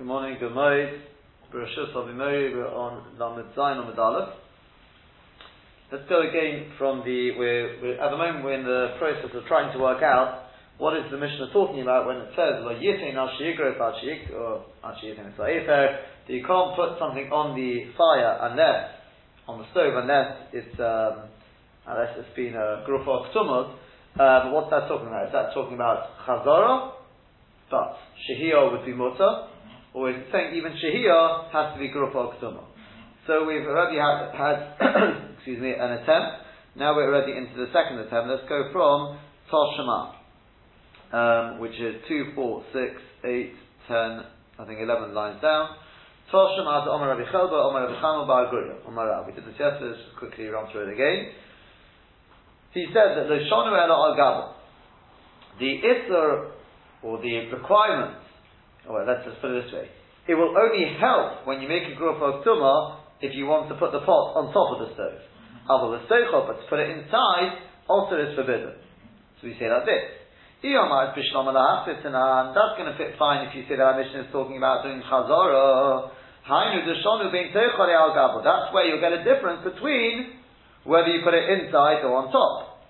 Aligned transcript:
Good 0.00 0.08
morning, 0.08 0.38
good 0.40 0.54
morning. 0.54 0.96
Bereshus 1.52 1.92
Avimori, 1.92 2.56
we're 2.56 2.72
on 2.72 3.04
Lamed 3.20 3.52
Zayin 3.52 3.84
on 3.84 3.92
Medalef. 3.92 4.32
Let's 5.92 6.08
go 6.08 6.26
again 6.26 6.72
from 6.78 7.04
the, 7.04 7.36
we're, 7.36 7.76
we're, 7.84 8.00
at 8.00 8.08
the 8.08 8.16
moment 8.16 8.42
we're 8.42 8.56
in 8.56 8.64
the 8.64 8.96
process 8.96 9.28
of 9.28 9.44
trying 9.44 9.70
to 9.76 9.78
work 9.78 10.02
out 10.02 10.48
what 10.78 10.96
is 10.96 11.04
the 11.10 11.18
Mishnah 11.18 11.52
talking 11.52 11.82
about 11.82 12.06
when 12.06 12.16
it 12.16 12.32
says, 12.32 12.64
Lo 12.64 12.72
yitin 12.80 13.12
al 13.12 13.28
shiigro 13.36 13.76
shik, 13.76 14.32
or 14.32 14.64
al 14.82 14.96
shiitin 15.04 15.36
that 15.36 16.32
you 16.32 16.46
can't 16.48 16.72
put 16.80 16.96
something 16.96 17.28
on 17.28 17.52
the 17.52 17.92
fire 17.92 18.40
unless, 18.48 18.96
on 19.52 19.60
the 19.60 19.66
stove, 19.76 20.00
unless 20.00 20.48
it's, 20.56 20.80
um, 20.80 21.28
unless 21.84 22.16
it's 22.16 22.34
been 22.34 22.56
a 22.56 22.88
grufa 22.88 23.28
ktumot. 23.36 23.76
Um, 24.16 24.52
what's 24.56 24.70
that 24.72 24.88
talking 24.88 25.12
about? 25.12 25.26
Is 25.28 25.32
that 25.36 25.52
talking 25.52 25.74
about 25.76 26.16
chazara? 26.24 26.96
But 27.70 28.00
shehiyah 28.24 28.72
would 28.72 28.86
be 28.86 28.94
mutter 28.94 29.49
or 29.94 30.10
it 30.10 30.26
saying 30.32 30.54
even 30.54 30.72
Shahiyah 30.72 31.50
has 31.52 31.74
to 31.74 31.78
be 31.80 31.88
Grupa 31.88 32.38
Ktuma? 32.38 32.64
So 33.26 33.44
we've 33.44 33.66
already 33.66 33.98
had, 33.98 34.34
had 34.34 34.58
excuse 35.36 35.60
me, 35.60 35.72
an 35.72 36.02
attempt. 36.02 36.46
Now 36.76 36.94
we're 36.94 37.12
already 37.12 37.36
into 37.36 37.54
the 37.58 37.66
second 37.72 37.98
attempt. 37.98 38.30
Let's 38.30 38.48
go 38.48 38.70
from 38.72 39.18
Toshama, 39.50 40.14
um, 41.12 41.60
which 41.60 41.74
is 41.74 42.02
2, 42.08 42.32
4, 42.34 42.64
6, 42.72 42.84
8, 43.24 43.52
10, 43.88 43.96
I 44.58 44.64
think 44.66 44.80
11 44.80 45.14
lines 45.14 45.42
down. 45.42 45.76
Toshama 46.32 46.84
to 46.86 46.90
Omar 46.90 47.10
Rabbi 47.10 47.30
Chelba, 47.30 47.58
Omar 47.58 47.86
Rabbi 47.86 48.00
Chama 48.00 48.26
Bar 48.26 48.52
Gurya, 48.54 48.86
Omar. 48.86 49.26
We 49.26 49.34
did 49.34 49.44
this 49.44 49.58
yesterday, 49.58 49.90
let's 49.90 50.18
quickly 50.18 50.46
run 50.46 50.70
through 50.70 50.88
it 50.88 50.94
again. 50.94 51.34
He 52.72 52.86
said 52.94 53.18
that 53.18 53.26
the 53.26 53.42
Shonu 53.50 53.74
Ela 53.74 54.14
Al 54.14 54.54
the 55.58 55.80
Isser, 55.82 56.50
or 57.02 57.20
the 57.20 57.50
requirement 57.52 58.19
well, 58.90 59.06
let's 59.06 59.24
just 59.24 59.40
put 59.40 59.54
it 59.54 59.64
this 59.64 59.72
way. 59.72 59.86
It 60.28 60.34
will 60.34 60.54
only 60.54 60.84
help 60.98 61.46
when 61.46 61.62
you 61.62 61.68
make 61.68 61.86
a 61.90 61.94
grup 61.96 62.20
of 62.22 62.44
tumah 62.44 63.00
if 63.20 63.34
you 63.34 63.46
want 63.46 63.68
to 63.70 63.76
put 63.76 63.92
the 63.92 64.00
pot 64.00 64.36
on 64.36 64.52
top 64.52 64.76
of 64.76 64.86
the 64.86 64.94
stove. 64.94 65.20
Mm-hmm. 65.20 65.70
Aval 65.70 66.46
but 66.46 66.60
to 66.60 66.66
put 66.68 66.78
it 66.80 66.90
inside 66.90 67.58
also 67.88 68.16
is 68.16 68.34
forbidden. 68.34 68.74
So 69.40 69.48
we 69.48 69.56
say 69.58 69.70
like 69.70 69.86
this. 69.86 70.20
That's 70.62 70.84
going 72.76 72.90
to 72.92 72.96
fit 73.00 73.16
fine 73.16 73.48
if 73.48 73.56
you 73.56 73.64
say 73.64 73.76
that 73.80 73.82
our 73.82 73.96
mission 73.96 74.20
is 74.20 74.30
talking 74.30 74.60
about 74.60 74.84
doing 74.84 75.00
chazara. 75.08 76.12
That's 78.44 78.68
where 78.74 78.84
you'll 78.86 79.00
get 79.00 79.12
a 79.12 79.24
difference 79.24 79.64
between 79.64 80.36
whether 80.84 81.08
you 81.08 81.24
put 81.24 81.32
it 81.34 81.48
inside 81.48 82.04
or 82.04 82.16
on 82.16 82.32
top. 82.32 82.84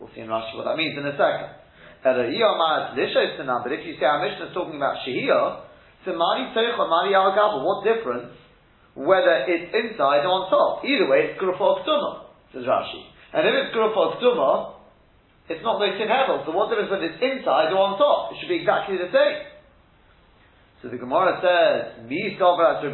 We'll 0.00 0.10
see 0.14 0.20
in 0.20 0.28
Rashi 0.28 0.56
what 0.56 0.64
that 0.64 0.76
means 0.76 0.98
in 0.98 1.06
a 1.06 1.12
second. 1.12 1.50
But 2.02 2.20
if 2.20 3.82
you 3.86 3.94
say 3.98 4.06
our 4.06 4.20
mission 4.22 4.42
is 4.46 4.54
talking 4.54 4.76
about 4.76 4.96
Shehiyah, 5.06 5.66
so 6.06 6.14
Mari 6.14 6.54
Teicha, 6.54 6.78
Mari 6.78 7.14
Al 7.18 7.34
what 7.66 7.82
difference? 7.82 8.30
Whether 8.94 9.44
it's 9.50 9.74
inside 9.74 10.22
or 10.24 10.32
on 10.32 10.48
top. 10.48 10.86
Either 10.86 11.10
way, 11.10 11.34
it's 11.34 11.36
Grufa 11.42 11.82
Ktuma, 11.82 12.30
says 12.54 12.62
Rashi. 12.64 13.02
And 13.34 13.42
if 13.44 13.52
it's 13.52 13.74
Grufa 13.74 14.16
Ktuma, 14.16 14.78
it's 15.50 15.62
not 15.66 15.82
Loisin 15.82 16.06
Hevel. 16.06 16.46
So 16.46 16.54
what 16.54 16.70
difference 16.70 16.94
whether 16.94 17.10
it's 17.10 17.18
inside 17.20 17.74
or 17.74 17.82
on 17.90 17.98
top? 17.98 18.32
It 18.32 18.38
should 18.40 18.48
be 18.48 18.62
exactly 18.62 18.96
the 18.96 19.10
same. 19.10 19.50
So 20.80 20.88
the 20.88 20.96
Gemara 21.02 21.42
says, 21.42 22.06
Mi 22.06 22.38
Rabbi 22.38 22.86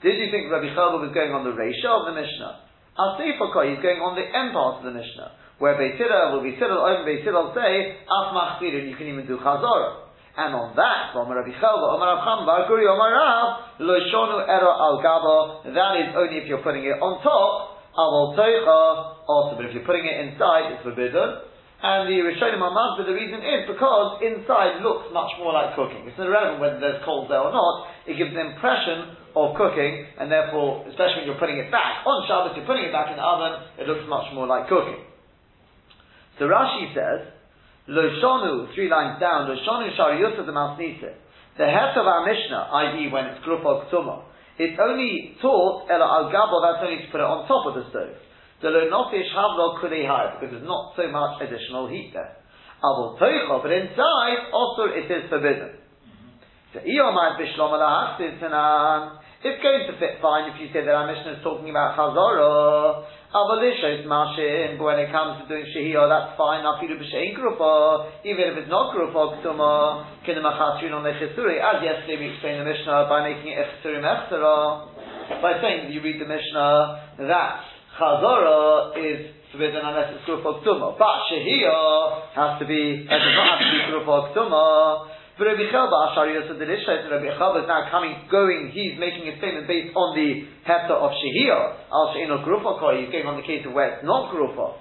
Did 0.00 0.14
you 0.16 0.28
think 0.32 0.50
Rabbi 0.50 0.72
Chelba 0.72 0.96
was 1.04 1.12
going 1.12 1.32
on 1.36 1.44
the 1.44 1.52
Reisha 1.52 1.90
of 1.92 2.08
the 2.08 2.16
Mishnah? 2.16 2.64
Asifakoi, 2.96 3.74
he's 3.74 3.82
going 3.84 4.00
on 4.00 4.16
the 4.16 4.24
end 4.24 4.56
part 4.56 4.80
of 4.80 4.88
the 4.88 4.94
Mishnah 4.96 5.43
where 5.58 5.78
Beit 5.78 5.98
will 5.98 6.42
be 6.42 6.54
Hillel, 6.58 6.82
over 6.82 7.04
Beit 7.06 7.22
Hillel 7.22 7.54
say, 7.54 7.96
Af 8.10 8.34
Machzirin, 8.34 8.90
you 8.90 8.96
can 8.96 9.06
even 9.06 9.26
do 9.26 9.38
Chazorah. 9.38 10.04
And 10.34 10.50
on 10.50 10.74
that, 10.74 11.14
Omar 11.14 11.46
Rabbi 11.46 11.54
Chelva, 11.62 11.94
Bar 11.94 12.66
Guri, 12.66 12.82
Rav, 12.90 13.78
Lo 13.78 13.96
Shonu 14.10 14.42
Ero 14.42 14.70
Al 14.74 14.98
Gabo, 14.98 15.62
that 15.70 15.94
is 16.02 16.10
only 16.18 16.42
if 16.42 16.50
you're 16.50 16.58
putting 16.58 16.82
it 16.82 16.98
on 16.98 17.22
top, 17.22 17.78
Aval 17.94 18.34
Teicha, 18.34 18.82
also, 19.30 19.54
but 19.54 19.70
if 19.70 19.72
you're 19.78 19.86
putting 19.86 20.02
it 20.02 20.26
inside, 20.26 20.74
it's 20.74 20.82
forbidden. 20.82 21.54
And 21.86 22.10
the 22.10 22.18
Rishonim 22.26 22.58
are 22.58 22.74
but 22.98 23.06
the 23.06 23.14
reason 23.14 23.46
is 23.46 23.70
because 23.70 24.18
inside 24.26 24.82
looks 24.82 25.06
much 25.14 25.30
more 25.38 25.54
like 25.54 25.78
cooking. 25.78 26.02
It's 26.02 26.18
irrelevant 26.18 26.58
whether 26.58 26.82
there's 26.82 26.98
coals 27.06 27.30
there 27.30 27.38
or 27.38 27.54
not, 27.54 27.94
it 28.10 28.18
gives 28.18 28.34
an 28.34 28.42
impression 28.42 29.14
of 29.38 29.54
cooking, 29.54 30.02
and 30.18 30.26
therefore, 30.26 30.82
especially 30.90 31.22
when 31.22 31.26
you're 31.30 31.38
putting 31.38 31.62
it 31.62 31.70
back 31.70 32.02
on 32.02 32.26
Shabbos, 32.26 32.58
you're 32.58 32.66
putting 32.66 32.90
it 32.90 32.92
back 32.94 33.14
in 33.14 33.20
the 33.20 33.22
oven, 33.22 33.70
it 33.78 33.86
looks 33.86 34.02
much 34.10 34.26
more 34.34 34.50
like 34.50 34.66
cooking. 34.66 35.13
So 36.38 36.46
Rashi 36.46 36.94
says, 36.94 37.30
Loshonu, 37.88 38.74
three 38.74 38.88
lines 38.88 39.20
down, 39.20 39.46
Loshonu 39.46 39.94
Shariyusa 39.96 40.46
the 40.46 40.52
Masnise. 40.52 41.14
The 41.56 41.66
head 41.66 41.94
of 41.94 42.06
our 42.06 42.26
Mishnah, 42.26 42.68
i.e. 42.72 43.10
when 43.12 43.26
it's 43.26 43.44
Grupa 43.46 43.86
Ktuma, 43.86 44.24
it's 44.58 44.78
only 44.80 45.36
taught 45.42 45.90
Ela 45.90 46.02
Al 46.02 46.26
Gabo, 46.30 46.58
that's 46.62 46.82
only 46.82 47.02
to 47.04 47.10
put 47.10 47.20
it 47.20 47.26
on 47.26 47.46
top 47.46 47.66
of 47.66 47.74
the 47.78 47.90
stove. 47.90 48.14
The 48.62 48.70
Lonofish 48.70 49.30
Havlo 49.34 49.78
Kulei 49.78 50.06
because 50.40 50.54
there's 50.54 50.66
not 50.66 50.94
so 50.96 51.06
much 51.10 51.42
additional 51.42 51.86
heat 51.86 52.10
there. 52.14 52.38
Avol 52.82 53.18
Toicho, 53.18 53.62
but 53.62 53.70
inside, 53.70 54.50
also 54.52 54.90
it 54.90 55.10
is 55.10 55.28
forbidden. 55.28 55.78
So 56.72 56.80
Iyomad 56.80 57.38
Bishlom 57.38 57.76
It's 59.44 59.62
going 59.62 59.84
to 59.86 59.94
fit 59.98 60.22
fine 60.22 60.50
if 60.50 60.60
you 60.60 60.68
say 60.72 60.84
that 60.84 60.94
our 60.94 61.06
Mishnah 61.06 61.38
is 61.38 61.42
talking 61.42 61.70
about 61.70 61.96
Chazorah, 61.98 63.06
Avalishos 63.34 64.06
mashim, 64.06 64.78
but 64.78 64.84
when 64.84 64.98
it 65.02 65.10
comes 65.10 65.42
to 65.42 65.48
doing 65.50 65.66
shehiyah, 65.74 66.06
that's 66.06 66.38
fine. 66.38 66.62
Afilu 66.62 66.94
b'shein 66.94 67.34
grufa, 67.34 68.22
even 68.22 68.54
if 68.54 68.62
it's 68.62 68.70
not 68.70 68.94
grufa 68.94 69.42
ktuma, 69.42 70.06
kinemachatrin 70.22 70.94
on 70.94 71.02
the. 71.02 71.10
As 71.10 71.82
yesterday 71.82 72.14
we 72.14 72.30
explained 72.30 72.62
the 72.62 72.70
Mishnah 72.70 73.10
by 73.10 73.26
making 73.26 73.50
it 73.50 73.58
echsuri 73.58 73.98
mechsera, 73.98 74.86
by 75.42 75.58
saying 75.60 75.90
you 75.90 76.00
read 76.00 76.20
the 76.22 76.30
Mishnah 76.30 77.26
that 77.26 77.58
chazara 77.98 78.94
is 79.02 79.34
forbidden 79.50 79.82
unless 79.82 80.14
it's 80.14 80.22
grufa 80.30 80.62
ktuma, 80.62 80.94
but 80.94 81.26
shehiyah 81.26 82.38
has 82.38 82.60
to 82.62 82.66
be, 82.70 83.02
it 83.02 83.18
does 83.18 83.34
not 83.34 83.58
have 83.58 83.66
to 83.66 83.70
be 83.74 83.82
grufa 83.90 84.30
ktuma. 84.30 85.10
But 85.34 85.50
Rabbi 85.50 85.66
Chelba, 85.66 86.14
Ashari 86.14 86.38
Yosef 86.38 86.62
Delishas, 86.62 87.10
Rabbi 87.10 87.26
Chelba 87.34 87.66
is 87.66 87.68
now 87.68 87.90
coming, 87.90 88.14
going, 88.30 88.70
he's 88.70 88.94
making 88.94 89.26
a 89.26 89.34
statement 89.42 89.66
based 89.66 89.90
on 89.90 90.14
the 90.14 90.46
hefta 90.62 90.94
of 90.94 91.10
Shehiyah, 91.10 91.90
Al 91.90 92.14
Sheino 92.14 92.38
Grufa 92.46 92.78
Koi, 92.78 93.02
he's 93.02 93.10
going 93.10 93.26
on 93.26 93.42
the 93.42 93.42
case 93.42 93.66
of 93.66 93.74
where 93.74 93.98
it's 93.98 94.06
not 94.06 94.30
Grufa. 94.30 94.78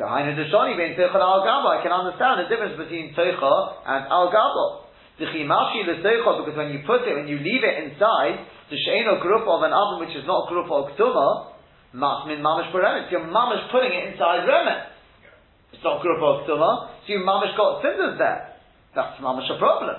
So 0.00 0.08
Hainu 0.08 0.32
Deshani 0.32 0.80
being 0.80 0.96
Teicha 0.96 1.12
Al 1.12 1.44
Gaba, 1.44 1.76
I 1.76 1.84
can 1.84 1.92
understand 1.92 2.40
the 2.40 2.48
difference 2.48 2.80
between 2.80 3.12
Teicha 3.12 3.52
and 3.84 4.08
Al 4.08 4.32
Gaba. 4.32 4.88
The 5.20 5.28
Chimashi 5.28 5.84
the 5.84 6.00
Teicha, 6.00 6.40
because 6.40 6.56
when 6.56 6.72
you 6.72 6.80
put 6.88 7.04
it, 7.04 7.12
when 7.12 7.28
you 7.28 7.36
leave 7.36 7.60
it 7.60 7.84
inside, 7.84 8.48
the 8.72 8.80
Sheino 8.80 9.20
Grufa 9.20 9.44
of 9.44 9.60
an 9.60 9.76
oven 9.76 10.08
which 10.08 10.16
is 10.16 10.24
not 10.24 10.48
Grufa 10.48 10.72
or 10.72 10.84
Ktuma, 10.96 11.52
Masmin 11.92 12.40
Mamish 12.40 12.72
Beremet, 12.72 13.12
you're 13.12 13.28
Mamish 13.28 13.68
putting 13.68 13.92
it 13.92 14.16
inside 14.16 14.48
Remet. 14.48 14.88
It's 15.76 15.84
not 15.84 16.00
Grufa 16.00 16.24
or 16.24 16.36
Ktuma, 16.48 17.04
so 17.04 17.12
you 17.12 17.20
Mamish 17.20 17.52
got 17.60 17.84
cinders 17.84 18.16
there. 18.16 18.51
That's 18.94 19.20
mamash 19.20 19.48
a 19.48 19.58
problem. 19.58 19.96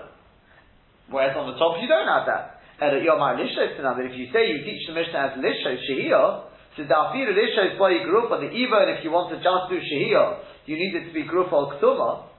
Whereas 1.10 1.36
on 1.38 1.52
the 1.54 1.58
top 1.58 1.82
you 1.82 1.88
don't 1.90 2.08
have 2.08 2.26
that. 2.30 2.54
But 2.80 3.00
if 3.00 4.14
you 4.18 4.28
say 4.34 4.50
you 4.50 4.60
teach 4.66 4.88
the 4.88 4.94
Mishnah 4.94 5.20
as 5.20 5.34
lishos 5.40 5.80
shehiyah, 5.88 6.44
so 6.76 6.84
dafir 6.84 7.30
lishos 7.32 7.78
by 7.78 8.04
group, 8.04 8.32
and 8.32 8.52
even 8.52 8.90
if 8.92 9.04
you 9.04 9.12
want 9.12 9.30
to 9.32 9.38
just 9.38 9.70
do 9.70 9.78
shehiyah, 9.78 10.66
you 10.66 10.76
need 10.76 10.96
it 10.96 11.08
to 11.08 11.14
be 11.14 11.24
grufa 11.24 11.54
or 11.54 11.74
ktuma. 11.78 12.30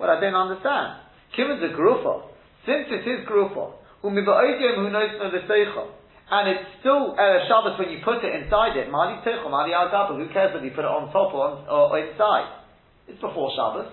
I 0.00 0.20
don't 0.20 0.34
understand. 0.34 1.00
Given 1.36 1.60
the 1.60 1.72
grufa, 1.72 2.28
since 2.66 2.90
it 2.90 3.08
is 3.08 3.26
grufa, 3.26 3.72
umibaodim 4.02 4.76
who 4.76 4.90
knows 4.90 5.16
no 5.18 5.30
and 6.24 6.48
it's 6.48 6.80
still 6.80 7.12
uh, 7.12 7.44
Shabbos 7.46 7.78
when 7.78 7.92
you 7.92 8.00
put 8.00 8.24
it 8.24 8.32
inside 8.32 8.76
it. 8.80 8.90
Mali 8.90 9.20
teichel, 9.20 9.50
mali 9.50 9.72
al 9.72 9.92
Who 10.16 10.26
cares 10.32 10.54
whether 10.54 10.64
you 10.64 10.72
put 10.72 10.84
it 10.84 10.90
on 10.90 11.12
top 11.12 11.34
or, 11.34 11.44
on, 11.44 11.68
or 11.68 11.98
inside? 12.00 12.64
It's 13.06 13.20
before 13.20 13.52
Shabbos. 13.52 13.92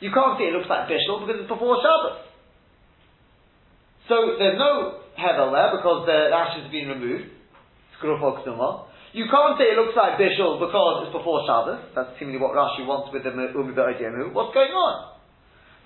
You 0.00 0.10
can't 0.14 0.38
see 0.38 0.46
it 0.46 0.54
looks 0.54 0.70
like 0.70 0.86
Bishul 0.86 1.26
because 1.26 1.42
it's 1.42 1.50
before 1.50 1.82
Shabbos. 1.82 2.22
So 4.06 4.38
there's 4.38 4.56
no 4.56 5.04
hevel 5.18 5.50
there 5.52 5.74
because 5.74 6.06
the 6.06 6.30
ashes 6.32 6.64
have 6.64 6.72
been 6.72 6.88
removed. 6.88 7.34
You 7.98 9.24
can't 9.26 9.54
say 9.58 9.74
it 9.74 9.76
looks 9.76 9.96
like 9.98 10.14
Bishul 10.22 10.62
because 10.62 11.06
it's 11.06 11.14
before 11.14 11.42
Shabbos. 11.44 11.90
That's 11.98 12.14
seemingly 12.18 12.38
what 12.38 12.54
Rashi 12.54 12.86
wants 12.86 13.10
with 13.12 13.26
the 13.26 13.34
Umi 13.34 13.50
What's 14.30 14.54
going 14.54 14.70
on? 14.70 15.18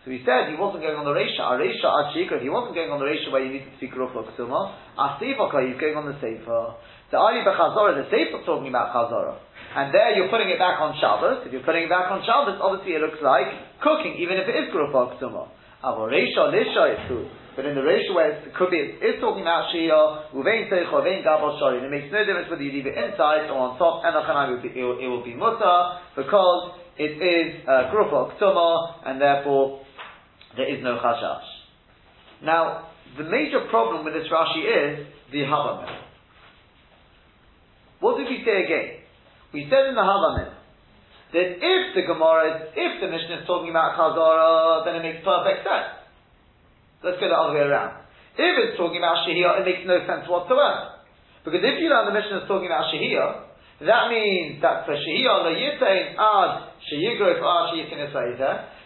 So 0.05 0.11
he 0.11 0.19
said 0.27 0.51
he 0.51 0.59
wasn't 0.59 0.83
going 0.83 0.99
on 0.99 1.07
the 1.07 1.15
Reisha, 1.15 1.47
a 1.47 1.55
Reisha 1.63 1.87
Ashika, 1.87 2.43
he 2.43 2.51
wasn't 2.51 2.75
going 2.75 2.91
on 2.91 2.99
the 2.99 3.07
Reisha 3.07 3.31
where 3.31 3.39
you 3.39 3.55
need 3.55 3.71
to 3.71 3.75
speak 3.79 3.95
Ruf 3.95 4.11
Ksuma, 4.11 4.75
Asifaka, 4.99 5.63
he's 5.63 5.79
going 5.79 5.95
on 5.95 6.11
the 6.11 6.19
Sefer. 6.19 6.75
The 7.15 7.19
Ali 7.23 7.47
Bechazorah, 7.47 8.03
the 8.03 8.11
Sefer 8.11 8.43
talking 8.43 8.67
about 8.67 8.91
Chazorah. 8.91 9.39
And 9.73 9.89
there 9.89 10.13
you're 10.13 10.29
putting 10.29 10.53
it 10.53 10.61
back 10.61 10.85
on 10.85 10.93
Shabbos. 11.01 11.49
If 11.49 11.53
you're 11.53 11.65
putting 11.65 11.89
it 11.89 11.93
back 11.93 12.13
on 12.13 12.21
Shabbos, 12.29 12.61
obviously 12.61 12.93
it 12.93 13.01
looks 13.01 13.25
like 13.25 13.81
cooking, 13.81 14.21
even 14.21 14.37
if 14.37 14.45
it 14.45 14.53
is 14.53 14.67
Grufa 14.69 15.17
Ksuma. 15.17 15.49
Avoresha, 15.81 16.53
Lisha 16.53 16.85
is. 16.93 17.29
But 17.57 17.67
in 17.67 17.75
the 17.75 17.83
ratio 17.83 18.15
where 18.15 18.33
it 18.33 18.55
could 18.55 18.71
be, 18.71 18.81
it's 18.81 19.21
talking 19.21 19.43
about 19.43 19.73
Shia, 19.73 20.33
Uvein 20.33 20.73
Teicha, 20.73 20.93
Uvein 20.93 21.25
Gabal 21.25 21.59
Shari. 21.59 21.85
It 21.85 21.91
makes 21.91 22.13
no 22.13 22.25
difference 22.25 22.49
whether 22.49 22.63
you 22.63 22.73
leave 22.73 22.87
it 22.87 22.97
inside 22.97 23.49
or 23.49 23.61
on 23.61 23.77
top, 23.77 24.01
and 24.05 24.63
be, 24.63 24.73
it 24.73 24.85
will, 24.85 24.99
it 25.01 25.09
will 25.09 25.25
be 25.25 25.35
Mutter, 25.35 26.01
because 26.17 26.81
it 26.97 27.17
is 27.21 27.65
uh, 27.69 27.93
Grufa 27.93 28.37
Ksuma, 28.37 29.09
and 29.09 29.21
therefore 29.21 29.81
there 30.57 30.69
is 30.69 30.83
no 30.83 30.97
Chashash. 30.97 31.45
Now, 32.45 32.89
the 33.19 33.25
major 33.25 33.69
problem 33.69 34.05
with 34.05 34.15
this 34.15 34.29
Rashi 34.33 34.65
is 34.65 35.07
the 35.31 35.45
Havamin. 35.45 35.93
What 38.01 38.17
did 38.17 38.29
we 38.29 38.43
say 38.45 38.65
again? 38.65 39.02
We 39.53 39.69
said 39.69 39.89
in 39.89 39.95
the 39.95 40.05
Havamin 40.05 40.53
that 41.33 41.49
if 41.61 41.83
the 41.97 42.05
Gemara, 42.09 42.73
if 42.73 42.93
the 43.01 43.09
Mishnah 43.09 43.45
is 43.45 43.47
talking 43.47 43.69
about 43.69 43.97
Chazara, 43.97 44.85
then 44.85 45.01
it 45.01 45.03
makes 45.05 45.21
perfect 45.25 45.65
sense. 45.65 46.03
Let's 47.05 47.21
go 47.21 47.29
the 47.29 47.37
other 47.37 47.55
way 47.57 47.65
around. 47.69 48.05
If 48.37 48.53
it's 48.65 48.77
talking 48.81 49.01
about 49.01 49.29
Shehiyah, 49.29 49.61
it 49.61 49.65
makes 49.69 49.85
no 49.85 50.01
sense 50.09 50.25
whatsoever. 50.25 51.05
Because 51.45 51.61
if 51.61 51.77
you 51.81 51.89
learn 51.93 52.09
the 52.09 52.17
Mishnah 52.17 52.45
is 52.45 52.49
talking 52.49 52.69
about 52.71 52.89
Shehiyah, 52.89 53.53
that 53.85 54.09
means 54.09 54.63
that 54.63 54.87
for 54.87 54.95
Shehiyah, 54.95 55.37
the 55.45 55.55
Yitain 55.59 56.15
ad 56.17 56.73
Sheyitin 56.87 57.99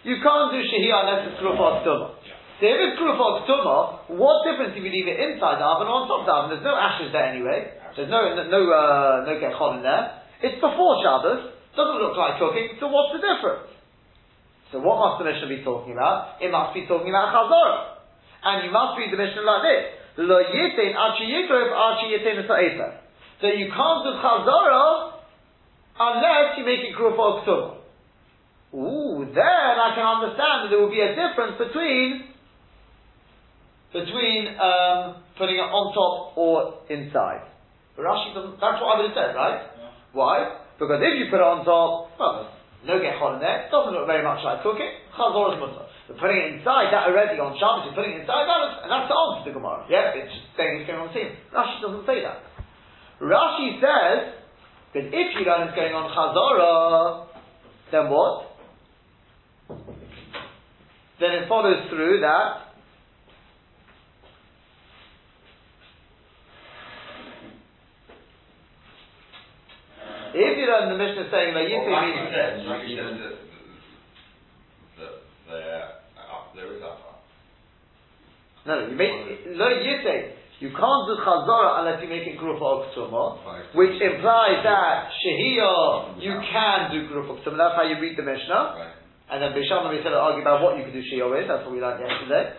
you 0.07 0.23
can't 0.23 0.49
do 0.55 0.61
Shehiyah 0.62 0.99
unless 1.03 1.23
it's 1.27 1.39
Krufot 1.43 1.83
Tumah. 1.83 2.15
So 2.59 2.65
if 2.65 2.79
it's 2.79 2.97
Krufot 2.97 3.43
Tumah, 3.45 4.17
what 4.17 4.47
difference 4.47 4.73
if 4.79 4.83
you 4.83 4.91
leave 4.91 5.11
it 5.11 5.19
inside 5.19 5.59
the 5.59 5.67
oven 5.67 5.91
or 5.91 6.07
on 6.07 6.09
top 6.09 6.23
of 6.23 6.27
the 6.27 6.33
oven? 6.33 6.49
There's 6.55 6.65
no 6.65 6.79
ashes 6.79 7.11
there 7.12 7.27
anyway. 7.27 7.75
There's 7.99 8.09
no 8.09 8.23
no 8.39 8.47
no, 8.47 8.61
uh, 8.71 9.27
no 9.27 9.33
gechon 9.37 9.79
in 9.79 9.83
there. 9.83 10.25
It's 10.43 10.61
before 10.61 10.93
Shabbos. 11.00 11.56
Doesn't 11.77 12.00
look 12.00 12.17
like 12.17 12.41
cooking. 12.41 12.77
So 12.81 12.88
what's 12.88 13.12
the 13.17 13.21
difference? 13.21 13.69
So 14.73 14.81
what 14.81 14.99
must 14.99 15.23
the 15.23 15.27
Mishnah 15.29 15.49
be 15.49 15.62
talking 15.62 15.93
about? 15.93 16.43
It 16.43 16.50
must 16.50 16.75
be 16.75 16.88
talking 16.88 17.09
about 17.09 17.31
Chazorah. 17.31 18.03
And 18.44 18.67
you 18.67 18.73
must 18.73 18.99
read 18.99 19.12
the 19.12 19.21
Mishnah 19.21 19.44
like 19.44 19.65
this. 19.65 19.83
Lo 20.25 20.41
yitin 20.41 20.97
achi 20.97 21.25
yigrov 21.29 21.69
achi 21.71 22.17
yitin 22.17 22.49
So 23.41 23.47
you 23.47 23.69
can't 23.69 24.00
do 24.05 24.12
Chazorah 24.19 25.21
unless 26.00 26.59
you 26.59 26.65
make 26.65 26.81
it 26.81 26.97
Krufot 26.97 27.44
Tumah. 27.44 27.77
Ooh, 28.75 29.25
then 29.33 29.75
I 29.81 29.94
can 29.94 30.05
understand 30.05 30.67
that 30.67 30.69
there 30.71 30.81
will 30.81 30.91
be 30.91 31.00
a 31.00 31.15
difference 31.15 31.56
between 31.56 32.29
between 33.93 34.53
um, 34.61 35.23
putting 35.38 35.56
it 35.56 35.65
on 35.65 35.94
top 35.94 36.37
or 36.37 36.85
inside. 36.91 37.49
But 37.97 38.05
Rashi 38.05 38.35
that's 38.35 38.77
what 38.83 38.93
I 38.93 39.00
would 39.00 39.09
have 39.09 39.17
said, 39.17 39.33
right? 39.33 39.61
Why? 40.17 40.65
Because 40.81 41.05
if 41.05 41.13
you 41.21 41.29
put 41.29 41.45
it 41.45 41.47
on 41.47 41.61
top, 41.69 42.17
well, 42.17 42.49
no 42.89 42.97
hot 43.21 43.37
in 43.37 43.41
there, 43.45 43.69
it 43.69 43.71
doesn't 43.71 43.93
look 43.93 44.09
very 44.09 44.25
much 44.25 44.41
like 44.41 44.65
cooking, 44.65 44.89
chazor 45.13 45.53
is 45.53 45.61
mutter. 45.61 45.85
But 46.09 46.17
putting 46.17 46.41
it 46.41 46.49
inside, 46.57 46.89
that 46.89 47.13
already 47.13 47.37
on 47.37 47.53
Shabbos, 47.61 47.85
you're 47.85 47.99
putting 47.99 48.17
it 48.17 48.25
inside, 48.25 48.49
that 48.49 48.87
and 48.87 48.89
that's 48.89 49.13
the 49.13 49.17
answer 49.17 49.43
to 49.45 49.53
Gemara. 49.53 49.85
Yeah, 49.93 50.17
it's 50.17 50.33
just 50.33 50.49
saying 50.57 50.81
it's 50.81 50.89
going 50.89 51.05
on 51.05 51.13
the 51.13 51.17
team. 51.21 51.37
Rashi 51.53 51.85
doesn't 51.85 52.07
say 52.09 52.25
that. 52.25 52.49
Rashi 53.21 53.77
says 53.77 54.41
that 54.97 55.05
if 55.05 55.29
you 55.37 55.43
learn 55.45 55.69
it's 55.69 55.77
going 55.77 55.93
on 55.93 56.09
chazorah, 56.09 57.29
then 57.93 58.09
what? 58.09 58.57
Then 61.21 61.45
it 61.45 61.49
follows 61.49 61.93
through 61.93 62.25
that 62.25 62.66
If 70.34 70.58
you 70.58 70.67
learn 70.67 70.90
the 70.90 70.99
Mishnah 70.99 71.28
saying 71.31 71.52
that 71.55 71.67
Yitzhak 71.69 71.90
well, 71.90 72.02
means. 72.02 72.31
Said, 72.32 72.52
says 72.64 73.19
that, 73.20 73.44
that, 74.99 75.14
that 75.46 76.06
uh, 76.17 76.55
there 76.55 76.73
is 76.73 76.81
Afar. 76.81 77.20
No, 78.67 78.88
you 78.88 78.96
make 78.96 79.12
Lo. 79.55 79.69
You 80.58 80.73
can't 80.73 81.05
do 81.05 81.14
Chazara 81.20 81.84
unless 81.84 82.00
you 82.00 82.08
make 82.08 82.25
it 82.25 82.38
Group 82.40 82.62
of 82.62 82.88
which 83.76 84.00
implies 84.00 84.64
that 84.64 85.12
Shehiyah, 85.20 86.17
you 86.17 86.32
can 86.40 86.90
do 86.90 87.06
Group 87.08 87.28
of 87.28 87.44
That's 87.44 87.76
how 87.76 87.84
you 87.84 88.00
read 88.00 88.17
the 88.17 88.25
Mishnah. 88.25 88.75
Right. 88.75 88.96
And 89.28 89.43
then 89.43 89.52
Bisham 89.52 89.90
we 89.90 90.00
said 90.02 90.14
argue 90.14 90.40
about 90.40 90.62
what 90.62 90.78
you 90.78 90.84
can 90.84 90.94
do 90.96 91.02
Shehiyah 91.05 91.28
with. 91.28 91.44
That's 91.49 91.62
what 91.67 91.73
we 91.73 91.81
learned 91.81 92.00
yesterday. 92.00 92.56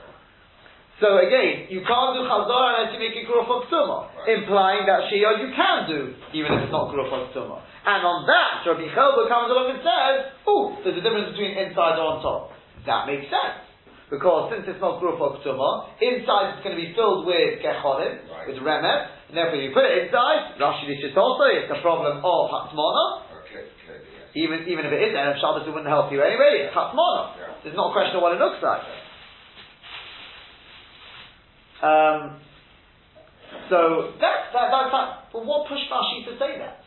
So 0.97 1.21
again, 1.21 1.69
you 1.69 1.85
can't 1.85 2.17
do 2.17 2.25
chazara 2.25 2.81
unless 2.81 2.89
you 2.97 2.97
make 2.97 3.13
it 3.13 3.29
gruf 3.29 3.45
ksuma, 3.45 4.09
right. 4.17 4.33
implying 4.33 4.89
that 4.89 5.05
shia 5.05 5.45
you 5.45 5.53
can 5.53 5.77
do, 5.85 6.17
even 6.33 6.57
if 6.57 6.65
it's 6.65 6.73
not 6.73 6.89
gruf 6.89 7.13
ksuma. 7.13 7.61
And 7.85 8.01
on 8.01 8.25
that, 8.25 8.65
Rabbi 8.65 8.89
Chelba 8.97 9.29
comes 9.29 9.53
along 9.53 9.77
and 9.77 9.81
says, 9.85 10.33
oh, 10.49 10.73
there's 10.81 10.97
a 10.97 11.03
difference 11.05 11.37
between 11.37 11.53
inside 11.53 12.01
or 12.01 12.17
on 12.17 12.25
top. 12.25 12.49
That 12.89 13.05
makes 13.05 13.29
sense. 13.29 13.61
Because 14.09 14.49
since 14.49 14.65
it's 14.65 14.81
not 14.81 14.97
gruf 14.97 15.21
ksuma, 15.21 16.01
inside 16.01 16.57
it's 16.57 16.65
going 16.65 16.73
to 16.73 16.81
be 16.81 16.89
filled 16.97 17.29
with 17.29 17.61
gecholim, 17.61 18.17
right. 18.33 18.49
with 18.49 18.57
remet, 18.65 19.29
and 19.29 19.37
therefore 19.37 19.61
you 19.61 19.69
put 19.77 19.85
it 19.85 20.09
inside, 20.09 20.57
Rashi 20.57 20.89
Lishis 20.89 21.13
also, 21.13 21.45
it's 21.53 21.69
a 21.69 21.77
problem 21.85 22.25
of 22.25 22.41
hatzmona. 22.49 23.37
Okay, 23.45 23.69
okay, 23.85 24.01
yes. 24.01 24.33
Even, 24.33 24.65
even 24.65 24.89
if 24.89 24.91
it 24.97 25.01
is 25.05 25.13
Erev 25.13 25.37
Shabbos, 25.37 25.61
it 25.61 25.69
wouldn't 25.69 25.93
help 25.93 26.09
you 26.09 26.25
anyway, 26.25 26.73
it's. 26.73 27.37
Yeah. 27.37 27.69
It's 27.69 27.77
not 27.77 27.91
a 27.91 27.93
question 27.93 28.17
of 28.17 28.25
what 28.25 28.33
it 28.33 28.41
looks 28.41 28.57
like. 28.65 28.81
Um, 31.81 32.41
so 33.69 34.13
that, 34.19 34.49
that, 34.53 34.67
that, 34.71 34.85
that, 34.91 35.09
but 35.31 35.45
what 35.45 35.67
pushed 35.69 35.89
Rashi 35.91 36.25
to 36.25 36.33
say 36.39 36.57
that? 36.57 36.81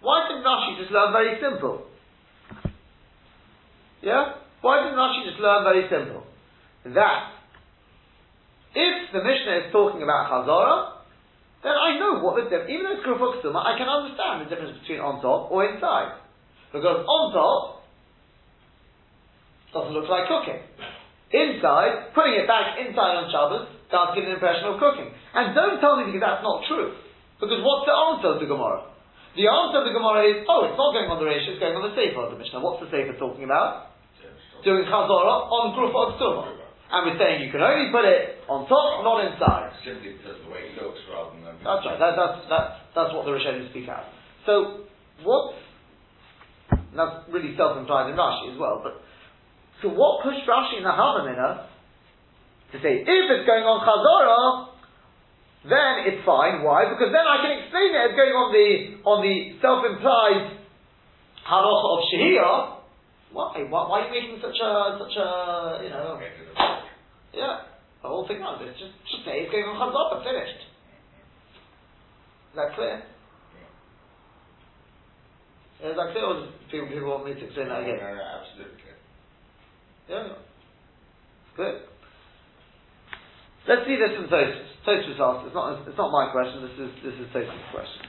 Why 0.00 0.28
didn't 0.28 0.44
Rashi 0.44 0.78
just 0.78 0.90
learn 0.90 1.12
very 1.12 1.40
simple? 1.40 1.86
Yeah? 4.02 4.38
Why 4.60 4.84
didn't 4.84 4.98
Rashi 4.98 5.28
just 5.28 5.40
learn 5.40 5.64
very 5.64 5.84
simple? 5.90 6.24
That 6.94 7.34
if 8.74 9.12
the 9.12 9.18
Mishnah 9.18 9.66
is 9.66 9.72
talking 9.72 10.02
about 10.02 10.30
Chazorah, 10.30 10.98
then 11.62 11.72
I 11.74 11.98
know 11.98 12.22
what 12.22 12.36
the 12.38 12.46
difference, 12.46 12.70
even 12.70 12.86
though 12.86 12.94
it's 12.94 13.04
Krufuk 13.04 13.42
I 13.42 13.74
can 13.76 13.88
understand 13.90 14.46
the 14.46 14.48
difference 14.48 14.78
between 14.80 15.00
on 15.00 15.20
top 15.20 15.50
or 15.50 15.66
inside. 15.66 16.14
Because 16.72 17.02
on 17.02 17.32
top 17.34 17.82
doesn't 19.74 19.92
look 19.92 20.08
like 20.08 20.28
cooking. 20.28 20.62
Inside, 21.28 22.16
putting 22.16 22.40
it 22.40 22.48
back 22.48 22.80
inside 22.80 23.20
on 23.20 23.28
Shabbos, 23.28 23.68
does 23.92 24.08
give 24.16 24.24
an 24.24 24.32
impression 24.32 24.64
of 24.72 24.80
cooking. 24.80 25.12
And 25.12 25.52
don't 25.52 25.76
tell 25.76 26.00
me 26.00 26.08
because 26.08 26.24
that's 26.24 26.44
not 26.44 26.64
true. 26.64 26.96
Because 27.36 27.60
what's 27.60 27.84
the 27.84 27.92
answer 27.92 28.28
to 28.36 28.40
the 28.40 28.48
Gemara? 28.48 28.88
The 29.36 29.46
answer 29.46 29.84
of 29.84 29.86
the 29.86 29.94
Gemara 29.94 30.24
is, 30.24 30.36
oh, 30.48 30.66
it's 30.66 30.74
not 30.80 30.96
going 30.96 31.06
on 31.06 31.20
the 31.20 31.28
Reish, 31.28 31.46
it's 31.46 31.60
going 31.62 31.76
on 31.76 31.84
the 31.84 31.94
Sefer 31.94 32.26
of 32.26 32.34
the 32.34 32.40
Mishnah. 32.40 32.64
What's 32.64 32.80
the 32.82 32.90
Sefer 32.90 33.14
talking 33.20 33.44
about? 33.44 33.94
Doing 34.66 34.88
Chazorah 34.90 35.46
on 35.46 35.76
Gruf 35.78 35.94
of 35.94 36.18
And 36.90 37.00
we're 37.06 37.14
saying 37.20 37.46
you 37.46 37.52
can 37.54 37.62
only 37.62 37.94
put 37.94 38.02
it 38.02 38.42
on 38.50 38.66
top, 38.66 39.06
not 39.06 39.22
inside. 39.28 39.70
Simply 39.86 40.18
because 40.18 40.42
the 40.42 40.50
way 40.50 40.72
it 40.72 40.74
looks 40.80 40.98
rather 41.06 41.36
than... 41.38 41.54
That's 41.62 41.84
right, 41.86 42.00
that, 42.00 42.18
that's, 42.18 42.38
that's, 42.50 42.72
that's 42.96 43.10
what 43.14 43.28
the 43.28 43.36
Rishonim 43.36 43.70
speak 43.70 43.86
out. 43.86 44.10
So, 44.42 44.88
what... 45.22 45.54
That's 46.96 47.30
really 47.30 47.54
self-implied 47.54 48.10
in 48.10 48.18
Rashi 48.18 48.50
as 48.50 48.58
well, 48.58 48.82
but 48.82 48.98
so 49.82 49.88
what 49.94 50.24
pushed 50.26 50.42
Rashi 50.48 50.78
in 50.78 50.84
the 50.84 50.90
Havamina 50.90 51.70
to 52.72 52.76
say, 52.82 53.00
if 53.00 53.24
it's 53.30 53.46
going 53.46 53.64
on 53.64 53.80
Chazorah, 53.80 54.74
then 55.64 56.10
it's 56.10 56.22
fine. 56.26 56.62
Why? 56.62 56.90
Because 56.90 57.14
then 57.14 57.24
I 57.24 57.36
can 57.40 57.52
explain 57.62 57.94
it 57.94 58.02
as 58.10 58.12
going 58.18 58.34
on 58.36 58.48
the 58.52 58.68
on 59.08 59.18
the 59.24 59.36
self-implied 59.62 60.58
halacha 61.46 61.88
of 61.94 62.00
Shehiyah. 62.10 62.58
Why? 63.32 63.64
why? 63.66 63.80
Why 63.88 63.96
are 64.02 64.06
you 64.06 64.12
making 64.12 64.38
such 64.42 64.58
a 64.58 64.70
such 64.98 65.16
a 65.16 65.28
you 65.82 65.90
know? 65.90 66.20
Yeah, 67.32 67.70
the 68.02 68.08
whole 68.08 68.26
thing 68.26 68.42
on 68.42 68.58
this. 68.60 68.74
Just 68.78 68.94
just 69.06 69.22
say 69.24 69.46
it's 69.46 69.52
going 69.52 69.64
on 69.64 69.78
Chazorah. 69.78 70.22
Finished. 70.26 70.62
Is 72.52 72.56
that 72.56 72.74
clear? 72.74 73.02
Is 75.78 75.94
that 75.94 76.08
clear? 76.10 76.26
Or 76.26 76.50
people 76.70 76.88
people 76.90 77.08
want 77.08 77.24
me 77.26 77.38
to 77.38 77.44
explain 77.46 77.68
that 77.70 77.86
again? 77.86 78.02
No, 78.02 78.14
no, 78.14 78.26
absolutely. 78.42 78.87
Yeah. 80.08 80.28
Good. 81.56 81.74
Let's 83.68 83.84
see 83.84 84.00
this 84.00 84.16
from 84.16 84.32
Tosfos. 84.32 84.64
Tosfos 84.88 85.20
asked. 85.20 85.46
It's 85.46 85.54
not. 85.54 85.84
It's 85.84 85.98
not 85.98 86.08
my 86.08 86.32
question. 86.32 86.64
This 86.64 86.72
is 86.80 86.90
this 87.04 87.14
is 87.20 87.28
Tosfos' 87.28 87.72
question. 87.72 88.08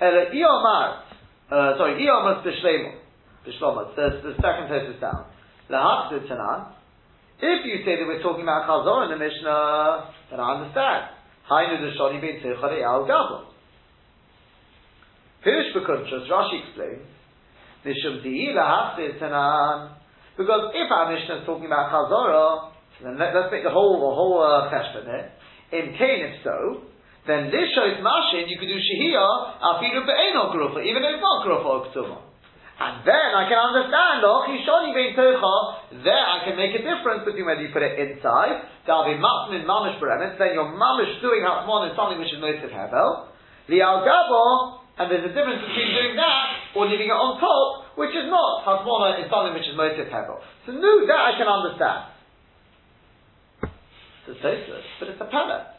Ela 0.00 0.28
Iyomar. 0.28 1.08
Uh, 1.48 1.78
sorry, 1.78 2.04
Iyomar 2.04 2.44
Bishleimo. 2.44 3.00
Bishlomo. 3.48 3.96
The, 3.96 4.20
the 4.20 4.34
second 4.36 4.68
Tosfos 4.68 5.00
down. 5.00 5.24
Lahak 5.70 6.12
Tanan. 6.28 6.72
If 7.40 7.64
you 7.64 7.80
say 7.86 7.96
that 7.96 8.04
we're 8.06 8.22
talking 8.22 8.42
about 8.42 8.68
Chazor 8.68 9.04
in 9.04 9.10
the 9.16 9.24
Mishnah, 9.24 10.12
then 10.30 10.40
I 10.40 10.60
understand. 10.60 11.04
Hainu 11.50 11.80
the 11.80 11.96
Shoni 11.98 12.20
bin 12.20 12.42
Tzechare 12.44 12.84
Al 12.84 13.06
Gabon. 13.08 13.46
Pirush 15.46 15.72
Bekuntrus, 15.74 16.28
Rashi 16.28 16.68
explains, 16.68 17.08
Nishum 17.86 18.22
Di'i 18.22 18.54
Lahak 18.54 18.98
Tanan. 19.18 19.99
Because 20.36 20.72
if 20.74 20.88
our 20.90 21.10
Mishnah 21.10 21.42
is 21.42 21.46
talking 21.46 21.66
about 21.66 21.90
Chazorah, 21.90 22.70
then 23.02 23.16
let, 23.16 23.32
us 23.32 23.48
make 23.48 23.64
the 23.64 23.72
whole 23.72 23.96
the 23.96 24.12
whole 24.12 24.36
uh, 24.44 24.68
cheshbon 24.68 25.08
here. 25.08 25.32
In 25.72 25.96
Cain, 25.96 26.20
if 26.26 26.44
so, 26.44 26.84
then 27.26 27.48
this 27.48 27.72
shows 27.72 27.96
mashin 28.04 28.48
you 28.48 28.58
could 28.60 28.68
do 28.68 28.76
shehiyah 28.76 29.60
afilu 29.60 30.04
be'eno 30.04 30.52
grufa, 30.52 30.84
even 30.84 31.00
if 31.04 31.16
it's 31.16 31.24
not 31.24 31.46
grufa 31.46 31.88
or. 31.92 32.20
And 32.80 33.04
then 33.04 33.30
I 33.36 33.44
can 33.44 33.60
understand, 33.60 34.24
oh, 34.24 34.48
chishoni 34.48 34.96
bein 34.96 35.12
tocha, 35.12 36.00
there 36.00 36.16
I 36.16 36.48
can 36.48 36.56
make 36.56 36.72
a 36.72 36.80
difference 36.80 37.28
between 37.28 37.44
whether 37.44 37.60
you 37.60 37.68
put 37.76 37.84
it 37.84 37.92
inside, 38.00 38.64
be 38.88 39.20
matmin 39.20 39.68
mamish 39.68 40.00
beremet, 40.00 40.40
then 40.40 40.56
you're 40.56 40.72
mamish 40.72 41.20
doing 41.20 41.44
hatmon 41.44 41.92
is 41.92 41.96
something 41.96 42.16
which 42.16 42.32
is 42.32 42.40
most 42.40 42.64
hevel, 42.64 43.28
the 43.68 43.80
al 43.84 44.00
and 45.00 45.08
there's 45.08 45.24
a 45.24 45.32
difference 45.32 45.64
between 45.64 45.92
doing 45.96 46.16
that 46.16 46.76
or 46.76 46.84
leaving 46.84 47.08
it 47.08 47.16
on 47.16 47.40
top, 47.40 47.89
which 48.00 48.16
is 48.16 48.32
not. 48.32 48.64
Hasmona 48.64 49.20
is 49.20 49.28
something 49.28 49.52
which 49.52 49.68
is 49.68 49.76
motive 49.76 50.08
hevel. 50.08 50.40
So 50.64 50.72
no, 50.72 51.04
that 51.04 51.20
I 51.20 51.36
can 51.36 51.44
understand. 51.44 52.00
says 54.24 54.40
Tosfos, 54.40 54.88
but 54.96 55.08
it's 55.12 55.20
a 55.20 55.28
pellet. 55.28 55.76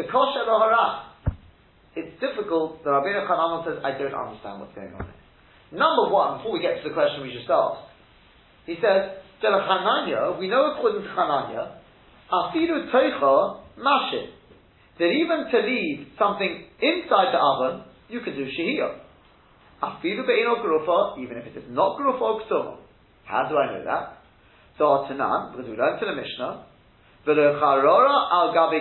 The 0.00 0.08
kosher 0.08 0.48
hara. 0.48 1.12
It's 1.92 2.16
difficult. 2.24 2.82
The 2.84 2.88
Rabbeinu 2.88 3.28
Chanamon 3.28 3.68
says, 3.68 3.84
I 3.84 3.92
don't 4.00 4.16
understand 4.16 4.64
what's 4.64 4.72
going 4.72 4.96
on 4.96 5.04
here. 5.04 5.20
Number 5.76 6.08
one, 6.08 6.40
before 6.40 6.56
we 6.56 6.64
get 6.64 6.80
to 6.80 6.88
the 6.88 6.94
question 6.96 7.20
we 7.20 7.36
just 7.36 7.52
asked, 7.52 7.84
he 8.64 8.80
says, 8.80 9.20
Hananya, 9.44 10.38
we 10.40 10.48
know 10.48 10.72
according 10.72 11.04
to 11.04 11.08
Hananya, 11.12 11.76
Afidu 12.32 12.88
Teicha 12.88 13.60
Mashit, 13.76 14.32
that 14.98 15.12
even 15.12 15.52
to 15.52 15.58
leave 15.68 16.16
something 16.18 16.64
inside 16.80 17.36
the 17.36 17.40
oven, 17.44 17.84
you 18.08 18.20
can 18.20 18.36
do 18.36 18.48
Shehiyah. 18.48 19.01
Afidu 19.82 20.24
Be'ino 20.26 20.56
Grufa, 20.62 21.18
even 21.18 21.38
if 21.38 21.46
it 21.46 21.56
is 21.56 21.64
not 21.68 21.98
Grufa 21.98 22.20
or 22.20 22.40
Ksuma. 22.42 22.76
How 23.24 23.48
do 23.48 23.56
I 23.56 23.66
know 23.66 23.84
that? 23.84 24.18
So 24.78 24.84
our 24.86 25.10
Tanan, 25.10 25.52
because 25.52 25.68
we 25.68 25.76
learned 25.76 26.00
in 26.00 26.08
the 26.08 26.14
Mishnah, 26.14 26.64
V'lo 27.26 27.60
Charora 27.60 28.30
Al 28.30 28.54
Gabi 28.54 28.80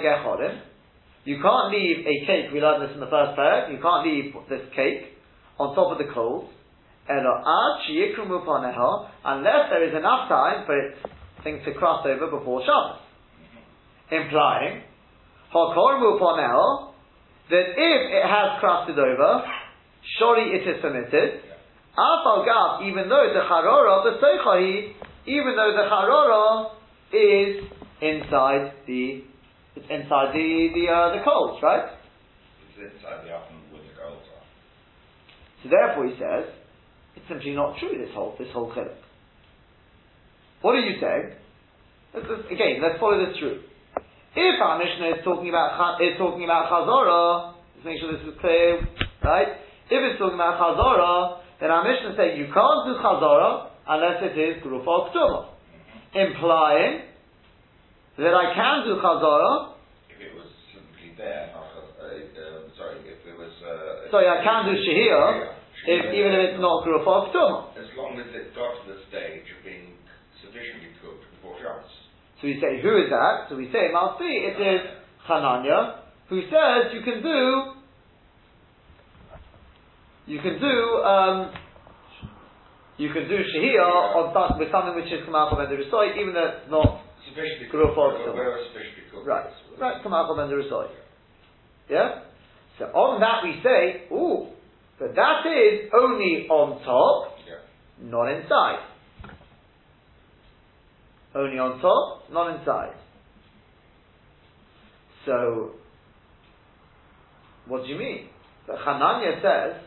you 1.23 1.37
can't 1.41 1.71
leave 1.71 2.05
a 2.05 2.25
cake, 2.25 2.51
we 2.51 2.59
learned 2.61 2.81
this 2.81 2.93
in 2.95 2.99
the 2.99 3.07
first 3.07 3.35
pair, 3.35 3.69
you 3.71 3.77
can't 3.81 4.05
leave 4.07 4.33
this 4.49 4.61
cake 4.75 5.13
on 5.59 5.75
top 5.75 5.91
of 5.91 5.97
the 5.99 6.11
coals, 6.13 6.49
unless 7.07 7.43
there 9.69 9.83
is 9.87 9.93
enough 9.93 10.29
time 10.29 10.65
for 10.65 10.77
it 10.77 10.95
things 11.43 11.61
to 11.65 11.73
cross 11.73 12.05
over 12.05 12.27
before 12.37 12.61
Shabbos. 12.61 13.01
Implying, 14.11 14.81
that 17.49 17.65
if 17.75 18.01
it 18.11 18.25
has 18.25 18.59
crusted 18.59 18.97
over, 18.97 19.43
surely 20.19 20.55
it 20.57 20.67
is 20.67 20.81
permitted. 20.81 21.41
even 22.87 23.09
though 23.09 23.27
the 23.33 23.43
charora, 23.45 24.03
the 24.07 24.17
seichahi, 24.17 24.93
even 25.27 25.55
though 25.55 25.73
the 25.75 25.85
charora 25.91 26.71
is 27.11 27.67
inside 28.01 28.73
the 28.87 29.23
it's 29.75 29.87
inside 29.89 30.33
the 30.33 30.69
the 30.73 30.83
uh, 30.91 31.15
the 31.15 31.23
coals, 31.23 31.59
right? 31.63 31.95
It's 32.67 32.95
inside 32.95 33.23
the 33.23 33.31
oven 33.31 33.59
with 33.71 33.83
the 33.83 33.95
coals 33.95 34.23
on. 34.35 34.43
So 35.63 35.69
therefore, 35.69 36.07
he 36.07 36.15
says 36.19 36.51
it's 37.15 37.27
simply 37.27 37.51
not 37.51 37.77
true. 37.79 37.95
This 37.95 38.13
whole 38.13 38.35
this 38.39 38.49
whole 38.51 38.71
chiluk. 38.71 38.99
What 40.61 40.75
are 40.75 40.85
you 40.85 40.99
saying? 40.99 41.33
Let's, 42.13 42.27
let's, 42.29 42.45
again, 42.51 42.81
let's 42.81 42.99
follow 42.99 43.17
this 43.25 43.37
through. 43.39 43.63
If 44.35 44.61
our 44.61 44.77
Mishnah 44.77 45.19
is 45.19 45.23
talking 45.23 45.49
about 45.49 45.99
is 46.01 46.17
talking 46.17 46.43
about 46.43 46.71
chazara, 46.71 47.53
let's 47.75 47.85
make 47.85 47.99
sure 47.99 48.11
this 48.11 48.27
is 48.27 48.39
clear, 48.39 48.79
right? 49.23 49.59
If 49.91 49.99
it's 49.99 50.15
talking 50.23 50.39
about 50.39 50.55
chazara, 50.55 51.43
then 51.59 51.67
our 51.67 51.83
Mishnah 51.83 52.15
says 52.15 52.39
you 52.39 52.47
can't 52.47 52.81
do 52.87 52.95
chazara 53.03 53.75
unless 53.91 54.23
it 54.23 54.39
is 54.39 54.63
grufa 54.63 55.11
ktuma, 55.11 55.51
implying 56.15 57.11
that 58.15 58.31
I 58.31 58.55
can 58.55 58.87
do 58.87 59.03
chazara. 59.03 59.75
If 60.07 60.23
it 60.23 60.31
was 60.31 60.47
simply 60.71 61.11
there, 61.19 61.51
uh, 61.51 62.07
uh, 62.07 62.71
sorry, 62.79 63.03
if 63.03 63.19
it 63.19 63.35
was. 63.35 63.51
Uh, 63.59 64.07
sorry, 64.15 64.31
I 64.31 64.39
can 64.39 64.71
do 64.71 64.79
shahir, 64.79 65.59
if, 65.83 66.01
even 66.15 66.31
if 66.39 66.55
it's 66.55 66.61
not 66.63 66.87
grufa 66.87 67.27
ktuma. 67.27 67.75
As 67.75 67.91
long 67.99 68.15
as 68.15 68.31
it 68.31 68.55
got 68.55 68.79
to 68.79 68.95
the 68.95 69.03
stage 69.11 69.43
of 69.43 69.59
being 69.67 69.99
sufficiently 70.39 70.95
cooked 71.03 71.27
before 71.35 71.59
Shabbos. 71.59 71.91
So 72.39 72.47
we 72.47 72.55
say, 72.63 72.79
who 72.79 72.95
is 72.95 73.11
that? 73.11 73.51
So 73.51 73.59
we 73.59 73.67
say, 73.75 73.91
it 73.91 73.93
must 73.93 74.23
be, 74.23 74.31
it 74.31 74.55
is 74.55 74.81
Hananya, 75.27 76.07
who 76.31 76.41
says 76.47 76.95
you 76.95 77.03
can 77.03 77.19
do, 77.19 77.80
you 80.31 80.39
can 80.39 80.59
do, 80.63 80.75
um, 81.03 81.51
you 82.95 83.11
can 83.11 83.27
do 83.27 83.35
shahiyah 83.35 84.15
on 84.15 84.31
with 84.57 84.71
something 84.71 84.95
which 84.95 85.11
is 85.11 85.25
kamal 85.25 85.51
ben 85.59 85.67
even 85.67 86.33
though 86.33 86.55
it's 86.55 86.71
not 86.71 87.03
Sufficiently 87.27 87.67
cooked. 87.67 87.91
sufficiently 88.71 89.11
cooked. 89.11 89.27
Right, 89.27 89.51
right, 89.77 90.01
Kamal 90.01 90.31
Ben 90.35 90.47
Yeah? 91.89 92.23
So 92.79 92.85
on 92.95 93.19
that 93.19 93.43
we 93.43 93.59
say, 93.59 94.07
ooh, 94.15 94.47
but 94.97 95.15
that 95.15 95.43
is 95.51 95.91
only 95.99 96.47
on 96.47 96.79
top, 96.79 97.35
yeah. 97.43 97.59
not 97.99 98.31
inside. 98.31 98.87
Only 101.35 101.59
on 101.59 101.81
top, 101.81 102.31
not 102.31 102.57
inside. 102.57 102.95
So, 105.25 105.71
what 107.67 107.83
do 107.83 107.89
you 107.89 107.97
mean? 107.99 108.29
The 108.67 108.73
Hananya 108.73 109.41
says, 109.41 109.81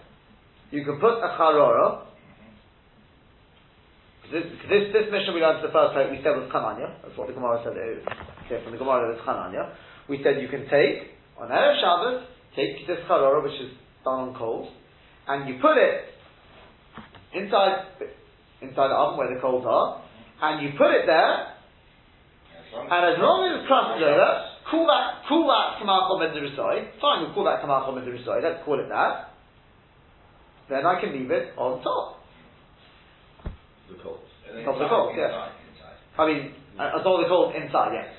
you 0.75 0.83
can 0.83 0.99
put 0.99 1.23
a 1.23 1.39
charora, 1.39 2.03
this, 4.33 4.43
this, 4.67 4.91
this 4.91 5.07
mission 5.15 5.31
we 5.31 5.41
learned 5.41 5.63
the 5.63 5.71
first 5.71 5.95
time, 5.95 6.11
we 6.11 6.19
said 6.19 6.35
was 6.35 6.51
Chananya. 6.51 6.99
That's 6.99 7.15
what 7.15 7.31
the 7.31 7.35
Gemara 7.39 7.63
said. 7.63 7.79
Uh, 7.79 8.03
okay, 8.51 8.59
from 8.67 8.75
the 8.75 8.81
Gemara, 8.83 9.15
it's 9.15 9.23
Chananya. 9.23 9.71
We 10.11 10.19
said 10.27 10.43
you 10.43 10.51
can 10.51 10.67
take, 10.67 11.15
on 11.39 11.55
Erev 11.55 11.79
Shabbos, 11.79 12.27
take 12.59 12.83
this 12.91 12.99
Charora, 13.07 13.39
which 13.47 13.55
is 13.63 13.71
done 14.03 14.35
on 14.35 14.35
coals, 14.35 14.67
and 15.29 15.47
you 15.47 15.63
put 15.63 15.79
it 15.79 16.11
inside, 17.39 17.95
inside 18.59 18.91
the 18.91 18.99
oven 18.99 19.15
where 19.15 19.31
the 19.31 19.39
coals 19.39 19.63
are, 19.63 20.03
and 20.43 20.67
you 20.67 20.75
put 20.75 20.91
it 20.91 21.07
there, 21.07 21.55
and 22.75 23.15
as 23.15 23.23
long 23.23 23.47
as 23.47 23.63
it's 23.63 23.71
crusted 23.71 24.03
over, 24.03 24.31
call 24.67 24.91
that, 24.91 25.23
call 25.31 25.47
that 25.47 25.79
Medirusai, 26.19 26.99
fine, 26.99 27.23
we'll 27.23 27.35
call 27.35 27.47
that 27.47 27.63
Medirusai, 27.63 28.43
let's 28.43 28.65
call 28.67 28.83
it 28.83 28.91
that, 28.91 29.34
then 30.69 30.87
I 30.87 31.01
can 31.01 31.13
leave 31.13 31.31
it 31.31 31.53
on 31.57 31.83
top 31.83 32.25
the 33.89 34.03
coals. 34.03 34.25
Of 34.49 34.79
the 34.79 34.89
coals, 34.89 35.13
yes. 35.17 35.31
I 36.19 36.27
mean, 36.27 36.55
uh, 36.79 37.01
as 37.01 37.07
all 37.07 37.19
the 37.19 37.29
coals 37.29 37.55
inside, 37.57 37.93
yes. 37.93 38.11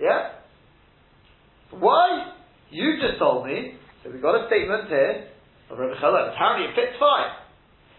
Yeah? 0.00 1.78
Why? 1.78 2.32
You 2.70 2.98
just 2.98 3.18
told 3.18 3.46
me, 3.46 3.78
so 4.02 4.10
we've 4.10 4.22
got 4.22 4.34
a 4.34 4.46
statement 4.48 4.88
here 4.88 5.28
of 5.70 5.78
Rabbi 5.78 6.00
Chalal, 6.00 6.34
apparently 6.34 6.72
it 6.72 6.74
fits 6.74 6.98
fine. 6.98 7.30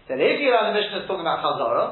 Then 0.10 0.22
if 0.22 0.38
you 0.42 0.51
know 0.51 0.70
the 0.70 0.75
Mishnah 0.75 1.01
is 1.01 1.08
talking 1.08 1.25
about 1.25 1.42
Chazara, 1.42 1.86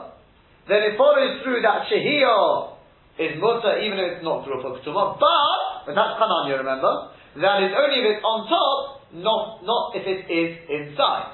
then 0.68 0.82
it 0.86 0.98
follows 0.98 1.42
through 1.44 1.62
that 1.62 1.88
Shehiyah 1.90 2.74
is 3.20 3.38
mutter 3.38 3.80
even 3.82 3.98
if 4.00 4.18
it's 4.18 4.26
not 4.26 4.46
through 4.46 4.60
a 4.60 4.80
Ketuma, 4.82 5.18
but, 5.18 5.90
and 5.90 5.96
that's 5.98 6.18
Hanan, 6.18 6.50
you 6.50 6.58
remember, 6.58 7.14
that 7.34 7.58
is 7.66 7.74
only 7.74 7.98
if 7.98 8.06
it's 8.14 8.24
on 8.24 8.46
top, 8.46 9.10
not, 9.14 9.66
not 9.66 9.98
if 9.98 10.06
it 10.06 10.30
is 10.30 10.52
inside. 10.70 11.34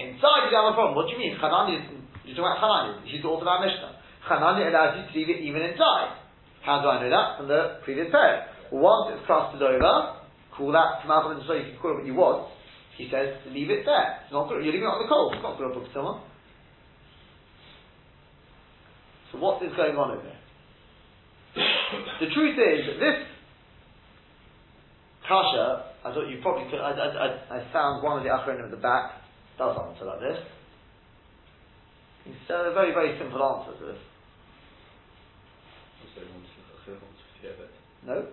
Inside 0.00 0.50
you 0.50 0.56
have 0.56 0.72
a 0.72 0.74
problem. 0.74 0.96
What 0.96 1.06
do 1.06 1.14
you 1.14 1.20
mean? 1.20 1.36
Chanani 1.36 1.78
is, 1.78 1.84
you're 2.24 2.34
talking 2.34 2.50
about 2.50 2.64
Chanani. 2.64 3.04
He's 3.04 3.22
the 3.22 3.28
author 3.28 3.46
of 3.46 3.52
our 3.52 3.62
Mishnah. 3.62 4.00
Chanani 4.26 4.66
allows 4.66 4.96
you 4.98 5.04
to 5.06 5.12
leave 5.12 5.30
it 5.30 5.44
even 5.44 5.62
inside. 5.62 6.18
How 6.64 6.80
do 6.80 6.88
I 6.88 7.04
know 7.04 7.10
that? 7.12 7.28
From 7.38 7.48
the 7.48 7.84
previous 7.84 8.08
pair. 8.10 8.48
Once 8.72 9.12
it's 9.14 9.26
crusted 9.28 9.60
over, 9.60 10.24
call 10.56 10.72
that 10.72 11.04
Malcolm 11.06 11.36
and 11.36 11.44
so 11.46 11.52
you 11.52 11.76
can 11.76 11.78
call 11.78 11.92
it 11.92 12.02
what 12.02 12.06
you 12.08 12.16
want. 12.16 12.48
He 12.96 13.10
says, 13.10 13.36
leave 13.52 13.70
it 13.70 13.84
there. 13.84 14.24
It's 14.24 14.32
not 14.32 14.48
you're 14.48 14.64
leaving 14.64 14.86
it 14.86 14.90
on 14.90 15.02
the 15.02 15.10
coals. 15.10 15.34
It's 15.36 15.42
not 15.42 15.58
good 15.58 15.74
for 15.74 15.84
someone. 15.92 16.22
So 19.30 19.38
what 19.38 19.62
is 19.62 19.74
going 19.76 19.98
on 19.98 20.14
over 20.14 20.22
there? 20.22 20.42
the 22.22 22.30
truth 22.32 22.54
is 22.54 22.86
that 22.86 22.98
this 23.02 23.18
kasha, 25.28 25.94
I 26.04 26.12
thought 26.12 26.28
you 26.28 26.38
probably 26.42 26.70
could, 26.70 26.80
I, 26.80 26.92
I, 26.92 27.08
I, 27.08 27.58
I 27.60 27.72
found 27.72 28.02
one 28.02 28.18
of 28.18 28.24
the 28.24 28.30
acronym 28.30 28.64
at 28.64 28.70
the 28.70 28.76
back, 28.76 29.12
does 29.58 29.76
answer 29.76 30.04
like 30.04 30.20
this. 30.20 30.38
It's 32.26 32.50
a 32.50 32.72
very, 32.72 32.92
very 32.92 33.18
simple 33.18 33.42
answer 33.42 33.78
to 33.78 33.86
this. 33.92 34.00
No? 38.06 38.26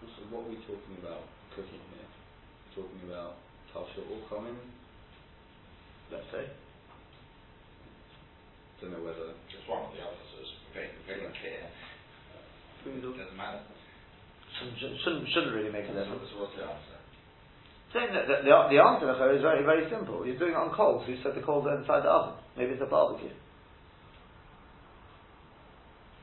So 0.00 0.22
what 0.30 0.46
are 0.46 0.48
we 0.48 0.56
talking 0.56 0.96
about 1.02 1.22
cooking 1.54 1.80
here? 1.94 2.06
Talking 2.74 3.10
about 3.10 3.36
tasha 3.74 4.02
or 4.10 4.28
common? 4.28 4.56
Let's 6.12 6.26
say. 6.32 6.46
Don't 8.80 8.96
know 8.96 9.04
whether 9.04 9.36
just 9.52 9.68
one 9.68 9.84
of 9.84 9.92
the 9.92 10.00
officers. 10.00 10.48
Very, 10.72 10.88
very 11.04 11.28
clear. 11.36 11.68
It 12.88 13.04
doesn't 13.04 13.36
matter. 13.36 13.60
Shouldn't, 14.56 14.80
shouldn't, 15.04 15.28
shouldn't 15.36 15.52
really 15.52 15.68
make 15.68 15.84
a 15.84 15.92
difference. 15.92 16.24
So 16.32 16.40
what's 16.40 16.56
the 16.56 16.64
answer? 16.64 16.96
Saying 17.92 18.14
that 18.16 18.24
the, 18.24 18.36
the, 18.46 18.52
the 18.72 18.80
answer 18.80 19.10
is 19.10 19.42
very, 19.42 19.66
very 19.66 19.84
simple. 19.90 20.24
You're 20.24 20.38
doing 20.38 20.56
it 20.56 20.60
on 20.60 20.72
coals. 20.72 21.04
You 21.04 21.20
set 21.22 21.34
the 21.34 21.44
coals 21.44 21.66
are 21.68 21.76
inside 21.76 22.06
the 22.06 22.12
oven. 22.12 22.40
Maybe 22.56 22.72
it's 22.72 22.82
a 22.82 22.88
barbecue. 22.88 23.34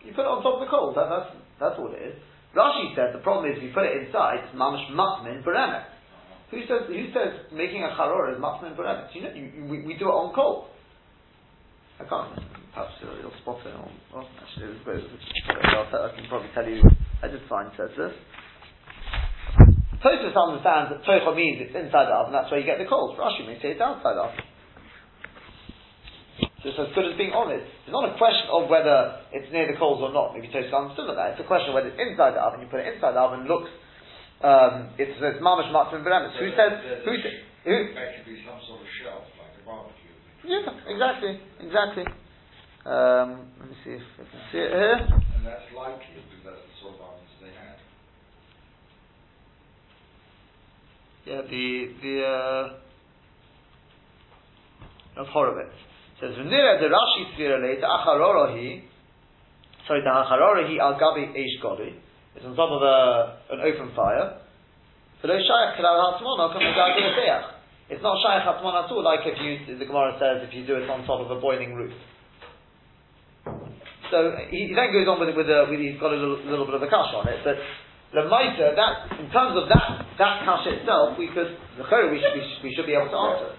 You 0.02 0.16
put 0.16 0.24
it 0.24 0.32
on 0.32 0.42
top 0.42 0.58
of 0.58 0.64
the 0.64 0.72
coals. 0.72 0.96
That, 0.96 1.12
that's, 1.12 1.30
that's 1.60 1.76
all 1.78 1.92
it 1.92 2.00
is. 2.00 2.16
Rashi 2.56 2.96
said 2.96 3.14
the 3.14 3.22
problem 3.22 3.52
is 3.52 3.60
if 3.60 3.70
you 3.70 3.72
put 3.76 3.86
it 3.86 4.00
inside, 4.00 4.48
it's 4.48 4.56
mamish 4.56 4.88
matmin 4.96 5.44
beremet. 5.44 5.92
Who 6.50 6.64
says, 6.64 6.88
who 6.88 7.06
says 7.12 7.52
making 7.52 7.84
a 7.84 7.92
charor 8.00 8.32
is 8.32 8.40
matmin 8.40 8.74
beremet? 8.80 9.12
You 9.14 9.22
know, 9.28 9.34
you, 9.36 9.46
you, 9.52 9.64
we, 9.68 9.84
we 9.84 9.94
do 10.00 10.08
it 10.08 10.16
on 10.16 10.34
coals. 10.34 10.72
I 12.00 12.04
can't 12.06 12.58
perhaps 12.77 12.94
you'll 13.01 13.34
spot 13.42 13.58
it. 13.66 13.74
Well, 14.13 14.30
actually, 14.38 14.77
I 14.86 16.10
can 16.13 16.25
probably 16.30 16.50
tell 16.54 16.70
you. 16.70 16.86
I 17.24 17.27
did 17.27 17.42
find 17.50 17.74
says 17.74 17.89
this. 17.98 18.13
Tosfos 19.98 20.38
understands 20.38 20.94
that 20.94 21.01
toicha 21.01 21.34
means 21.34 21.58
it's 21.58 21.74
inside 21.74 22.06
the 22.06 22.13
oven, 22.13 22.30
that's 22.30 22.54
where 22.54 22.62
you 22.62 22.70
get 22.70 22.77
the 22.77 22.86
coals. 22.86 23.18
Rashi 23.18 23.50
may 23.50 23.58
say 23.58 23.74
it's 23.74 23.82
outside 23.82 24.13
the 24.13 24.30
oven. 24.30 24.46
So 26.62 26.70
it's 26.70 26.77
as 26.77 26.94
good 26.94 27.10
as 27.10 27.18
being 27.18 27.34
honest. 27.34 27.66
It's 27.66 27.89
not 27.89 28.06
a 28.06 28.13
question 28.22 28.46
of 28.54 28.70
whether 28.70 29.25
it's 29.34 29.50
near 29.50 29.66
the 29.66 29.74
coals 29.82 29.98
or 30.06 30.13
not. 30.13 30.38
Maybe 30.38 30.54
Tosfos 30.54 30.70
understood 30.70 31.10
that. 31.10 31.34
It's 31.34 31.42
a 31.42 31.50
question 31.50 31.74
of 31.74 31.82
whether 31.82 31.89
it's 31.89 31.98
inside 31.98 32.38
the 32.38 32.46
oven. 32.46 32.62
You 32.62 32.70
put 32.70 32.86
it 32.86 32.94
inside 32.94 33.18
the 33.18 33.25
oven, 33.25 33.50
looks, 33.50 33.74
um, 34.46 34.94
it's, 35.01 35.18
it's 35.18 35.42
mamash 35.42 35.74
matzim 35.74 36.06
beremis. 36.06 36.38
Who 36.38 36.54
says, 36.54 36.77
who, 37.01 37.13
sa- 37.18 37.42
who, 37.66 37.75
Actually, 37.98 38.46
some 38.46 38.62
sort 38.70 38.86
of 38.86 38.89
barbecue. 39.01 39.37
Yeah, 40.48 40.63
exactly, 40.88 41.39
exactly. 41.60 42.06
Um, 42.88 43.51
let 43.60 43.70
me 43.70 43.75
see 43.84 43.92
if 43.92 44.01
I 44.16 44.24
can 44.32 44.42
see 44.51 44.60
it 44.63 44.72
here. 44.72 44.96
And 45.36 45.46
that's 45.46 45.68
likely 45.75 46.24
because 46.24 46.39
that's 46.46 46.63
the 46.63 46.75
sort 46.80 46.96
of 46.96 47.01
ovens 47.04 47.36
they 47.44 47.51
had. 47.51 47.75
Yeah, 51.27 51.42
the 51.44 51.92
the 52.00 52.16
uh, 52.24 52.80
of 55.20 55.27
Horowitz 55.27 55.75
says 56.22 56.32
v'nira 56.39 56.80
the 56.80 56.88
Rashi 56.88 57.36
svira 57.36 57.60
le 57.60 57.75
the 57.75 57.88
acharorohi. 57.88 58.88
Sorry, 59.86 60.01
the 60.01 60.10
acharorohi 60.10 60.80
al 60.80 60.96
gabi 60.96 61.36
eish 61.36 61.60
goli. 61.62 61.92
It's 62.36 62.46
on 62.46 62.56
top 62.56 62.72
of 62.72 62.82
a, 62.82 63.38
an 63.51 63.60
open 63.60 63.92
fire. 63.96 64.39
So 65.22 65.27
those 65.27 65.44
shayach 65.44 65.75
kelal 65.75 66.00
hatmona 66.00 66.54
come 66.54 66.63
It's 67.89 68.03
not 68.03 68.20
shayach 68.20 68.44
hatmona 68.44 68.86
at 68.86 68.91
all, 68.91 69.03
like 69.03 69.24
if 69.24 69.39
you 69.39 69.79
the 69.79 69.86
Gemara 69.86 70.20
says 70.20 70.44
if 70.44 70.53
you 70.53 70.67
do 70.67 70.75
it 70.75 70.89
on 70.89 71.08
top 71.08 71.24
of 71.24 71.32
a 71.32 71.39
boiling 71.39 71.74
roof. 71.74 71.96
So 74.12 74.36
he, 74.51 74.72
he 74.72 74.74
then 74.75 74.91
goes 74.91 75.08
on 75.08 75.20
with 75.20 75.29
it 75.29 75.38
with 75.39 75.48
a 75.48 75.67
with 75.72 75.79
he's 75.79 76.00
got 76.00 76.12
a 76.12 76.20
little, 76.20 76.39
little 76.44 76.67
bit 76.67 76.75
of 76.75 76.84
a 76.84 76.91
kash 76.91 77.12
on 77.15 77.27
it, 77.27 77.39
but 77.48 77.56
the 78.12 78.24
mitre, 78.27 78.75
that 78.75 79.20
in 79.20 79.27
terms 79.32 79.56
of 79.56 79.67
that 79.67 80.03
that 80.20 80.36
kash 80.44 80.67
itself, 80.67 81.20
we 81.20 81.27
could 81.32 81.56
the 81.79 81.84
we 82.12 82.20
should 82.20 82.36
we 82.63 82.72
should 82.75 82.88
be 82.88 82.96
able 82.96 83.12
to 83.12 83.20
answer. 83.20 83.51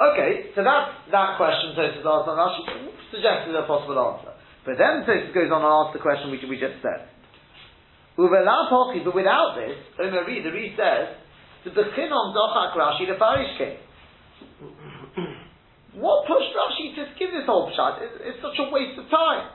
Okay, 0.00 0.50
so 0.56 0.64
that 0.64 1.12
that 1.12 1.36
question 1.36 1.76
Tosfos 1.76 2.04
asked 2.04 2.28
on 2.28 2.36
Rashi 2.40 2.64
suggested 3.12 3.54
a 3.54 3.68
possible 3.68 4.00
answer. 4.00 4.32
But 4.64 4.80
then 4.80 5.04
Tosfos 5.04 5.36
goes 5.36 5.52
on 5.52 5.60
and 5.60 5.72
asks 5.72 5.92
the 5.92 6.00
question 6.00 6.32
we, 6.32 6.40
we 6.48 6.56
just 6.56 6.80
said. 6.80 7.12
But 8.16 8.28
without 8.28 9.56
this, 9.56 9.76
Omer 10.00 10.24
Reed, 10.26 10.44
the 10.44 10.52
Reed 10.52 10.76
says, 10.76 11.21
the 11.64 11.70
bechinon 11.70 12.34
dochak 12.34 12.74
Rashi 12.74 13.06
the 13.06 13.14
parish 13.18 13.58
came. 13.58 13.78
What 15.94 16.26
pushed 16.26 16.56
Rashi 16.56 16.96
to 16.96 17.04
give 17.18 17.30
this 17.32 17.44
whole 17.44 17.70
pshat? 17.70 18.00
It's, 18.02 18.16
it's 18.32 18.40
such 18.40 18.58
a 18.58 18.70
waste 18.72 18.98
of 18.98 19.10
time. 19.10 19.50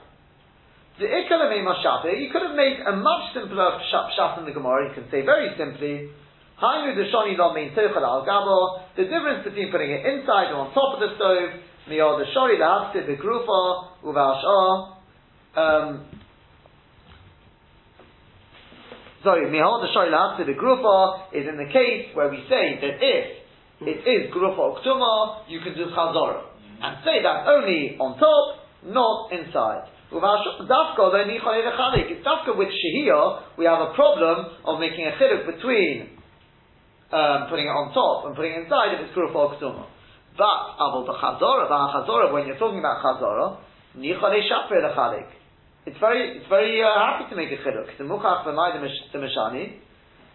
The 0.98 1.06
Ikalame 1.06 1.62
Mashata, 1.62 2.10
you 2.14 2.30
could 2.30 2.42
have 2.42 2.56
made 2.56 2.78
a 2.82 2.96
much 2.96 3.34
simpler 3.34 3.78
pshat, 3.86 4.38
in 4.38 4.44
the 4.46 4.52
Gemara. 4.52 4.88
You 4.88 4.94
can 4.94 5.10
say 5.10 5.22
very 5.22 5.50
simply, 5.56 6.10
the 6.58 7.04
difference 8.96 9.44
between 9.44 9.70
putting 9.70 9.90
it 9.90 10.04
inside 10.06 10.50
or 10.50 10.66
on 10.66 10.74
top 10.74 10.94
of 10.94 11.00
the 11.00 11.14
stove, 11.14 11.50
Miyod 11.88 12.18
the 12.18 12.26
Shari 12.34 12.58
the 12.58 12.64
Hafsid 12.64 13.06
the 13.06 13.14
Grufa, 13.14 14.02
Uval 14.02 14.42
Shah, 14.42 14.98
um, 15.54 16.06
sorry, 19.22 19.46
Mihod 19.50 19.82
the 19.82 19.90
the 19.92 20.16
Hafsid 20.16 20.46
the 20.46 20.58
Grufa 20.58 21.34
is 21.34 21.48
in 21.48 21.56
the 21.56 21.70
case 21.72 22.14
where 22.14 22.28
we 22.30 22.38
say 22.48 22.78
that 22.80 22.98
if 23.00 23.38
it 23.80 24.02
is 24.02 24.34
Gurufa 24.34 24.78
Uktuma, 24.78 25.48
you 25.48 25.60
can 25.60 25.74
do 25.74 25.86
Chazorah. 25.86 26.42
And 26.82 26.98
say 27.04 27.22
that 27.22 27.46
only 27.46 27.96
on 27.98 28.18
top, 28.18 28.62
not 28.86 29.32
inside. 29.32 29.90
It's 30.10 30.22
dafka 32.24 32.56
with 32.56 32.68
Shehiyah, 32.68 33.58
we 33.58 33.66
have 33.66 33.80
a 33.80 33.92
problem 33.94 34.46
of 34.64 34.80
making 34.80 35.04
a 35.04 35.10
chiduk 35.20 35.44
between 35.54 36.16
um, 37.12 37.48
putting 37.50 37.66
it 37.66 37.74
on 37.76 37.92
top 37.92 38.26
and 38.26 38.36
putting 38.36 38.52
it 38.52 38.62
inside 38.64 38.94
if 38.94 39.00
it's 39.06 39.14
Gurufa 39.16 39.58
Uktuma. 39.58 39.86
But, 40.38 40.78
Abel 40.78 41.04
Chazorah, 41.06 42.32
when 42.32 42.46
you're 42.46 42.58
talking 42.58 42.78
about 42.78 43.02
Chazorah, 43.02 43.58
Nichale 43.98 44.40
Shapre 44.46 44.80
Lechalik. 44.80 45.37
It's 45.86 45.98
very, 46.00 46.38
it's 46.38 46.48
very 46.48 46.82
uh, 46.82 46.90
happy 46.90 47.30
to 47.30 47.36
make 47.36 47.52
a 47.52 47.60
chiduk. 47.62 47.96
The 47.96 48.04
Muchach 48.04 48.44
B'mai 48.44 48.78
the 48.80 49.18
Mishani, 49.18 49.78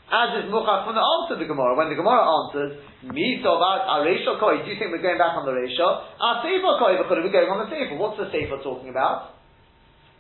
as 0.10 0.30
is 0.44 0.52
Muchach 0.52 0.86
from 0.86 0.96
the 0.96 1.04
answer 1.04 1.40
the 1.40 1.50
Gemara. 1.50 1.76
When 1.76 1.90
the 1.90 2.00
Gemara 2.00 2.26
answers, 2.26 2.80
Mi 3.04 3.42
Tovat 3.44 3.86
Aresha 3.86 4.40
Koi, 4.40 4.66
do 4.66 4.72
you 4.72 4.78
think 4.80 4.92
we're 4.92 5.04
going 5.04 5.18
back 5.18 5.38
on 5.38 5.46
the 5.46 5.54
Resha? 5.54 5.88
Our 6.20 6.42
Sefer 6.42 6.74
Koi, 6.80 6.98
we're 7.00 7.32
going 7.32 7.50
on 7.50 7.66
the 7.66 7.70
Sefer. 7.70 7.96
What's 7.98 8.18
the 8.18 8.30
Sefer 8.32 8.64
talking 8.64 8.90
about? 8.90 9.34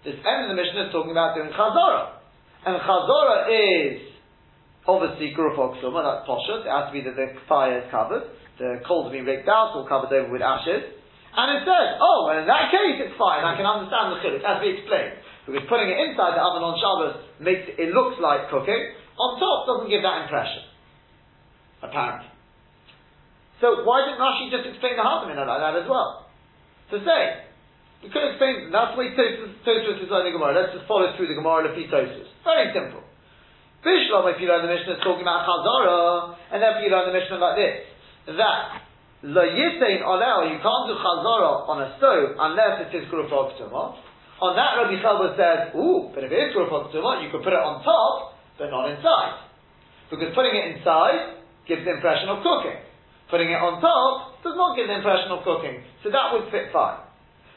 This 0.04 0.20
end 0.20 0.50
of 0.50 0.50
the 0.52 0.58
mission 0.60 0.84
is 0.84 0.92
talking 0.92 1.12
about 1.12 1.36
doing 1.36 1.50
Chazorah. 1.56 2.20
And 2.66 2.76
Chazorah 2.84 3.48
is 3.48 4.02
obviously 4.88 5.32
Gurufok 5.32 5.80
Suma, 5.80 6.04
that's 6.04 6.28
Poshut. 6.28 6.68
It 6.68 6.72
has 6.72 6.92
to 6.92 6.94
be 6.94 7.02
that 7.08 7.16
the 7.16 7.40
fire 7.48 7.80
is 7.80 7.88
covered. 7.90 8.24
The 8.60 8.82
coals 8.88 9.12
been 9.12 9.26
raked 9.26 9.48
out 9.48 9.74
or 9.76 9.88
covered 9.88 10.12
over 10.14 10.32
with 10.32 10.42
ashes. 10.42 11.03
And 11.34 11.48
it 11.58 11.62
says, 11.66 11.98
oh, 11.98 12.30
well 12.30 12.38
in 12.38 12.46
that 12.46 12.70
case 12.70 13.02
it's 13.02 13.18
fine, 13.18 13.42
I 13.42 13.58
can 13.58 13.66
understand 13.66 14.14
the 14.14 14.18
chiluk, 14.22 14.46
as 14.46 14.62
we 14.62 14.78
explained. 14.78 15.18
Because 15.50 15.66
putting 15.68 15.90
it 15.90 15.98
inside 15.98 16.38
the 16.38 16.44
oven 16.46 16.62
on 16.62 16.78
Shabbos 16.78 17.16
makes 17.42 17.68
it, 17.74 17.90
looks 17.92 18.22
like 18.22 18.48
cooking. 18.54 18.80
On 19.20 19.42
top 19.42 19.68
doesn't 19.68 19.90
give 19.92 20.06
that 20.06 20.26
impression. 20.26 20.64
Apparently. 21.84 22.32
So 23.60 23.84
why 23.84 24.08
didn't 24.08 24.22
Rashi 24.22 24.52
just 24.52 24.68
explain 24.68 24.96
the 24.96 25.04
Hardaminah 25.04 25.48
like 25.48 25.62
that 25.64 25.76
as 25.84 25.88
well? 25.90 26.28
To 26.92 27.00
say, 27.02 27.22
we 28.04 28.12
could 28.12 28.36
explain, 28.36 28.72
that's 28.72 28.94
the 28.94 29.00
way 29.00 29.16
Tosfos 29.16 30.04
is 30.04 30.12
like 30.12 30.28
the 30.28 30.36
Gemara. 30.36 30.52
Let's 30.52 30.76
just 30.76 30.88
follow 30.88 31.12
through 31.16 31.32
the 31.32 31.40
Gemara 31.40 31.72
Lefi 31.72 31.88
Tosfos. 31.88 32.28
Very 32.44 32.76
simple. 32.76 33.04
Bishlam, 33.84 34.28
if 34.32 34.40
you 34.40 34.48
learn 34.52 34.68
the 34.68 34.72
Mishnah, 34.72 35.00
is 35.00 35.04
talking 35.04 35.24
about 35.24 35.48
Chazara, 35.48 36.36
and 36.52 36.60
if 36.60 36.84
you 36.84 36.92
learn 36.92 37.08
the 37.12 37.16
Mishnah 37.16 37.40
like 37.40 37.56
this, 37.60 37.76
that 38.36 38.83
Lo 39.24 39.40
Yisein 39.40 40.04
Olel, 40.04 40.52
you 40.52 40.60
can't 40.60 40.84
do 40.92 41.00
Chazara 41.00 41.64
on 41.72 41.80
a 41.80 41.96
stove 41.96 42.36
unless 42.36 42.84
it 42.84 42.92
is 42.92 43.08
Gurufah 43.08 43.56
On 43.56 44.52
that, 44.52 44.76
Rabbi 44.84 45.00
Chalba 45.00 45.32
says, 45.40 45.72
ooh, 45.80 46.12
but 46.12 46.28
if 46.28 46.32
it 46.32 46.36
is 46.36 46.52
Gurufah 46.52 46.92
you 47.24 47.32
could 47.32 47.40
put 47.40 47.56
it 47.56 47.64
on 47.64 47.80
top, 47.88 48.36
but 48.60 48.68
not 48.68 48.92
inside. 48.92 49.48
Because 50.12 50.36
putting 50.36 50.52
it 50.52 50.76
inside 50.76 51.40
gives 51.64 51.88
the 51.88 51.96
impression 51.96 52.28
of 52.36 52.44
cooking. 52.44 52.76
Putting 53.32 53.48
it 53.48 53.64
on 53.64 53.80
top 53.80 54.44
does 54.44 54.60
not 54.60 54.76
give 54.76 54.92
the 54.92 55.00
impression 55.00 55.32
of 55.32 55.48
cooking. 55.48 55.88
So 56.04 56.12
that 56.12 56.36
would 56.36 56.52
fit 56.52 56.76
fine. 56.76 57.00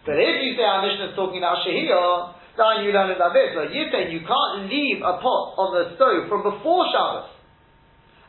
But 0.06 0.22
if 0.22 0.46
you 0.46 0.54
say 0.54 0.62
our 0.62 0.86
mission 0.86 1.10
is 1.10 1.18
talking 1.18 1.42
about 1.42 1.66
Shehiyah, 1.66 2.54
then 2.54 2.86
you 2.86 2.94
learn 2.94 3.10
it 3.10 3.18
like 3.18 3.34
this. 3.34 3.58
Like 3.58 3.74
you 3.74 3.90
say 3.90 4.14
you 4.14 4.22
can't 4.22 4.70
leave 4.70 5.02
a 5.02 5.18
pot 5.18 5.58
on 5.58 5.74
the 5.74 5.98
stove 5.98 6.30
from 6.30 6.46
before 6.46 6.86
Shabbos 6.94 7.34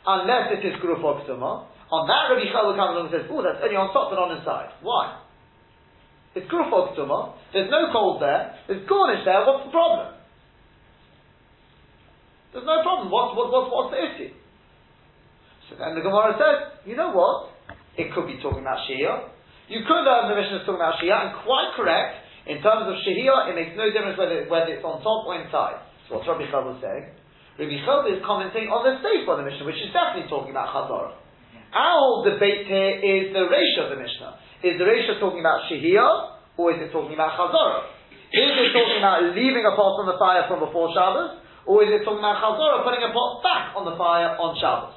unless 0.09 0.57
it 0.57 0.65
is 0.65 0.73
Guruf 0.81 1.05
On 1.87 2.03
that, 2.03 2.35
Rabbi 2.35 2.51
Chalal 2.51 2.75
comes 2.75 2.91
along 2.93 3.07
and 3.07 3.15
says, 3.15 3.25
oh, 3.31 3.39
that's 3.39 3.63
only 3.63 3.79
on 3.79 3.95
top 3.95 4.11
but 4.11 4.19
not 4.19 4.35
inside. 4.35 4.75
Why? 4.83 5.23
It's 6.35 6.45
Guruf 6.51 6.69
There's 7.55 7.71
no 7.71 7.89
cold 7.95 8.21
there. 8.21 8.53
There's 8.67 8.83
garnish 8.85 9.23
there. 9.23 9.41
What's 9.47 9.65
the 9.65 9.73
problem? 9.73 10.13
There's 12.51 12.67
no 12.67 12.83
problem. 12.83 13.07
What, 13.09 13.33
what, 13.33 13.49
what, 13.49 13.71
what's 13.71 13.91
the 13.95 14.01
issue? 14.03 14.35
So 15.71 15.79
then 15.79 15.95
the 15.95 16.03
Gemara 16.03 16.35
says, 16.35 16.83
you 16.83 16.95
know 16.95 17.15
what? 17.15 17.55
It 17.97 18.13
could 18.13 18.27
be 18.27 18.37
talking 18.43 18.61
about 18.61 18.83
Shia. 18.85 19.33
You 19.67 19.83
could 19.83 20.03
learn 20.03 20.31
the 20.31 20.37
Mishnah 20.37 20.61
is 20.61 20.65
talking 20.67 20.79
about 20.79 20.99
Shia, 21.01 21.15
and 21.27 21.29
quite 21.43 21.75
correct, 21.75 22.23
in 22.47 22.63
terms 22.63 22.87
of 22.87 22.95
Shia, 23.03 23.51
it 23.51 23.55
makes 23.57 23.75
no 23.75 23.91
difference 23.91 24.15
whether, 24.15 24.47
whether 24.47 24.71
it's 24.71 24.85
on 24.85 25.03
top 25.03 25.27
or 25.27 25.35
inside. 25.35 25.81
That's 26.07 26.23
what 26.23 26.23
Rabbi 26.23 26.47
Chal 26.47 26.63
was 26.63 26.79
saying. 26.79 27.11
Rabbi 27.59 27.77
Chal 27.83 28.07
is 28.07 28.23
commenting 28.23 28.71
on 28.71 28.85
the 28.87 29.01
state 29.03 29.27
of 29.27 29.35
the 29.35 29.43
Mishnah, 29.43 29.67
which 29.67 29.81
is 29.81 29.91
definitely 29.91 30.29
talking 30.31 30.55
about 30.55 30.71
Chazorah. 30.71 31.26
Our 31.73 31.95
whole 31.99 32.23
debate 32.23 32.67
here 32.67 32.93
is 32.99 33.35
the 33.35 33.43
ratio 33.47 33.91
of 33.91 33.97
the 33.97 33.99
Mishnah. 33.99 34.39
Is 34.63 34.79
the 34.79 34.87
ratio 34.87 35.19
talking 35.19 35.43
about 35.43 35.67
Shehiyah, 35.67 36.57
or 36.57 36.71
is 36.71 36.79
it 36.81 36.91
talking 36.95 37.13
about 37.13 37.35
Chazorah? 37.35 37.91
Is 38.31 38.51
it 38.55 38.71
talking 38.71 38.99
about 38.99 39.35
leaving 39.35 39.63
a 39.67 39.73
pot 39.75 39.99
on 40.03 40.07
the 40.07 40.17
fire 40.17 40.47
from 40.47 40.63
before 40.63 40.91
Shabbos, 40.95 41.43
or 41.67 41.83
is 41.83 41.91
it 41.91 42.07
talking 42.07 42.23
about 42.23 42.39
Chazorah 42.39 42.87
putting 42.87 43.03
a 43.03 43.11
pot 43.11 43.43
back 43.43 43.75
on 43.75 43.83
the 43.83 43.95
fire 43.99 44.35
on 44.39 44.55
Shabbos? 44.59 44.95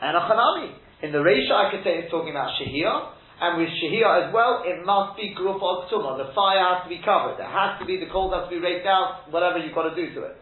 And 0.00 0.16
a 0.16 0.22
Chanami. 0.24 0.80
In 1.04 1.12
the 1.12 1.20
ratio, 1.20 1.56
I 1.56 1.72
could 1.72 1.84
say 1.84 2.00
it's 2.00 2.12
talking 2.12 2.32
about 2.32 2.56
Shehiyah, 2.56 3.20
and 3.40 3.56
with 3.56 3.72
Shehiyah 3.72 4.28
as 4.28 4.34
well, 4.36 4.64
it 4.64 4.84
must 4.84 5.16
be 5.16 5.32
Group 5.32 5.60
Ktuma. 5.60 6.20
The 6.20 6.32
fire 6.36 6.60
has 6.60 6.84
to 6.84 6.90
be 6.92 7.00
covered. 7.00 7.40
It 7.40 7.48
has 7.48 7.80
to 7.80 7.88
be, 7.88 7.96
the 7.96 8.08
coals 8.12 8.36
has 8.36 8.48
to 8.48 8.52
be 8.52 8.60
raked 8.60 8.84
out, 8.84 9.32
whatever 9.32 9.56
you've 9.56 9.76
got 9.76 9.88
to 9.88 9.96
do 9.96 10.12
to 10.12 10.28
it. 10.28 10.36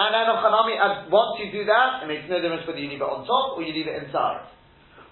And 0.00 0.16
then 0.16 0.32
of 0.32 0.40
Chanami, 0.40 1.12
once 1.12 1.36
you 1.44 1.52
do 1.52 1.68
that, 1.68 2.00
it 2.00 2.08
makes 2.08 2.24
no 2.24 2.40
difference 2.40 2.64
whether 2.64 2.80
you 2.80 2.88
leave 2.88 3.04
it 3.04 3.10
on 3.10 3.28
top 3.28 3.52
or 3.52 3.60
you 3.60 3.76
leave 3.76 3.84
it 3.84 4.00
inside. 4.00 4.48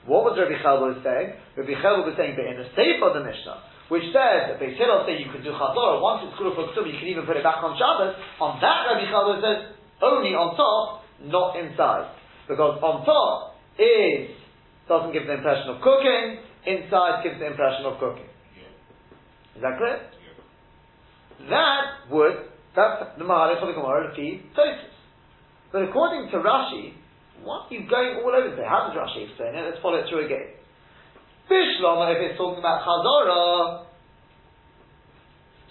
What 0.09 0.25
was 0.25 0.41
Rabbi 0.41 0.57
Chelbo 0.65 0.97
saying? 1.05 1.37
Rabbi 1.61 1.77
Chelbo 1.85 2.09
was 2.09 2.17
saying 2.17 2.41
that 2.41 2.47
in 2.49 2.57
the 2.57 2.73
state 2.73 2.97
of 2.97 3.13
the 3.13 3.21
Mishnah, 3.21 3.93
which 3.93 4.09
says 4.17 4.49
that 4.49 4.57
Beis 4.57 4.81
Hillel 4.81 5.05
say 5.05 5.21
you 5.21 5.29
can 5.29 5.45
do 5.45 5.53
Chazorah, 5.53 6.01
once 6.01 6.25
it's 6.25 6.33
Kuru 6.41 6.57
for 6.57 6.73
you 6.73 6.97
can 6.97 7.05
even 7.05 7.29
put 7.29 7.37
it 7.37 7.45
back 7.45 7.61
on 7.61 7.77
Shabbos, 7.77 8.17
on 8.41 8.57
that 8.65 8.89
Rabbi 8.89 9.05
Challah 9.13 9.37
says 9.45 9.77
only 10.01 10.33
on 10.33 10.57
top, 10.57 11.05
not 11.21 11.61
inside. 11.61 12.09
Because 12.49 12.81
on 12.81 13.05
top 13.05 13.61
is, 13.77 14.33
doesn't 14.89 15.13
give 15.13 15.29
the 15.29 15.37
impression 15.37 15.77
of 15.77 15.85
cooking, 15.85 16.41
inside 16.65 17.21
gives 17.29 17.37
the 17.37 17.53
impression 17.53 17.85
of 17.85 18.01
cooking. 18.01 18.29
Is 19.53 19.61
that 19.61 19.77
clear? 19.77 20.01
That 21.53 22.09
would, 22.09 22.49
that's 22.79 23.19
the 23.19 23.27
Mahalach 23.27 23.59
for 23.59 23.67
the 23.67 23.75
Gemara, 23.75 24.15
the 24.15 24.39
Tosfos. 24.55 24.95
But 25.75 25.83
according 25.91 26.31
to 26.31 26.39
Rashi, 26.39 26.95
what 27.43 27.67
are 27.67 27.75
you 27.75 27.91
going 27.91 28.23
all 28.23 28.31
over 28.31 28.55
there? 28.55 28.69
How 28.69 28.87
does 28.87 28.95
Rashi 28.95 29.27
explain 29.27 29.59
it? 29.59 29.67
Let's 29.67 29.83
follow 29.83 29.99
it 29.99 30.07
through 30.09 30.27
again. 30.27 30.55
Bishlama, 31.51 32.15
if 32.15 32.31
it's 32.31 32.39
talking 32.39 32.63
about 32.63 32.87
Chazorah, 32.87 33.89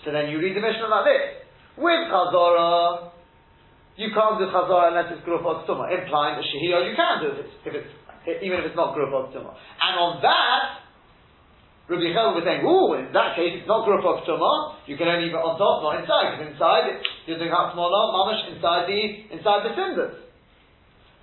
so 0.04 0.12
then 0.12 0.30
you 0.30 0.39
read 0.39 0.56
the 0.56 0.62
Mishnah 0.62 0.88
like 0.88 1.06
this. 1.06 1.26
With 1.78 2.12
Chazorah, 2.12 3.12
you 3.96 4.10
can't 4.13 4.38
do 4.39 4.46
Chazorah 4.52 4.91
unless 4.91 5.12
it's 5.15 5.24
Gruf 5.26 5.43
Tumah, 5.65 5.88
implying 5.89 6.38
that 6.38 6.46
Shehiyah 6.46 6.89
you 6.89 6.96
can 6.96 7.15
do 7.24 7.28
if 7.34 7.39
it's, 7.46 7.56
if 7.65 7.74
it's 7.74 7.91
even 8.43 8.60
if 8.60 8.65
it's 8.67 8.76
not 8.76 8.96
Gruf 8.96 9.12
Tumah. 9.32 9.56
And 9.56 9.93
on 9.96 10.22
that, 10.22 10.87
Rabbi 11.88 12.12
Chel 12.12 12.36
was 12.36 12.43
saying, 12.43 12.67
"Ooh, 12.67 13.00
in 13.00 13.15
that 13.15 13.39
case, 13.39 13.63
it's 13.63 13.67
not 13.67 13.88
Gruf 13.88 14.04
Tumah. 14.04 14.84
You 14.91 15.00
can 15.00 15.08
only 15.08 15.32
be 15.32 15.39
on 15.39 15.56
top, 15.56 15.84
not 15.88 16.04
inside. 16.04 16.36
Because 16.36 16.52
inside, 16.52 17.00
you're 17.23 17.39
doing 17.39 17.52
Hatzmolah, 17.52 18.04
Mamash, 18.12 18.52
inside 18.52 18.91
the 18.91 19.00
inside 19.32 19.63
the 19.63 19.71
cinders." 19.71 20.28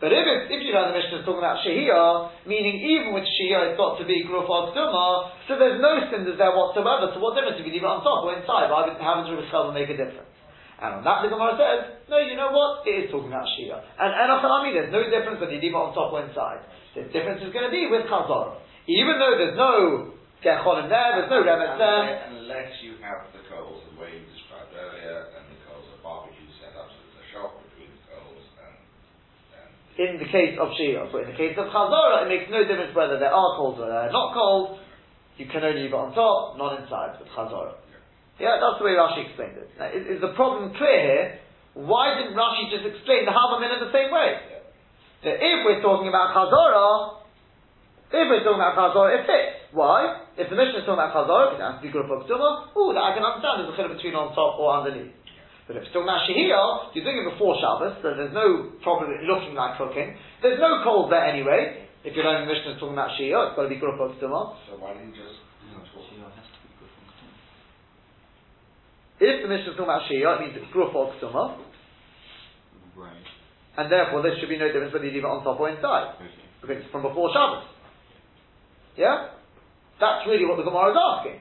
But 0.01 0.11
if 0.11 0.25
if 0.25 0.61
you 0.65 0.73
know 0.73 0.89
the 0.89 0.97
Mishnah 0.97 1.21
is 1.21 1.25
talking 1.29 1.45
about 1.45 1.61
Shehiyah, 1.61 2.49
meaning 2.49 2.81
even 2.81 3.13
with 3.13 3.29
Shehiyah 3.29 3.73
it's 3.73 3.79
got 3.79 4.01
to 4.01 4.09
be 4.09 4.25
Gruf 4.25 4.49
Tumah, 4.49 5.33
so 5.49 5.61
there's 5.61 5.85
no 5.85 6.01
cinders 6.09 6.41
there 6.41 6.57
whatsoever. 6.57 7.13
So 7.13 7.21
what 7.21 7.37
difference 7.37 7.61
if 7.61 7.69
you 7.69 7.73
leave 7.73 7.85
it 7.85 7.89
on 7.89 8.01
top 8.01 8.25
or 8.25 8.33
inside? 8.33 8.73
Why 8.73 8.89
would, 8.89 8.97
how 8.97 9.21
does 9.21 9.29
Rabbi 9.29 9.45
Chel 9.53 9.69
make 9.71 9.93
a 9.93 9.97
difference? 10.01 10.33
And 10.81 11.01
on 11.01 11.03
that 11.07 11.23
the 11.23 11.31
Gemara 11.31 11.55
says, 11.55 11.81
no, 12.11 12.19
you 12.19 12.35
know 12.37 12.51
what? 12.51 12.85
It 12.85 13.07
is 13.07 13.11
talking 13.13 13.31
about 13.31 13.47
Shia. 13.55 13.79
And 14.01 14.11
Enochanami, 14.13 14.75
there's 14.75 14.93
no 14.93 15.07
difference 15.07 15.39
whether 15.41 15.55
you 15.55 15.63
leave 15.63 15.73
it 15.73 15.79
on 15.79 15.95
top 15.95 16.13
or 16.13 16.27
inside. 16.27 16.67
The 16.99 17.09
difference 17.15 17.41
is 17.41 17.55
going 17.55 17.65
to 17.65 17.73
be 17.73 17.87
with 17.87 18.05
Chazor. 18.11 18.59
Even 18.85 19.17
though 19.17 19.35
there's 19.39 19.57
no 19.57 20.13
Gecholim 20.45 20.93
there, 20.93 21.25
there's 21.25 21.33
no 21.33 21.41
Remet 21.41 21.81
there. 21.81 22.29
Unless 22.37 22.77
you 22.85 23.01
have 23.01 23.33
the 23.33 23.41
coals, 23.49 23.81
the 23.89 23.97
way 23.97 24.13
you 24.13 24.29
described 24.29 24.77
earlier, 24.77 25.33
and 25.41 25.49
the 25.49 25.59
coals 25.65 25.89
are 25.89 26.01
barbecue 26.05 26.45
setups, 26.61 26.93
there's 26.93 27.17
a 27.17 27.27
shop 27.33 27.57
between 27.65 27.89
the 27.89 28.05
coals 28.13 28.45
and, 28.61 28.77
and 29.57 29.73
in 29.97 30.13
the 30.21 30.29
case 30.29 30.61
of 30.61 30.69
Shia. 30.77 31.09
But 31.09 31.25
in 31.25 31.29
the 31.33 31.41
case 31.41 31.57
of 31.57 31.73
Chazorah, 31.73 32.29
it 32.29 32.29
makes 32.29 32.53
no 32.53 32.61
difference 32.61 32.93
whether 32.93 33.17
there 33.17 33.33
are 33.33 33.51
coals 33.57 33.81
or 33.81 33.89
they're 33.89 34.13
not 34.13 34.37
coals. 34.37 34.85
You 35.41 35.49
can 35.49 35.65
only 35.65 35.89
leave 35.89 35.97
it 35.97 35.99
on 35.99 36.13
top, 36.13 36.61
not 36.61 36.77
inside, 36.77 37.17
with 37.17 37.33
Chazorah. 37.33 37.81
Yeah, 38.37 38.61
that's 38.61 38.77
the 38.77 38.85
way 38.85 39.01
Rashi 39.01 39.33
explained 39.33 39.57
it. 39.57 39.73
Now, 39.81 39.89
is, 39.89 40.19
is, 40.19 40.21
the 40.21 40.37
problem 40.37 40.77
clear 40.77 41.01
here? 41.01 41.27
Why 41.73 42.21
didn't 42.21 42.37
Rashi 42.37 42.69
just 42.69 42.85
explain 42.85 43.25
the 43.25 43.33
Havamin 43.33 43.73
in 43.73 43.81
the 43.81 43.93
same 43.97 44.13
way? 44.13 44.61
That 45.25 45.41
if 45.41 45.59
we're 45.65 45.81
talking 45.81 46.13
about 46.13 46.37
Chazorah, 46.37 47.25
if 48.13 48.27
we're 48.29 48.45
talking 48.45 48.61
about 48.61 48.77
Chazorah, 48.77 49.17
it 49.17 49.23
fits. 49.25 49.73
Why? 49.73 50.24
If 50.35 50.51
the 50.51 50.59
mission 50.59 50.83
is 50.83 50.85
talking 50.87 50.99
about 50.99 51.15
Chazorah, 51.15 51.55
it 51.55 51.63
has 51.63 51.79
to 51.79 51.83
be 51.87 51.95
Guru 51.95 52.11
Tumah, 52.27 52.75
ooh, 52.75 52.91
that 52.91 53.05
I 53.07 53.15
can 53.15 53.23
understand 53.23 53.63
there's 53.63 53.71
a 53.71 53.77
chiluk 53.79 53.95
between 53.95 54.19
on 54.19 54.35
top 54.35 54.59
or 54.59 54.75
underneath. 54.83 55.15
But 55.71 55.79
if 55.79 55.87
it's 55.87 55.95
talking 55.95 56.11
about 56.11 56.27
Shehiyah, 56.27 56.91
you're 56.93 57.07
doing 57.07 57.23
it 57.23 57.31
before 57.31 57.55
Shabbos, 57.57 58.03
so 58.03 58.19
there's 58.19 58.35
no 58.35 58.75
problem 58.83 59.15
with 59.15 59.23
it 59.23 59.31
looking 59.31 59.55
like 59.55 59.79
cooking. 59.79 60.19
There's 60.43 60.59
no 60.59 60.83
coals 60.83 61.09
there 61.15 61.23
anyway. 61.23 61.87
If 62.03 62.13
you're 62.13 62.27
learning 62.27 62.51
is 62.51 62.67
talking 62.83 62.99
about 62.99 63.15
Shehiyah, 63.15 63.55
it's 63.55 63.57
got 63.57 63.65
to 63.65 63.73
be 63.73 63.79
Guru 63.79 63.95
Tumah. 63.95 64.59
So 64.67 64.77
why 64.83 64.99
didn't 64.99 65.15
you 65.15 65.23
just 65.23 65.39
know 65.71 65.81
it 65.81 66.35
has 66.35 66.51
to 66.51 66.59
be 66.67 66.69
Guru 66.83 66.91
Foggsuma? 66.99 67.33
If 69.23 69.37
the 69.41 69.49
mission 69.49 69.71
is 69.71 69.79
talking 69.79 69.87
about 69.87 70.11
Shia, 70.11 70.35
it 70.35 70.41
means 70.43 70.55
it's 70.59 70.71
Gruf 70.75 70.91
or 70.91 71.15
Ksuma. 71.15 71.63
Right. 72.99 73.27
And 73.79 73.87
therefore 73.87 74.23
there 74.27 74.35
should 74.39 74.51
be 74.51 74.59
no 74.59 74.67
difference 74.67 74.93
whether 74.93 75.07
you 75.07 75.15
leave 75.15 75.25
it 75.25 75.31
on 75.31 75.47
top 75.47 75.63
or 75.63 75.71
inside. 75.71 76.19
Okay. 76.19 76.27
Because 76.61 76.83
it's 76.83 76.91
from 76.91 77.03
before 77.07 77.31
Shabbos. 77.31 77.71
Yeah? 78.99 79.35
That's 80.01 80.27
really 80.27 80.47
what 80.47 80.59
the 80.59 80.67
Gemara 80.67 80.91
is 80.91 80.99
asking. 80.99 81.39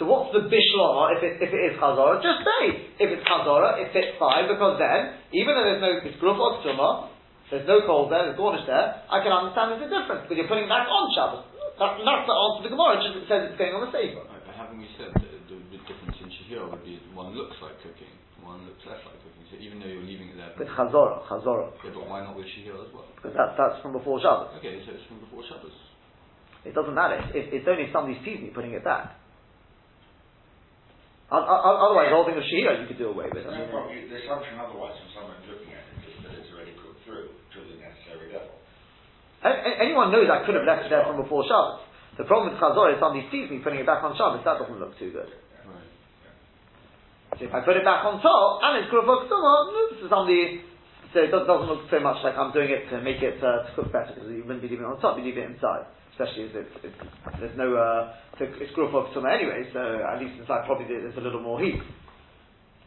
So 0.00 0.08
what's 0.08 0.32
the 0.32 0.48
bishlama 0.48 1.12
if 1.16 1.20
it, 1.20 1.44
if 1.44 1.50
it 1.52 1.62
is 1.68 1.74
chazara? 1.76 2.24
Just 2.24 2.40
say, 2.40 2.88
if 2.96 3.08
it's 3.12 3.24
chazara, 3.28 3.76
it 3.84 3.92
fits 3.92 4.16
fine, 4.16 4.48
because 4.48 4.80
then, 4.80 5.20
even 5.36 5.52
though 5.52 5.66
there's 5.66 5.82
no, 5.84 5.90
it's 6.00 6.16
gruf 6.16 6.40
or 6.40 6.56
there's 6.64 7.66
no 7.66 7.82
cold 7.82 8.14
there, 8.14 8.30
there's 8.30 8.38
garnish 8.38 8.62
there, 8.64 9.02
I 9.10 9.18
can 9.26 9.34
understand 9.34 9.74
there's 9.74 9.90
a 9.90 9.92
difference, 9.92 10.24
because 10.24 10.38
you're 10.38 10.48
putting 10.48 10.70
it 10.70 10.72
back 10.72 10.86
on 10.86 11.04
Shabbos. 11.12 11.44
That, 11.82 11.98
that's 12.00 12.24
the 12.24 12.32
answer 12.32 12.58
to 12.62 12.64
the 12.64 12.72
Gemara, 12.72 12.96
it 12.96 13.12
just 13.12 13.26
says 13.26 13.40
it's 13.50 13.58
going 13.58 13.74
on 13.74 13.90
the 13.90 13.92
same. 13.92 14.14
Right, 14.16 14.40
but 14.46 14.54
haven't 14.54 14.78
we 14.78 14.88
said 14.94 15.10
that 15.12 15.28
the, 15.50 15.58
the 15.74 15.80
difference 15.84 16.16
in 16.22 16.30
Shahir 16.30 16.64
would 16.70 16.86
be 16.86 17.02
one 17.12 17.34
looks 17.34 17.58
like 17.58 17.76
cooking, 17.82 18.14
one 18.40 18.62
looks 18.70 18.80
less 18.86 19.02
like 19.02 19.18
cooking. 19.20 19.44
So 19.50 19.58
even 19.58 19.82
though 19.82 19.90
you're 19.90 20.06
leaving 20.06 20.30
it 20.32 20.38
there, 20.38 20.54
With 20.54 20.70
chazara, 20.70 21.26
chazara. 21.26 21.74
yeah, 21.82 21.90
but 21.92 22.06
why 22.06 22.22
not 22.22 22.38
with 22.38 22.46
Shahir 22.54 22.78
as 22.78 22.88
well? 22.94 23.10
Because 23.18 23.34
that, 23.34 23.58
that's 23.58 23.82
from 23.82 23.98
before 23.98 24.22
Shabbos. 24.22 24.54
Okay, 24.62 24.78
so 24.86 24.94
it's 24.94 25.04
from 25.10 25.18
before 25.20 25.42
Shabbos. 25.44 25.74
It 26.64 26.74
doesn't 26.74 26.94
matter. 26.94 27.16
If, 27.32 27.52
it's 27.52 27.66
only 27.68 27.88
if 27.88 27.92
somebody 27.92 28.20
sees 28.20 28.40
me 28.40 28.52
putting 28.52 28.76
it 28.76 28.84
back. 28.84 29.16
Otherwise, 31.30 32.10
the 32.10 32.16
whole 32.18 32.26
thing 32.26 32.34
of 32.34 32.42
Shahira 32.42 32.82
you 32.82 32.90
could 32.90 32.98
do 32.98 33.14
away 33.14 33.30
with. 33.30 33.46
There's 33.46 33.54
I 33.54 33.62
no 33.62 33.86
mean, 33.86 34.10
The 34.10 34.18
assumption 34.18 34.58
otherwise 34.58 34.98
from 34.98 35.08
someone 35.14 35.38
looking 35.46 35.70
at 35.70 35.86
it 35.94 36.10
is 36.10 36.18
that 36.26 36.34
it's 36.34 36.50
already 36.50 36.74
cooked 36.74 37.06
through 37.06 37.30
to 37.30 37.58
the 37.70 37.78
necessary 37.78 38.34
level. 38.34 38.50
anyone 39.78 40.10
knows 40.10 40.26
I 40.26 40.42
could 40.42 40.58
have 40.58 40.66
left 40.66 40.86
it 40.86 40.90
there 40.90 41.06
from 41.06 41.22
before 41.22 41.46
Shabbos. 41.46 41.86
The 42.18 42.26
problem 42.26 42.50
with 42.50 42.58
Chazor 42.58 42.90
is 42.92 42.98
somebody 42.98 43.30
sees 43.30 43.46
me 43.46 43.62
putting 43.62 43.78
it 43.78 43.86
back 43.86 44.02
on 44.02 44.18
Shabbos, 44.18 44.42
that 44.42 44.58
doesn't 44.58 44.82
look 44.82 44.98
too 44.98 45.14
good. 45.14 45.30
Right. 45.30 45.86
So 47.38 47.46
if 47.46 47.54
I 47.54 47.62
put 47.62 47.78
it 47.78 47.86
back 47.86 48.02
on 48.02 48.18
top, 48.18 48.66
and 48.66 48.82
it's 48.82 48.90
Kuruvok 48.90 49.30
Summa, 49.30 49.54
so 50.02 50.10
somebody, 50.10 50.66
so 51.14 51.22
it 51.22 51.30
doesn't 51.30 51.46
look 51.70 51.86
so 51.86 52.02
much 52.02 52.18
like 52.26 52.34
I'm 52.34 52.50
doing 52.50 52.74
it 52.74 52.90
to 52.90 52.98
make 53.06 53.22
it 53.22 53.38
uh, 53.38 53.70
to 53.70 53.78
cook 53.78 53.94
better, 53.94 54.18
because 54.18 54.34
you 54.34 54.42
wouldn't 54.42 54.66
be 54.66 54.68
leaving 54.68 54.82
it 54.82 54.90
on 54.90 54.98
top, 54.98 55.14
you 55.14 55.22
leave 55.22 55.38
it 55.38 55.46
inside. 55.46 55.86
Especially 56.20 56.52
as 56.52 56.68
it's, 56.68 56.76
it's, 56.84 57.00
there's 57.40 57.56
no, 57.56 57.72
uh, 57.72 58.12
it's 58.36 58.76
Kuruvok 58.76 59.16
Summa 59.16 59.32
anyway, 59.32 59.64
so 59.72 59.80
at 59.80 60.20
least 60.20 60.36
inside 60.36 60.68
probably 60.68 60.84
there's 60.84 61.16
a 61.16 61.24
little 61.24 61.40
more 61.40 61.56
heat. 61.56 61.80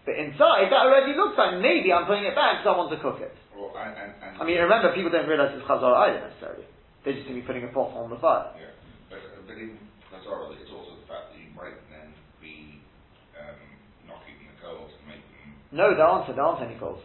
But 0.05 0.21
inside, 0.21 0.69
that 0.69 0.85
already 0.85 1.17
looks 1.17 1.33
like 1.33 1.57
maybe 1.57 1.89
I'm 1.89 2.05
putting 2.05 2.29
it 2.29 2.37
back 2.37 2.61
because 2.61 2.69
I 2.69 2.77
want 2.77 2.93
to 2.93 3.01
cook 3.01 3.25
it. 3.25 3.33
Well, 3.57 3.73
and, 3.73 3.97
and, 3.97 4.11
and 4.21 4.37
I 4.37 4.45
mean, 4.45 4.61
remember, 4.61 4.93
people 4.93 5.09
don't 5.09 5.25
realize 5.25 5.49
it's 5.57 5.65
Chazor 5.65 5.97
either 5.97 6.29
necessarily. 6.29 6.69
They 7.01 7.17
just 7.17 7.25
see 7.25 7.33
me 7.33 7.41
putting 7.41 7.65
a 7.65 7.73
pot 7.73 7.97
on 7.97 8.13
the 8.13 8.21
fire. 8.21 8.53
Yeah, 8.53 8.69
but, 9.09 9.25
but 9.49 9.57
in 9.57 9.81
Hazara, 10.13 10.53
it's 10.53 10.69
also 10.69 10.93
the 11.01 11.07
fact 11.09 11.33
that 11.33 11.39
you 11.41 11.49
might 11.57 11.73
then 11.89 12.13
be 12.37 12.85
um, 13.33 13.57
knocking 14.05 14.45
the 14.45 14.53
coals 14.61 14.93
and 14.93 15.09
making. 15.09 15.57
No, 15.73 15.97
there 15.97 16.05
aren't, 16.05 16.29
there 16.29 16.45
aren't 16.45 16.61
any 16.61 16.77
coals. 16.77 17.01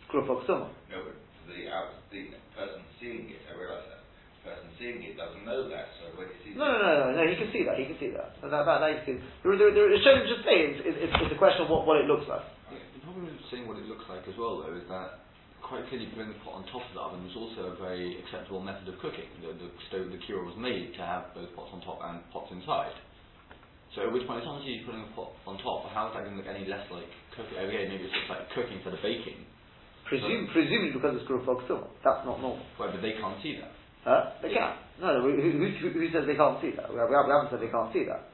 It's 0.00 0.08
Summa. 0.48 0.72
No, 0.88 1.04
but 1.04 1.20
the, 1.44 1.68
out, 1.68 1.92
the 2.08 2.40
person 2.56 2.80
seeing 2.96 3.28
it, 3.36 3.44
I. 3.52 3.84
The 3.84 3.91
person 4.42 4.66
seeing 4.78 5.02
it 5.02 5.14
doesn't 5.14 5.46
know 5.46 5.70
that, 5.70 5.94
so 5.98 6.10
when 6.18 6.28
he 6.30 6.36
sees 6.42 6.54
No, 6.58 6.66
it, 6.66 6.78
no, 6.78 6.78
no, 6.78 6.92
no, 6.92 7.06
no, 7.18 7.22
he 7.26 7.34
can 7.38 7.50
see 7.54 7.62
that, 7.66 7.78
he 7.78 7.86
can 7.86 7.98
see 7.98 8.10
that. 8.14 8.34
So 8.42 8.50
that, 8.50 8.66
that, 8.66 8.78
that 8.82 8.90
you 8.90 8.98
can 9.02 9.06
see. 9.06 9.16
The, 9.46 9.50
the, 9.54 9.66
the, 9.70 9.82
the 9.94 10.00
showing 10.02 10.26
just 10.26 10.42
say 10.42 10.56
it's, 10.74 10.82
it's, 10.82 11.14
it's 11.14 11.34
a 11.34 11.40
question 11.40 11.66
of 11.66 11.70
what, 11.70 11.86
what 11.86 12.02
it 12.02 12.06
looks 12.10 12.26
like. 12.26 12.42
Yeah, 12.70 12.82
the 12.94 13.00
problem 13.06 13.30
with 13.30 13.38
seeing 13.50 13.70
what 13.70 13.78
it 13.78 13.86
looks 13.86 14.04
like 14.10 14.26
as 14.26 14.34
well, 14.34 14.62
though, 14.62 14.74
is 14.74 14.86
that 14.90 15.22
quite 15.62 15.86
clearly 15.88 16.10
putting 16.12 16.34
the 16.34 16.40
pot 16.42 16.58
on 16.58 16.66
top 16.74 16.82
of 16.82 16.92
the 16.92 17.00
oven 17.00 17.22
was 17.24 17.38
also 17.38 17.72
a 17.72 17.74
very 17.78 18.18
acceptable 18.20 18.60
method 18.60 18.84
of 18.90 18.98
cooking. 18.98 19.30
The, 19.40 19.54
the 19.54 19.70
stove, 19.88 20.10
the 20.10 20.20
cure 20.26 20.42
was 20.42 20.58
made 20.58 20.92
to 20.98 21.02
have 21.06 21.30
both 21.32 21.48
pots 21.54 21.70
on 21.72 21.80
top 21.86 22.02
and 22.02 22.20
pots 22.34 22.50
inside. 22.50 22.92
So 23.94 24.08
at 24.08 24.10
which 24.10 24.24
point, 24.24 24.40
as 24.40 24.48
long 24.48 24.60
as 24.60 24.64
you're 24.64 24.84
putting 24.88 25.04
a 25.04 25.12
pot 25.12 25.36
on 25.44 25.60
top, 25.60 25.84
how 25.92 26.08
is 26.08 26.16
that 26.16 26.24
going 26.24 26.34
to 26.34 26.40
look 26.40 26.48
any 26.48 26.64
less 26.64 26.82
like 26.88 27.08
cooking? 27.36 27.60
Again, 27.60 27.92
maybe 27.92 28.08
it's 28.08 28.16
just 28.16 28.28
like 28.32 28.48
cooking 28.56 28.80
instead 28.80 28.96
of 28.96 29.04
baking. 29.04 29.44
Presume, 30.08 30.48
presumably 30.52 30.92
because 30.96 31.16
it's 31.16 31.28
Kuruvok 31.28 31.64
Summa. 31.68 31.88
That's 32.04 32.24
not 32.24 32.40
normal. 32.40 32.64
Well, 32.80 32.90
but 32.90 33.00
they 33.04 33.16
can't 33.20 33.36
see 33.44 33.56
that. 33.60 33.72
Huh? 34.04 34.34
They 34.42 34.50
can. 34.50 34.74
No, 35.00 35.22
who, 35.22 35.34
who, 35.34 35.50
who, 35.90 36.06
says 36.12 36.26
they 36.26 36.38
can't 36.38 36.60
see 36.62 36.74
that? 36.74 36.90
We, 36.90 36.98
have, 36.98 37.10
we 37.10 37.14
haven't 37.14 37.50
said 37.50 37.62
they 37.62 37.70
can't 37.70 37.92
see 37.94 38.06
that. 38.06 38.32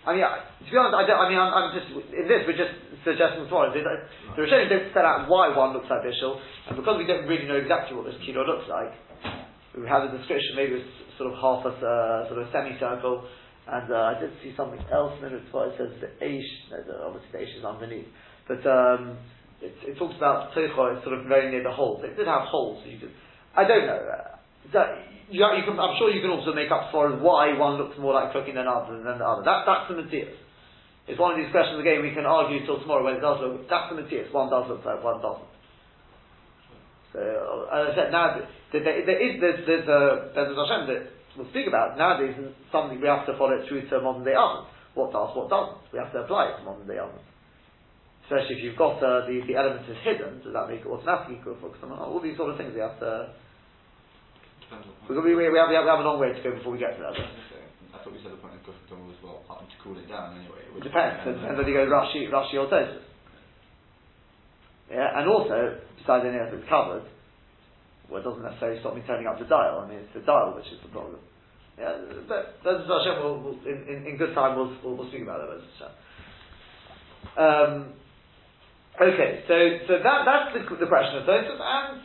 I 0.00 0.16
mean, 0.16 0.24
I, 0.24 0.48
to 0.64 0.70
be 0.70 0.76
honest, 0.80 0.96
I, 0.96 1.04
don't, 1.04 1.20
I 1.20 1.26
mean, 1.28 1.36
I'm, 1.36 1.52
I'm 1.52 1.70
just 1.76 1.92
in 1.92 2.24
this. 2.24 2.48
We're 2.48 2.56
just 2.56 2.72
suggesting 3.04 3.44
as 3.44 3.52
well. 3.52 3.68
The 3.68 3.84
Rishonim 4.40 4.72
don't 4.72 4.88
set 4.96 5.04
out 5.04 5.28
why 5.28 5.52
one 5.52 5.76
looks 5.76 5.92
like 5.92 6.08
bishul, 6.08 6.40
and 6.68 6.74
because 6.74 6.96
we 6.96 7.04
don't 7.04 7.28
really 7.28 7.44
know 7.44 7.60
exactly 7.60 7.92
what 7.94 8.08
this 8.08 8.16
kilo 8.24 8.48
looks 8.48 8.64
like, 8.64 8.96
we 9.76 9.84
have 9.84 10.08
a 10.08 10.10
description. 10.16 10.56
Maybe 10.56 10.80
it's 10.80 10.94
sort 11.20 11.28
of 11.28 11.36
half 11.36 11.68
a 11.68 11.72
uh, 11.76 12.28
sort 12.32 12.40
of 12.40 12.48
semicircle, 12.48 13.28
and 13.68 13.86
uh, 13.92 14.16
I 14.16 14.18
did 14.18 14.32
see 14.40 14.56
something 14.56 14.80
else 14.88 15.20
in 15.20 15.36
it. 15.36 15.44
It 15.44 15.74
says 15.76 15.92
the 16.00 16.10
aish. 16.24 16.50
No, 16.72 16.76
the, 16.80 16.94
obviously, 17.04 17.30
the 17.36 17.40
aish 17.44 17.54
is 17.60 17.64
underneath, 17.64 18.08
but 18.48 18.64
um, 18.64 19.20
it, 19.60 19.74
it 19.84 19.98
talks 19.98 20.16
about. 20.16 20.52
It's 20.56 20.74
sort 20.76 21.18
of 21.18 21.26
very 21.26 21.50
near 21.50 21.62
the 21.62 21.72
holes. 21.72 22.02
It 22.04 22.16
did 22.16 22.26
have 22.26 22.48
holes. 22.48 22.82
You 22.86 22.98
could, 22.98 23.12
I 23.56 23.68
don't 23.68 23.86
know. 23.86 24.00
Uh, 24.00 24.36
that, 24.72 24.88
you, 25.28 25.40
you 25.44 25.64
can, 25.64 25.78
I'm 25.78 25.96
sure 25.98 26.10
you 26.10 26.20
can 26.20 26.30
also 26.30 26.52
make 26.52 26.70
up 26.70 26.90
for 26.90 27.12
why 27.20 27.56
one 27.56 27.76
looks 27.76 27.98
more 27.98 28.14
like 28.14 28.32
cooking 28.32 28.54
than 28.54 28.66
other 28.66 28.96
than 28.96 29.18
the 29.18 29.24
other. 29.24 29.44
That, 29.44 29.64
that's 29.66 29.88
the 29.88 30.00
Matthias. 30.00 30.34
It's 31.08 31.18
one 31.18 31.34
of 31.34 31.38
these 31.38 31.50
questions 31.50 31.80
again 31.80 32.02
we 32.02 32.14
can 32.14 32.24
argue 32.24 32.64
till 32.64 32.80
tomorrow 32.80 33.04
when 33.04 33.16
it 33.16 33.24
does 33.24 33.40
look. 33.40 33.68
That's 33.68 33.90
the 33.90 34.00
Matthias. 34.00 34.32
One 34.32 34.48
does 34.48 34.68
look 34.68 34.84
like 34.84 35.02
one 35.02 35.20
doesn't. 35.20 35.50
So 37.12 37.20
as 37.72 37.90
I 37.90 37.92
said, 37.98 38.08
now 38.14 38.38
th- 38.38 38.46
th- 38.70 38.84
there, 38.84 39.02
there 39.02 39.18
is 39.18 39.40
there's 39.40 39.60
there's 39.66 39.88
a 39.88 40.30
there's 40.34 40.54
a 40.54 40.56
Hashem 40.56 40.86
that 40.86 41.02
we'll 41.34 41.50
speak 41.50 41.66
about 41.66 41.98
nowadays 41.98 42.38
something 42.70 43.00
we 43.00 43.08
have 43.10 43.26
to 43.26 43.34
follow 43.34 43.58
it 43.58 43.66
through 43.66 43.90
to 43.90 44.00
modern 44.00 44.22
day 44.22 44.38
ovens. 44.38 44.70
What 44.94 45.10
does, 45.10 45.34
what 45.34 45.50
doesn't. 45.50 45.78
We 45.92 45.98
have 45.98 46.12
to 46.12 46.26
apply 46.26 46.54
it 46.54 46.58
to 46.58 46.62
modern 46.62 46.86
day 46.86 46.98
ovens. 46.98 47.29
Especially 48.30 48.62
if 48.62 48.62
you've 48.62 48.78
got 48.78 49.02
uh, 49.02 49.26
the 49.26 49.42
the 49.42 49.58
element 49.58 49.90
is 49.90 49.98
hidden, 50.06 50.38
does 50.38 50.54
that 50.54 50.70
make 50.70 50.86
it 50.86 50.86
automatically 50.86 51.42
equal 51.42 51.58
for 51.58 51.74
some 51.82 51.90
all 51.90 52.22
these 52.22 52.38
sort 52.38 52.54
of 52.54 52.56
things 52.62 52.70
we 52.70 52.78
have 52.78 52.94
to. 53.02 53.34
We, 55.10 55.18
we, 55.18 55.34
we, 55.34 55.50
have, 55.50 55.50
we, 55.50 55.74
have, 55.74 55.82
we 55.82 55.90
have 55.90 55.98
a 55.98 56.06
long 56.06 56.22
way 56.22 56.30
to 56.30 56.38
go 56.38 56.54
before 56.54 56.70
we 56.70 56.78
get 56.78 56.94
to 56.94 57.02
that. 57.02 57.18
I 57.90 57.98
thought 57.98 58.14
we 58.14 58.22
said 58.22 58.30
the 58.30 58.38
point 58.38 58.54
of 58.54 58.62
cooking 58.62 59.02
was 59.02 59.18
well, 59.18 59.42
partly 59.50 59.66
to 59.66 59.78
cool 59.82 59.98
it 59.98 60.06
down 60.06 60.38
anyway. 60.38 60.62
It 60.62 60.78
depends. 60.78 61.26
It 61.26 61.42
depends 61.42 61.58
whether 61.58 61.66
you 61.66 61.74
go 61.74 61.90
Rashi, 61.90 62.30
Rashi 62.30 62.54
or 62.54 62.70
Tosfos. 62.70 63.02
Yeah, 64.94 65.18
and 65.18 65.26
also, 65.26 65.82
besides 65.98 66.22
anything 66.22 66.38
else, 66.38 66.70
covered. 66.70 67.10
Well, 68.06 68.22
it 68.22 68.26
doesn't 68.30 68.46
necessarily 68.46 68.78
stop 68.78 68.94
me 68.94 69.02
turning 69.10 69.26
up 69.26 69.42
the 69.42 69.50
dial. 69.50 69.82
I 69.82 69.90
mean, 69.90 70.06
it's 70.06 70.14
the 70.14 70.22
dial 70.22 70.54
which 70.54 70.70
is 70.70 70.78
the 70.86 70.94
problem. 70.94 71.18
Yeah, 71.74 71.98
but 72.30 72.62
that's 72.62 72.86
Hashem. 72.86 73.26
We'll, 73.26 73.42
we'll, 73.42 73.58
in, 73.66 73.90
in, 73.90 74.06
in 74.06 74.14
good 74.22 74.38
time, 74.38 74.54
we'll, 74.54 74.70
we'll, 74.86 74.94
we'll 74.94 75.10
speak 75.10 75.26
about 75.26 75.42
that. 75.42 75.58
As 75.58 75.90
um, 77.34 77.98
okay, 78.98 79.44
so 79.46 79.54
so 79.86 79.92
that 80.02 80.18
that's 80.24 80.48
the, 80.56 80.62
the 80.80 80.88
question 80.90 81.22
of 81.22 81.28
Tosfos, 81.28 81.60
and 81.60 82.02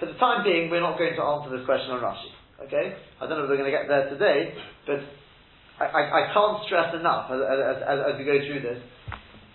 for 0.00 0.06
the 0.06 0.18
time 0.18 0.44
being, 0.44 0.70
we're 0.70 0.84
not 0.84 0.98
going 0.98 1.14
to 1.14 1.22
answer 1.22 1.50
this 1.52 1.64
question 1.64 1.92
on 1.92 2.00
Rashi. 2.00 2.32
Okay, 2.66 2.96
I 3.20 3.28
don't 3.28 3.36
know 3.36 3.44
if 3.44 3.50
we're 3.52 3.60
going 3.60 3.70
to 3.70 3.76
get 3.76 3.86
there 3.86 4.08
today, 4.08 4.56
but 4.88 5.00
I, 5.76 5.84
I, 5.84 6.02
I 6.08 6.22
can't 6.32 6.64
stress 6.64 6.96
enough 6.96 7.28
as, 7.28 7.40
as, 7.44 7.58
as, 7.84 7.98
as, 8.00 8.12
we 8.16 8.24
go 8.24 8.40
through 8.40 8.64
this 8.64 8.80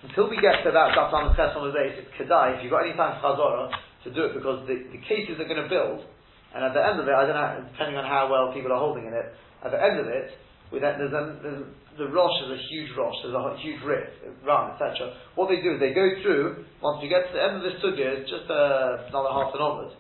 until 0.06 0.30
we 0.30 0.38
get 0.38 0.62
to 0.66 0.70
that 0.70 0.94
Daf 0.94 1.10
Lamed 1.10 1.34
Ches 1.34 1.58
on 1.58 1.66
the 1.66 1.74
base. 1.74 1.98
It's 1.98 2.14
kedai. 2.14 2.58
If 2.58 2.66
you've 2.66 2.74
got 2.74 2.86
any 2.86 2.94
time 2.94 3.18
for 3.22 3.34
to 3.34 4.10
do 4.14 4.26
it 4.26 4.34
because 4.34 4.66
the, 4.66 4.86
the 4.94 5.02
cases 5.06 5.38
are 5.38 5.50
going 5.50 5.62
to 5.62 5.70
build, 5.70 6.06
and 6.54 6.66
at 6.66 6.74
the 6.74 6.82
end 6.82 6.98
of 7.02 7.06
it, 7.06 7.14
I 7.14 7.26
don't 7.26 7.38
know, 7.38 7.66
depending 7.74 7.98
on 7.98 8.06
how 8.06 8.30
well 8.30 8.54
people 8.54 8.74
are 8.74 8.82
holding 8.82 9.06
in 9.06 9.14
it, 9.14 9.28
at 9.62 9.70
the 9.70 9.82
end 9.82 10.02
of 10.02 10.08
it, 10.10 10.34
there's, 10.80 11.12
a, 11.12 11.24
there's 11.44 11.64
the 12.00 12.08
Rosh 12.08 12.38
is 12.48 12.56
a 12.56 12.62
huge 12.72 12.96
Rosh, 12.96 13.16
there's 13.24 13.36
a 13.36 13.60
huge 13.60 13.84
Rif, 13.84 14.08
Ran, 14.48 14.72
etc. 14.72 15.12
What 15.36 15.52
they 15.52 15.60
do 15.60 15.76
is 15.76 15.80
they 15.84 15.92
go 15.92 16.08
through, 16.24 16.64
once 16.80 17.04
you 17.04 17.12
get 17.12 17.28
to 17.28 17.34
the 17.36 17.44
end 17.44 17.60
of 17.60 17.64
the 17.68 17.76
sugya, 17.84 18.24
it's 18.24 18.32
just 18.32 18.48
uh, 18.48 19.12
another 19.12 19.32
half 19.36 19.52
an 19.52 19.60
onward, 19.60 19.92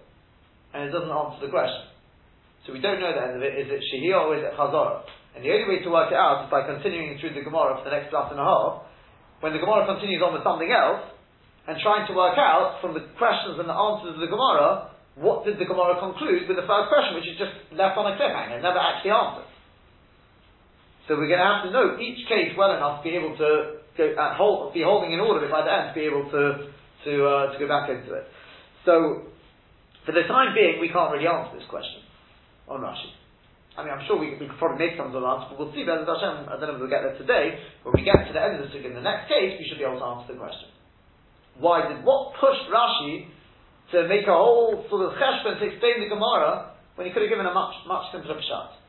and 0.71 0.87
it 0.87 0.91
doesn't 0.95 1.11
answer 1.11 1.43
the 1.43 1.51
question. 1.51 1.91
So 2.63 2.71
we 2.71 2.79
don't 2.79 3.03
know 3.03 3.11
the 3.11 3.19
end 3.19 3.35
of 3.35 3.43
it, 3.43 3.59
is 3.59 3.67
it 3.67 3.83
Shehiyah 3.91 4.21
or 4.23 4.37
is 4.39 4.43
it 4.47 4.55
Chazorah? 4.55 5.03
And 5.35 5.43
the 5.43 5.51
only 5.51 5.67
way 5.67 5.79
to 5.83 5.89
work 5.91 6.11
it 6.11 6.19
out 6.19 6.47
is 6.47 6.49
by 6.51 6.63
continuing 6.63 7.19
through 7.19 7.35
the 7.35 7.43
Gemara 7.43 7.79
for 7.79 7.87
the 7.87 7.93
next 7.95 8.11
class 8.11 8.31
and 8.31 8.39
a 8.39 8.47
half, 8.47 8.87
when 9.43 9.51
the 9.51 9.59
Gemara 9.59 9.89
continues 9.89 10.21
on 10.23 10.31
with 10.31 10.45
something 10.47 10.71
else, 10.71 11.03
and 11.67 11.77
trying 11.83 12.07
to 12.07 12.13
work 12.15 12.39
out 12.39 12.79
from 12.79 12.95
the 12.95 13.03
questions 13.19 13.59
and 13.59 13.67
the 13.67 13.75
answers 13.75 14.15
of 14.17 14.21
the 14.23 14.31
Gemara, 14.31 14.95
what 15.19 15.43
did 15.43 15.59
the 15.59 15.67
Gemara 15.67 15.99
conclude 15.99 16.47
with 16.47 16.57
the 16.57 16.65
first 16.65 16.87
question, 16.87 17.19
which 17.19 17.27
is 17.27 17.35
just 17.35 17.53
left 17.75 17.99
on 17.99 18.07
a 18.07 18.15
cliffhanger, 18.15 18.63
never 18.63 18.79
actually 18.79 19.11
answered. 19.11 19.50
So 21.11 21.19
we're 21.19 21.27
going 21.27 21.43
to 21.43 21.51
have 21.51 21.67
to 21.67 21.75
know 21.75 21.99
each 21.99 22.23
case 22.31 22.55
well 22.55 22.71
enough 22.71 23.03
to 23.03 23.11
be 23.11 23.19
able 23.19 23.35
to 23.35 23.83
go, 23.99 24.15
uh, 24.15 24.31
hold, 24.39 24.71
be 24.71 24.79
holding 24.79 25.11
in 25.11 25.19
order 25.19 25.43
by 25.51 25.59
the 25.59 25.67
end 25.67 25.91
to 25.91 25.95
be 25.99 26.07
able 26.07 26.23
to 26.31 26.71
to 27.03 27.11
uh, 27.27 27.51
to 27.51 27.59
go 27.59 27.67
back 27.67 27.91
into 27.91 28.15
it. 28.15 28.31
So 28.87 29.27
for 30.07 30.15
the 30.15 30.23
time 30.31 30.55
being, 30.55 30.79
we 30.79 30.87
can't 30.87 31.11
really 31.11 31.27
answer 31.27 31.59
this 31.59 31.67
question 31.67 31.99
on 32.71 32.79
Rashi. 32.79 33.11
I 33.75 33.83
mean, 33.83 33.91
I'm 33.91 34.07
sure 34.07 34.15
we, 34.23 34.39
we 34.39 34.47
could 34.47 34.55
probably 34.55 34.87
make 34.87 34.95
some 34.95 35.11
sort 35.11 35.27
of 35.27 35.35
answer, 35.35 35.51
but 35.51 35.59
we'll 35.59 35.75
see. 35.75 35.83
Hashem, 35.83 36.47
I 36.47 36.55
don't 36.55 36.71
know 36.71 36.79
if 36.79 36.83
we'll 36.87 36.87
get 36.87 37.03
there 37.03 37.19
today. 37.19 37.59
When 37.83 37.91
we 37.91 38.07
get 38.07 38.15
to 38.15 38.31
the 38.31 38.39
end 38.39 38.63
of 38.63 38.71
the 38.71 38.79
in 38.79 38.95
the 38.95 39.03
next 39.03 39.27
case, 39.27 39.59
we 39.59 39.67
should 39.67 39.83
be 39.83 39.83
able 39.83 39.99
to 39.99 40.07
answer 40.15 40.31
the 40.31 40.39
question. 40.39 40.71
Why 41.59 41.91
did 41.91 42.07
what 42.07 42.39
pushed 42.39 42.71
Rashi 42.71 43.27
to 43.91 44.07
make 44.07 44.31
a 44.31 44.37
whole 44.39 44.87
sort 44.87 45.11
of 45.11 45.19
cheshbon 45.19 45.59
to 45.59 45.75
explain 45.75 46.07
the 46.07 46.07
Gemara 46.07 46.71
when 46.95 47.03
he 47.03 47.11
could 47.11 47.27
have 47.27 47.31
given 47.35 47.43
a 47.43 47.51
much 47.51 47.75
much 47.83 48.15
simpler 48.15 48.39
pshat? 48.39 48.79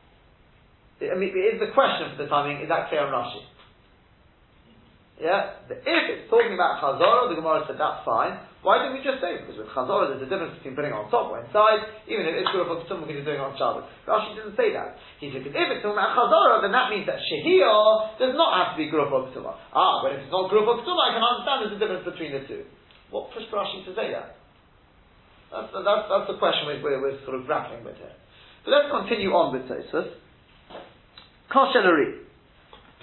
I 1.11 1.15
mean, 1.17 1.35
is 1.35 1.59
the 1.59 1.73
question 1.75 2.13
for 2.15 2.23
the 2.23 2.29
timing. 2.29 2.63
Is 2.63 2.69
that 2.69 2.87
clear 2.87 3.03
on 3.03 3.11
Rashi? 3.11 3.43
Yeah. 5.21 5.63
If 5.69 6.03
it's 6.09 6.25
talking 6.27 6.51
about 6.51 6.81
Chazorah, 6.81 7.31
the 7.31 7.37
Gemara 7.37 7.63
said 7.69 7.77
that's 7.77 8.03
fine. 8.03 8.39
Why 8.63 8.79
didn't 8.79 8.99
we 8.99 9.03
just 9.03 9.19
say? 9.19 9.39
Because 9.43 9.59
with 9.59 9.71
Chazorah, 9.75 10.15
there's 10.15 10.25
a 10.25 10.31
difference 10.31 10.55
between 10.59 10.75
putting 10.75 10.95
on 10.95 11.11
top 11.11 11.31
or 11.31 11.43
inside, 11.43 11.83
even 12.07 12.23
if 12.27 12.33
it's 12.39 12.51
good 12.51 12.63
for 12.63 12.79
someone 12.87 13.11
who's 13.11 13.27
doing 13.27 13.39
it 13.39 13.43
on 13.43 13.53
Shabbos. 13.59 13.87
Rashi 14.07 14.39
didn't 14.39 14.55
say 14.55 14.71
that. 14.71 14.95
He 15.19 15.29
said, 15.29 15.43
if 15.43 15.51
it's 15.51 15.83
talking 15.83 15.99
about 15.99 16.15
Chazorah, 16.15 16.63
then 16.63 16.71
that 16.71 16.87
means 16.91 17.07
that 17.07 17.19
Shehiyah 17.19 18.19
does 18.19 18.33
not 18.39 18.51
have 18.55 18.67
to 18.73 18.77
be 18.79 18.87
Grupa 18.87 19.31
Ktuma. 19.31 19.53
Ah, 19.75 20.03
but 20.03 20.15
if 20.15 20.27
it's 20.27 20.33
not 20.33 20.47
Grupa 20.47 20.79
Ktuma, 20.81 21.01
I 21.07 21.11
can 21.15 21.23
understand 21.23 21.55
there's 21.67 21.75
a 21.77 21.81
difference 21.81 22.05
between 22.07 22.31
the 22.33 22.43
two. 22.47 22.63
What 23.11 23.29
pushed 23.35 23.51
Rashi 23.51 23.85
to 23.85 23.93
say 23.93 24.15
that? 24.15 24.39
That's, 25.53 25.69
that's, 25.69 26.05
that's 26.09 26.27
the 26.31 26.39
question 26.41 26.65
we're, 26.65 26.81
we're, 26.81 26.99
we're, 26.99 27.19
sort 27.27 27.37
of 27.37 27.45
grappling 27.45 27.85
with 27.85 27.99
here. 28.01 28.15
So 28.65 28.73
let's 28.73 28.89
continue 28.89 29.29
on 29.37 29.53
with 29.53 29.69
Tosfos. 29.69 30.22
Koshelari. 31.53 32.25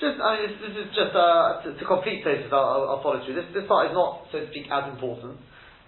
Just, 0.01 0.17
I 0.17 0.41
mean, 0.41 0.43
this, 0.49 0.57
this 0.65 0.75
is 0.81 0.89
just 0.97 1.13
uh, 1.13 1.61
to, 1.63 1.77
to, 1.77 1.85
complete 1.85 2.25
Tosfos. 2.25 2.49
I'll, 2.51 2.89
I'll, 2.89 3.03
follow 3.05 3.21
through. 3.21 3.37
This, 3.37 3.45
this 3.53 3.69
part 3.69 3.93
is 3.93 3.95
not, 3.95 4.27
so 4.33 4.41
to 4.41 4.49
speak, 4.49 4.67
as 4.73 4.89
important 4.89 5.37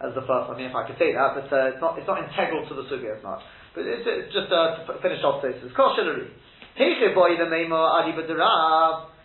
as 0.05 0.13
the 0.13 0.21
first. 0.29 0.53
I 0.53 0.55
mean, 0.55 0.69
if 0.69 0.77
I 0.77 0.85
could 0.85 1.01
say 1.01 1.17
that, 1.17 1.33
but 1.33 1.49
uh, 1.49 1.73
it's 1.73 1.81
not 1.81 1.97
it's 1.97 2.07
not 2.07 2.21
integral 2.21 2.69
to 2.69 2.75
the 2.77 2.85
sugya 2.93 3.17
as 3.17 3.25
much. 3.25 3.41
But 3.73 3.89
it's, 3.89 4.05
it's 4.05 4.31
just 4.37 4.53
uh, 4.53 4.85
to 4.85 5.01
finish 5.01 5.25
off 5.25 5.41
Tosfos. 5.41 5.73
Koshelari. 5.73 6.29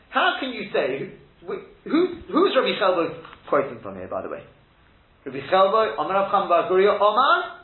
How 0.10 0.38
can 0.40 0.50
you 0.52 0.70
say 0.72 1.14
who 1.44 2.08
who's 2.32 2.56
Rabbi 2.56 2.80
Chelbo 2.80 3.24
quoting 3.50 3.80
from 3.84 3.96
here? 3.96 4.08
By 4.08 4.22
the 4.24 4.30
way. 4.30 4.44
Rabbi 5.26 5.40
Chelbo, 5.52 6.00
Amar 6.00 6.14
Rav 6.14 6.32
Chamba 6.32 6.72
Guria, 6.72 6.96
Omar, 6.96 7.60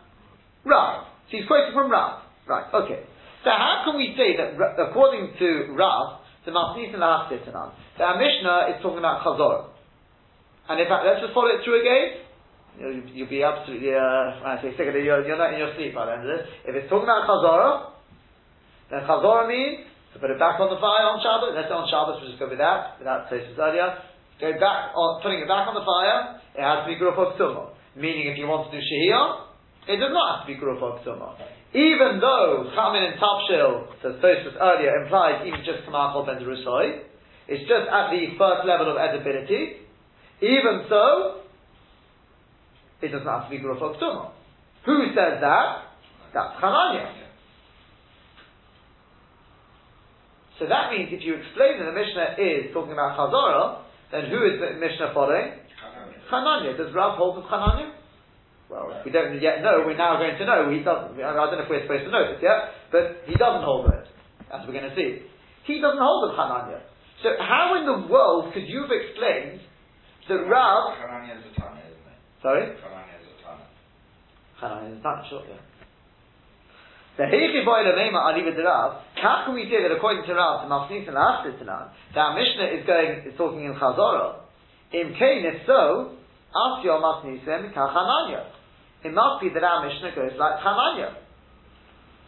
Rav. 0.65 1.07
So 1.31 1.37
he's 1.37 1.47
quoting 1.47 1.73
from 1.73 1.91
Rav. 1.91 2.21
Right, 2.47 2.67
okay. 2.73 3.03
So 3.43 3.51
how 3.51 3.83
can 3.83 3.99
we 3.99 4.15
say 4.15 4.39
that, 4.39 4.55
according 4.79 5.35
to 5.39 5.75
Rav, 5.75 6.23
the 6.47 6.51
Masnis 6.51 6.95
and 6.95 7.03
Lahachsitanan, 7.03 7.75
that 7.99 8.03
our 8.03 8.17
Mishnah 8.17 8.71
is 8.71 8.79
talking 8.79 9.03
about 9.03 9.19
Chazor? 9.23 9.75
And 10.71 10.79
in 10.79 10.87
fact, 10.87 11.03
let's 11.03 11.19
just 11.19 11.35
follow 11.35 11.51
it 11.51 11.59
through 11.67 11.83
again. 11.83 12.23
You'll, 12.79 13.03
you'll 13.11 13.29
be 13.29 13.43
absolutely, 13.43 13.91
uh, 13.91 14.47
I 14.47 14.63
say, 14.63 14.71
it, 14.71 14.79
you're, 14.79 15.27
you're 15.27 15.37
not 15.37 15.53
in 15.53 15.59
your 15.59 15.75
sleep 15.75 15.93
by 15.93 16.07
the 16.07 16.13
end 16.17 16.23
of 16.23 16.31
this. 16.31 16.47
If 16.65 16.73
it's 16.73 16.87
talking 16.87 17.05
about 17.05 17.27
Chazorah, 17.27 17.99
then 18.89 19.03
Chazorah 19.03 19.45
means 19.51 19.91
to 20.15 20.23
put 20.23 20.31
it 20.31 20.39
back 20.39 20.57
on 20.63 20.71
the 20.71 20.79
fire 20.79 21.03
on 21.11 21.19
Shabbos. 21.19 21.51
Let's 21.51 21.67
say 21.67 21.75
on 21.75 21.85
Shabbos, 21.91 22.23
we'll 22.23 22.31
just 22.31 22.39
go 22.39 22.47
with 22.47 22.63
that, 22.63 22.95
without 22.97 23.27
Tosfos 23.27 23.59
earlier. 23.59 23.99
Go 24.39 24.55
back 24.55 24.95
on, 24.95 25.19
putting 25.19 25.43
it 25.43 25.49
back 25.51 25.67
on 25.67 25.75
the 25.75 25.83
fire, 25.83 26.39
it 26.55 26.63
has 26.63 26.85
to 26.85 26.89
be 26.89 26.95
Ksuma. 26.95 27.75
Meaning 27.99 28.31
if 28.31 28.39
you 28.39 28.47
want 28.47 28.71
to 28.71 28.73
do 28.73 28.79
Shehiyah, 28.79 29.91
it 29.91 29.99
does 29.99 30.15
not 30.15 30.25
have 30.31 30.47
to 30.47 30.49
be 30.49 30.57
Ksuma. 30.57 31.35
Even 31.73 32.21
though 32.21 32.69
Chamin 32.77 33.01
and 33.01 33.17
Tapshil, 33.17 33.87
says 34.01 34.21
Tosfos 34.21 34.55
earlier, 34.61 35.03
implies 35.03 35.41
even 35.47 35.61
just 35.65 35.89
Kamachol 35.89 36.25
Ben 36.25 36.37
Rusoi, 36.45 37.01
it's 37.47 37.67
just 37.67 37.89
at 37.89 38.11
the 38.11 38.37
first 38.37 38.67
level 38.67 38.91
of 38.91 38.97
edibility, 38.97 39.81
even 40.41 40.85
so, 40.87 41.41
it 43.01 43.09
doesn't 43.09 43.27
have 43.27 43.45
to 43.45 43.49
be 43.49 43.57
Grupa 43.57 43.97
Ksuma. 43.97 44.31
Who 44.85 45.07
says 45.15 45.41
that? 45.41 45.89
That's 46.33 46.61
Hananya. 46.61 47.23
So 50.59 50.67
that 50.67 50.91
means 50.91 51.09
if 51.11 51.25
you 51.25 51.35
explain 51.35 51.79
that 51.79 51.85
the 51.85 51.97
Mishnah 51.97 52.37
is 52.37 52.73
talking 52.73 52.93
about 52.93 53.17
Chazorah, 53.17 53.81
then 54.11 54.29
who 54.29 54.45
is 54.45 54.61
the 54.61 54.79
Mishnah 54.79 55.11
following? 55.13 55.57
Chananya. 56.31 56.77
Does 56.77 56.93
Rav 56.93 57.17
hold 57.17 57.37
with 57.37 57.45
Chananya? 57.45 57.91
Well, 58.73 58.89
we 59.05 59.13
don't 59.13 59.37
yet 59.37 59.61
know. 59.61 59.85
We're 59.85 59.93
now 59.93 60.17
going 60.17 60.33
to 60.33 60.45
know. 60.49 60.73
He 60.73 60.81
doesn't. 60.81 61.13
I 61.21 61.37
don't 61.37 61.61
know 61.61 61.61
if 61.61 61.69
we're 61.69 61.85
supposed 61.85 62.09
to 62.09 62.09
know 62.09 62.25
this 62.33 62.41
yet, 62.41 62.73
but 62.89 63.21
he 63.29 63.37
doesn't 63.37 63.61
hold 63.61 63.85
it, 63.93 64.09
as 64.49 64.65
we're 64.65 64.73
going 64.73 64.89
to 64.89 64.97
see. 64.97 65.21
He 65.69 65.77
doesn't 65.77 66.01
hold 66.01 66.25
with 66.25 66.33
Chananya. 66.33 66.81
So 67.21 67.37
how 67.37 67.77
in 67.77 67.85
the 67.85 68.09
world 68.09 68.49
could 68.49 68.65
you 68.65 68.89
have 68.89 68.91
explained 68.91 69.61
that 70.25 70.41
Rav? 70.49 70.97
Chananya 70.97 71.37
is 71.37 71.45
a 71.45 71.53
Tana, 71.53 71.85
isn't 71.85 72.01
it? 72.01 72.17
Sorry. 72.41 72.73
Chananya 72.81 73.21
is 73.21 73.29
a 73.29 73.37
Tana. 73.45 73.61
Chananya 74.57 74.97
is 74.97 75.05
not 75.05 75.21
sure. 75.29 75.45
Yeah. 75.45 75.61
The 77.13 77.29
How 77.29 77.37
can 79.45 79.53
we 79.53 79.69
say 79.69 79.85
that 79.85 79.93
according 79.93 80.25
to 80.25 80.33
Rav, 80.33 80.65
the 80.65 80.69
Mafnis 80.73 81.05
and 81.05 81.13
Lachtisanan, 81.13 81.93
that 82.17 82.33
Mishnah 82.33 82.73
is 82.73 82.81
going 82.89 83.21
is 83.29 83.37
talking 83.37 83.61
in 83.65 83.75
Chazorah? 83.77 84.41
In 84.93 85.13
Cain, 85.13 85.45
if 85.45 85.61
so, 85.67 86.15
ask 86.57 86.83
your 86.83 86.99
Mafnisim 86.99 87.71
Kachananya. 87.71 88.45
It 89.03 89.11
must 89.11 89.43
be 89.43 89.51
that 89.51 89.63
our 89.63 89.83
Mishnah 89.83 90.15
goes 90.15 90.35
like 90.39 90.63
Chananya. 90.63 91.19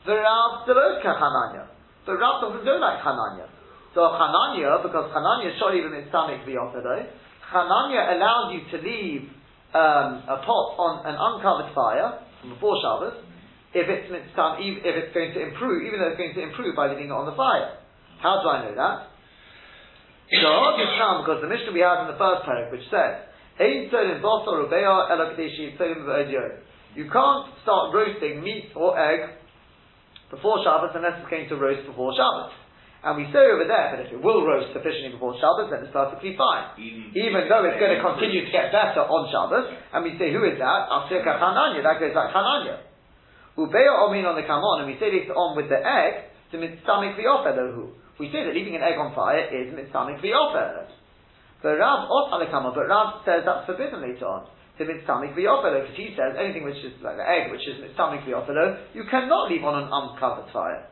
The 0.05 0.15
Rav 0.19 0.67
below 0.67 0.99
Kachananya. 1.01 1.71
The 2.05 2.13
Rav 2.13 2.43
doesn't 2.43 2.65
go 2.67 2.75
like 2.77 2.99
Chananya. 2.99 3.47
So 3.95 4.03
Chananya, 4.11 4.83
because 4.83 5.07
Chananya 5.15 5.55
shot 5.57 5.73
even 5.73 5.95
in 5.95 6.05
stomach 6.11 6.43
v'yotedo, 6.43 7.07
Chananya 7.47 8.19
allows 8.19 8.51
you 8.51 8.61
to 8.69 8.77
leave 8.83 9.23
um, 9.71 10.23
a 10.27 10.43
pot 10.43 10.67
on 10.77 10.93
an 11.07 11.15
uncovered 11.15 11.71
fire 11.73 12.19
from 12.41 12.53
before 12.55 12.75
Shabbos, 12.83 13.23
if 13.75 13.87
it's 13.91 14.07
mitzvah, 14.07 14.59
if 14.59 14.93
it's 14.95 15.11
going 15.11 15.35
to 15.35 15.41
improve, 15.51 15.83
even 15.83 15.99
though 15.99 16.11
it's 16.11 16.19
going 16.19 16.35
to 16.35 16.43
improve 16.43 16.75
by 16.75 16.87
leaving 16.91 17.11
it 17.11 17.15
on 17.15 17.27
the 17.27 17.35
fire. 17.35 17.75
How 18.23 18.39
do 18.39 18.47
I 18.47 18.63
know 18.63 18.75
that? 18.75 19.15
because 21.21 21.39
the 21.43 21.51
mission 21.51 21.75
we 21.75 21.83
have 21.83 22.07
in 22.07 22.15
the 22.15 22.17
first 22.17 22.47
paragraph, 22.47 22.71
which 22.71 22.87
says, 22.89 23.29
You 26.95 27.07
can't 27.11 27.45
start 27.63 27.93
roasting 27.95 28.43
meat 28.43 28.71
or 28.75 28.99
egg 28.99 29.35
before 30.31 30.63
Shabbos 30.63 30.91
unless 30.95 31.19
it's 31.21 31.29
going 31.29 31.47
to 31.49 31.55
roast 31.55 31.87
before 31.87 32.11
Shabbos. 32.15 32.51
And 33.05 33.21
we 33.21 33.29
say 33.29 33.45
over 33.53 33.69
there 33.69 33.93
that 33.93 34.01
if 34.01 34.11
it 34.11 34.19
will 34.19 34.41
roast 34.41 34.73
sufficiently 34.73 35.13
before 35.13 35.37
Shabbos, 35.37 35.69
then 35.69 35.85
it's 35.85 35.93
perfectly 35.93 36.33
fine. 36.33 36.73
Even, 36.81 37.13
Even 37.13 37.41
though 37.45 37.61
it's 37.69 37.77
going 37.77 37.93
to 37.93 38.01
continue 38.01 38.41
to 38.43 38.51
get 38.51 38.73
better 38.73 39.05
on 39.05 39.29
Shabbos, 39.29 39.69
and 39.93 40.01
we 40.01 40.17
say, 40.17 40.33
who 40.33 40.41
is 40.41 40.57
that? 40.57 40.89
Asika 40.89 41.37
Hananya, 41.37 41.85
that 41.85 42.01
goes 42.01 42.17
like 42.17 42.33
Hananya. 42.33 42.81
Ubeya 43.61 44.09
omin 44.09 44.25
on 44.25 44.33
the 44.35 44.43
kamon, 44.43 44.83
and 44.83 44.87
we 44.89 44.97
say 44.97 45.13
this 45.13 45.29
on 45.29 45.55
with 45.55 45.69
the 45.69 45.77
egg, 45.77 46.33
to 46.51 46.57
mitzamik 46.57 47.15
v'yofer 47.15 47.93
We 48.19 48.33
say 48.33 48.43
that 48.43 48.57
leaving 48.57 48.75
an 48.75 48.81
egg 48.81 48.97
on 48.97 49.13
fire 49.13 49.53
is 49.53 49.69
mitzamik 49.71 50.19
v'yofer. 50.19 50.89
But 51.65 51.81
Rav 51.81 52.05
off 52.05 52.29
on 52.29 52.45
but 52.45 52.85
Rav 52.85 53.25
says 53.25 53.41
that's 53.41 53.65
forbidden 53.65 54.05
later 54.05 54.29
on. 54.29 54.45
to 54.77 54.85
mitzamik 54.85 55.33
v'yofelo, 55.33 55.81
because 55.81 55.97
he 55.97 56.13
says 56.13 56.37
anything 56.37 56.61
which 56.61 56.77
is 56.85 56.93
like 57.01 57.17
the 57.17 57.25
egg, 57.25 57.49
which 57.49 57.65
is 57.65 57.81
mitzamik 57.81 58.21
v'yofelo, 58.21 58.93
you 58.93 59.01
cannot 59.09 59.49
leave 59.49 59.65
on 59.65 59.81
an 59.81 59.89
uncovered 59.89 60.45
fire. 60.53 60.85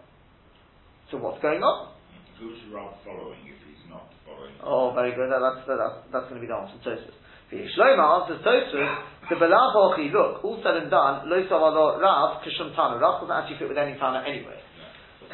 So 1.13 1.21
what's 1.21 1.37
going 1.45 1.61
on? 1.61 1.93
Who's 2.41 2.57
Rob 2.73 2.97
following 3.05 3.45
if 3.45 3.61
he's 3.69 3.85
not 3.85 4.09
following? 4.25 4.57
Oh, 4.65 4.97
very 4.97 5.13
good. 5.13 5.29
That, 5.29 5.45
that's, 5.45 5.61
that's, 5.69 6.09
that's 6.09 6.25
going 6.33 6.41
to 6.41 6.43
be 6.43 6.49
the 6.49 6.57
answer 6.57 6.73
to 6.73 6.89
Tosfos. 6.89 7.21
Shlomo 7.53 8.25
answers 8.25 8.41
Tosfos, 8.41 8.89
the 9.29 9.37
Belav 9.37 9.77
look, 9.77 10.41
all 10.41 10.57
said 10.65 10.81
and 10.81 10.89
done, 10.89 11.29
Lo 11.29 11.37
Rav 11.37 12.41
Kishum 12.41 12.73
Tana. 12.73 12.97
Rav 12.97 13.21
doesn't 13.21 13.29
actually 13.29 13.61
fit 13.61 13.69
with 13.69 13.77
any 13.77 13.93
Tana 14.01 14.25
anyway. 14.25 14.57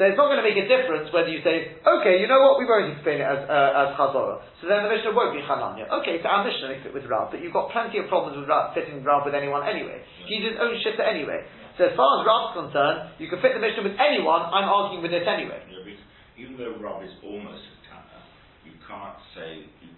So 0.00 0.08
it's 0.08 0.16
not 0.16 0.32
going 0.32 0.40
to 0.40 0.48
make 0.48 0.56
a 0.56 0.64
difference 0.64 1.12
whether 1.12 1.28
you 1.28 1.44
say, 1.44 1.76
okay, 1.84 2.16
you 2.16 2.24
know 2.24 2.40
what, 2.40 2.56
we 2.56 2.64
won't 2.64 2.88
explain 2.88 3.20
it 3.20 3.28
as, 3.28 3.44
uh, 3.44 3.84
as 3.84 3.92
Chazorah. 4.00 4.40
So 4.56 4.64
then 4.64 4.80
the 4.80 4.88
Mishnah 4.88 5.12
won't 5.12 5.36
be 5.36 5.44
Chananya. 5.44 5.92
Okay, 6.00 6.24
so 6.24 6.26
our 6.32 6.40
Mishnah 6.40 6.72
may 6.72 6.80
fit 6.80 6.96
with 6.96 7.04
Rav, 7.04 7.28
but 7.28 7.44
you've 7.44 7.52
got 7.52 7.68
plenty 7.68 8.00
of 8.00 8.08
problems 8.08 8.40
with 8.40 8.48
Rav, 8.48 8.72
fitting 8.72 9.04
Rav 9.04 9.28
with 9.28 9.36
anyone 9.36 9.60
anyway. 9.68 10.00
He's 10.24 10.40
his 10.40 10.56
own 10.56 10.72
shitta 10.80 11.04
anyway. 11.04 11.44
So 11.76 11.92
as 11.92 11.94
far 12.00 12.08
as 12.16 12.24
Rav's 12.24 12.52
concerned, 12.56 12.98
you 13.20 13.28
can 13.28 13.44
fit 13.44 13.52
the 13.52 13.60
Mishnah 13.60 13.84
with 13.84 14.00
anyone, 14.00 14.40
I'm 14.48 14.72
arguing 14.72 15.04
with 15.04 15.12
it 15.12 15.28
anyway. 15.28 15.60
Yeah, 15.68 15.84
because 15.84 16.00
even 16.40 16.56
though 16.56 16.80
Rav 16.80 17.04
is 17.04 17.12
almost 17.20 17.60
a 17.60 17.76
Tana, 17.92 18.24
you 18.64 18.80
can't 18.88 19.20
say 19.36 19.68
you, 19.84 19.92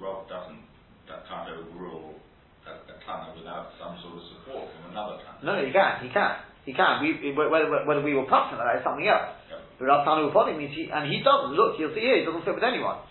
Rav 0.00 0.32
doesn't 0.32 0.64
that 1.12 1.28
can't 1.28 1.52
overrule 1.52 2.16
a, 2.64 2.72
a 2.88 2.96
Tana 3.04 3.36
without 3.36 3.76
some 3.76 4.00
sort 4.00 4.16
of 4.16 4.24
support 4.32 4.72
from 4.72 4.96
another 4.96 5.20
Tana. 5.20 5.44
No, 5.44 5.60
no, 5.60 5.62
he 5.68 5.76
can, 5.76 5.92
he 6.00 6.08
can. 6.08 6.40
He 6.64 6.72
can. 6.72 7.02
We, 7.02 7.34
whether, 7.34 7.66
whether 7.84 8.02
we 8.02 8.14
will 8.14 8.30
pass 8.30 8.52
him 8.52 8.58
that 8.58 8.78
is 8.78 8.84
something 8.86 9.06
else. 9.06 9.34
Yeah. 9.50 9.58
But 9.78 9.84
Rav 9.90 10.06
Tanu 10.06 10.30
Uponi 10.30 10.54
means 10.54 10.74
he, 10.74 10.86
and 10.92 11.10
he 11.10 11.22
doesn't. 11.26 11.58
Look, 11.58 11.78
you'll 11.78 11.94
see 11.94 12.06
here, 12.06 12.22
he 12.22 12.24
doesn't 12.24 12.46
fit 12.46 12.54
with 12.54 12.62
anyone. 12.62 13.02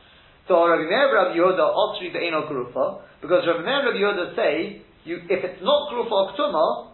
So 0.47 0.63
Rabbi 0.63 0.87
Meir 0.87 1.11
Rabbi 1.11 1.35
Yehuda 1.35 1.63
Otri 1.63 2.09
Be'eno 2.11 2.47
Grufa, 2.47 3.03
because 3.19 3.43
Rabbi 3.45 3.63
Meir 3.63 3.91
Rabbi 3.91 3.99
Yehuda 3.99 4.35
say, 4.35 4.81
you, 5.03 5.19
if 5.27 5.43
it's 5.43 5.61
not 5.61 5.91
Grufa 5.91 6.11
or 6.11 6.25
Ktuma, 6.33 6.91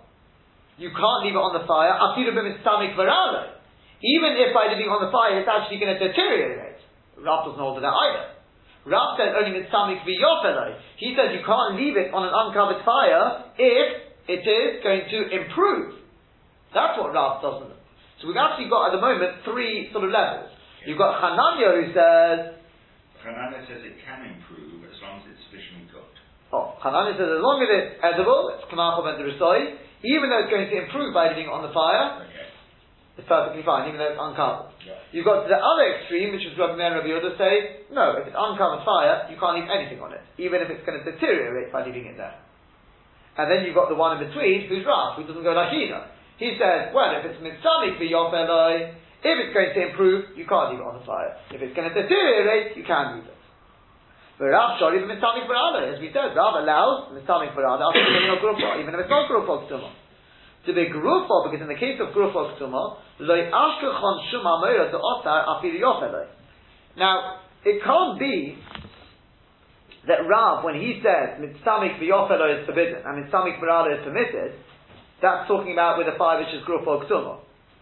you 0.77 0.89
can't 0.93 1.21
leave 1.25 1.33
it 1.33 1.41
on 1.41 1.53
the 1.57 1.65
fire, 1.65 1.93
Afiru 1.93 2.33
B'mitzamik 2.33 2.97
Varale. 2.97 3.57
Even 4.01 4.37
if 4.37 4.53
by 4.53 4.69
leaving 4.69 4.85
it 4.85 4.93
on 4.93 5.01
the 5.01 5.09
fire, 5.09 5.41
it's 5.41 5.49
actually 5.49 5.81
going 5.81 5.93
to 5.93 5.97
deteriorate. 5.97 6.77
Rav 7.17 7.49
doesn't 7.49 7.57
hold 7.57 7.77
to 7.77 7.81
that 7.81 7.93
either. 7.93 8.37
Rav 8.85 9.17
says 9.17 9.33
only 9.33 9.57
Mitzamik 9.57 10.05
V'yofelai. 10.05 10.77
He 10.97 11.17
says 11.17 11.33
you 11.33 11.41
can't 11.41 11.75
leave 11.75 11.97
it 11.97 12.13
on 12.13 12.23
an 12.23 12.33
uncovered 12.33 12.85
fire 12.85 13.51
if 13.57 13.87
it 14.29 14.43
is 14.45 14.83
going 14.83 15.09
to 15.09 15.19
improve. 15.33 16.06
That's 16.73 16.95
what 16.99 17.13
Rav 17.13 17.41
doesn't. 17.41 17.75
So 18.19 18.27
we've 18.27 18.39
actually 18.39 18.67
got 18.69 18.89
at 18.89 18.93
the 18.97 19.03
moment 19.03 19.45
three 19.45 19.89
sort 19.93 20.03
of 20.03 20.11
levels. 20.11 20.49
You've 20.85 20.97
got 20.97 21.19
Hananya 21.21 21.69
who 21.79 21.85
says, 21.93 22.39
Hanana 23.21 23.59
says 23.67 23.83
it 23.83 23.97
can 24.01 24.23
improve 24.25 24.87
as 24.87 24.97
long 25.03 25.19
as 25.21 25.31
it's 25.35 25.41
sufficiently 25.51 25.85
cooked. 25.91 26.17
oh, 26.55 26.73
Hananya 26.79 27.13
says 27.19 27.27
as 27.29 27.41
long 27.43 27.59
as 27.61 27.69
it's 27.69 27.91
edible, 28.01 28.55
it's 28.55 28.65
Kamachom 28.71 29.03
and 29.05 29.17
the 29.19 29.27
resoid, 29.27 29.77
even 30.07 30.31
though 30.31 30.41
it's 30.45 30.51
going 30.53 30.69
to 30.69 30.77
improve 30.87 31.11
by 31.13 31.29
leaving 31.33 31.49
it 31.49 31.53
on 31.53 31.61
the 31.65 31.73
fire, 31.75 32.23
Okay. 32.25 32.47
it's 33.19 33.27
perfectly 33.27 33.61
fine, 33.67 33.89
even 33.91 33.99
though 33.99 34.13
it's 34.13 34.21
uncovered. 34.21 34.71
Yeah. 34.85 34.95
You've 35.11 35.25
got 35.27 35.49
the 35.49 35.57
other 35.59 35.85
extreme, 35.99 36.31
which 36.31 36.45
is 36.45 36.53
Rabbi 36.55 36.77
Meir 36.79 36.93
and 36.93 37.03
Rabbi 37.03 37.09
Yehuda 37.11 37.31
say, 37.35 37.53
no, 37.91 38.15
if 38.21 38.29
it's 38.31 38.37
uncovered 38.37 38.85
fire, 38.87 39.27
you 39.27 39.35
can't 39.41 39.59
leave 39.59 39.67
anything 39.69 39.99
on 39.99 40.13
it, 40.15 40.23
even 40.39 40.61
if 40.63 40.69
it's 40.71 40.85
going 40.87 41.01
to 41.01 41.05
deteriorate 41.05 41.73
by 41.73 41.83
leaving 41.83 42.05
it 42.07 42.15
there. 42.15 42.37
And 43.37 43.45
then 43.51 43.65
you've 43.67 43.75
got 43.77 43.89
the 43.91 43.97
one 43.99 44.17
in 44.17 44.25
between, 44.29 44.69
who's 44.71 44.85
Rav, 44.87 45.17
who 45.19 45.27
doesn't 45.27 45.43
go 45.45 45.53
like 45.53 45.69
either. 45.73 46.09
He 46.37 46.53
says, 46.61 46.93
well, 46.93 47.17
if 47.17 47.25
it's 47.25 47.41
mitzamik 47.41 47.97
v'yopeloi, 47.97 48.93
if 49.25 49.35
it's 49.41 49.53
going 49.53 49.73
to 49.73 49.81
improve, 49.89 50.37
you 50.37 50.45
can't 50.45 50.69
leave 50.69 50.81
it 50.81 50.85
on 50.85 51.01
the 51.01 51.05
fire. 51.05 51.33
If 51.49 51.61
it's 51.61 51.73
going 51.73 51.89
to 51.89 51.95
deteriorate, 51.97 52.77
you 52.77 52.85
can 52.85 53.17
leave 53.17 53.25
it. 53.25 53.37
But 54.37 54.53
Rav 54.53 54.77
Shori 54.77 55.01
mitzamik 55.01 55.49
v'rada, 55.49 55.89
as 55.89 55.97
we 55.97 56.13
said, 56.13 56.37
Rav 56.37 56.61
allows 56.61 57.09
mitzamik 57.17 57.57
v'rada, 57.57 57.89
even 58.77 58.93
if 58.93 58.99
it's 59.01 59.09
not 59.09 59.25
grufa 59.25 59.65
ktuma. 59.65 59.89
To 60.69 60.73
be 60.77 60.85
grufa, 60.93 61.49
because 61.49 61.61
in 61.65 61.67
the 61.67 61.79
case 61.81 61.97
of 61.97 62.13
grufa 62.13 62.53
ktuma, 62.53 63.01
loy 63.17 63.49
ashkechon 63.49 64.15
shum 64.29 64.45
amoira 64.45 64.93
to 64.93 64.97
otar 65.01 65.41
afir 65.57 65.73
yopeloi. 65.73 66.29
Now, 66.97 67.41
it 67.65 67.81
can't 67.83 68.19
be 68.19 68.61
that 70.05 70.21
Rav, 70.29 70.63
when 70.63 70.75
he 70.75 71.01
says 71.01 71.41
mitzamik 71.41 71.97
v'yofelo 71.97 72.61
is 72.61 72.65
forbidden 72.67 73.01
and 73.03 73.25
mitzamik 73.25 73.57
v'rada 73.57 73.97
is 73.97 74.05
permitted, 74.05 74.53
that's 75.21 75.47
talking 75.47 75.73
about 75.73 75.97
with 75.97 76.07
a 76.07 76.17
fire 76.17 76.39
which 76.39 76.53
is 76.53 76.61
gruf 76.67 76.85
or 76.85 77.03
ktuma. 77.05 77.39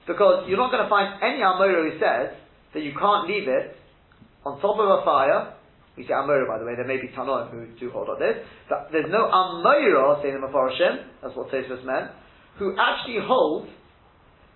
Because 0.08 0.45
you're 0.48 0.62
not 0.62 0.71
going 0.71 0.84
to 0.84 0.89
find 0.89 1.19
any 1.19 1.41
Amora 1.41 1.84
who 1.84 1.98
says 2.00 2.38
that 2.74 2.82
you 2.84 2.93
can't 2.93 3.28
leave 3.28 3.48
it 3.48 3.76
on 4.45 4.62
top 4.62 4.78
of 4.78 4.88
a 4.88 5.02
fire. 5.04 5.58
We 5.98 6.06
say 6.06 6.13
Amora, 6.13 6.48
by 6.48 6.60
the 6.60 6.65
way, 6.65 6.76
there 6.76 6.88
may 6.88 7.02
be 7.02 7.10
Tanoim 7.10 7.52
who 7.52 7.67
do 7.80 7.89
hold 7.91 8.10
on 8.10 8.19
this, 8.19 8.38
but 8.69 8.89
there's 8.91 9.10
no 9.10 9.28
Amora, 9.28 10.21
say 10.21 10.32
the 10.32 10.39
Mefarshim, 10.39 11.08
that's 11.24 11.36
what 11.36 11.50
Tosfos 11.50 11.84
meant, 11.84 12.12
who 12.60 12.76
actually 12.78 13.19
holds 13.19 13.67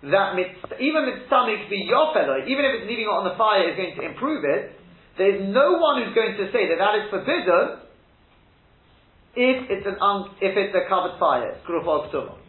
that 0.04 0.32
mitz, 0.36 0.56
even 0.80 1.04
mitzamik 1.04 1.68
v'yofelo, 1.68 2.48
even 2.48 2.63
if 2.63 2.72
it's 2.80 2.88
leaving 2.88 3.04
it 3.04 3.12
on 3.12 3.28
the 3.28 3.36
fire 3.36 3.68
is 3.68 3.76
going 3.76 3.96
to 4.00 4.04
improve 4.08 4.48
it, 4.48 4.72
there's 5.18 5.44
no 5.52 5.76
one 5.76 6.00
who's 6.00 6.15
going 6.15 6.39
to 6.39 6.48
say 6.56 6.72
that 6.72 6.80
that 6.80 6.96
is 7.04 7.12
forbidden 7.12 7.84
if 9.36 9.70
it's 9.70 9.86
an 9.86 9.98
un, 10.00 10.32
if 10.39 10.56
it's 10.56 10.76
a 10.76 10.88
covered 10.88 11.20
fire, 11.20 11.60
it's. 11.68 12.48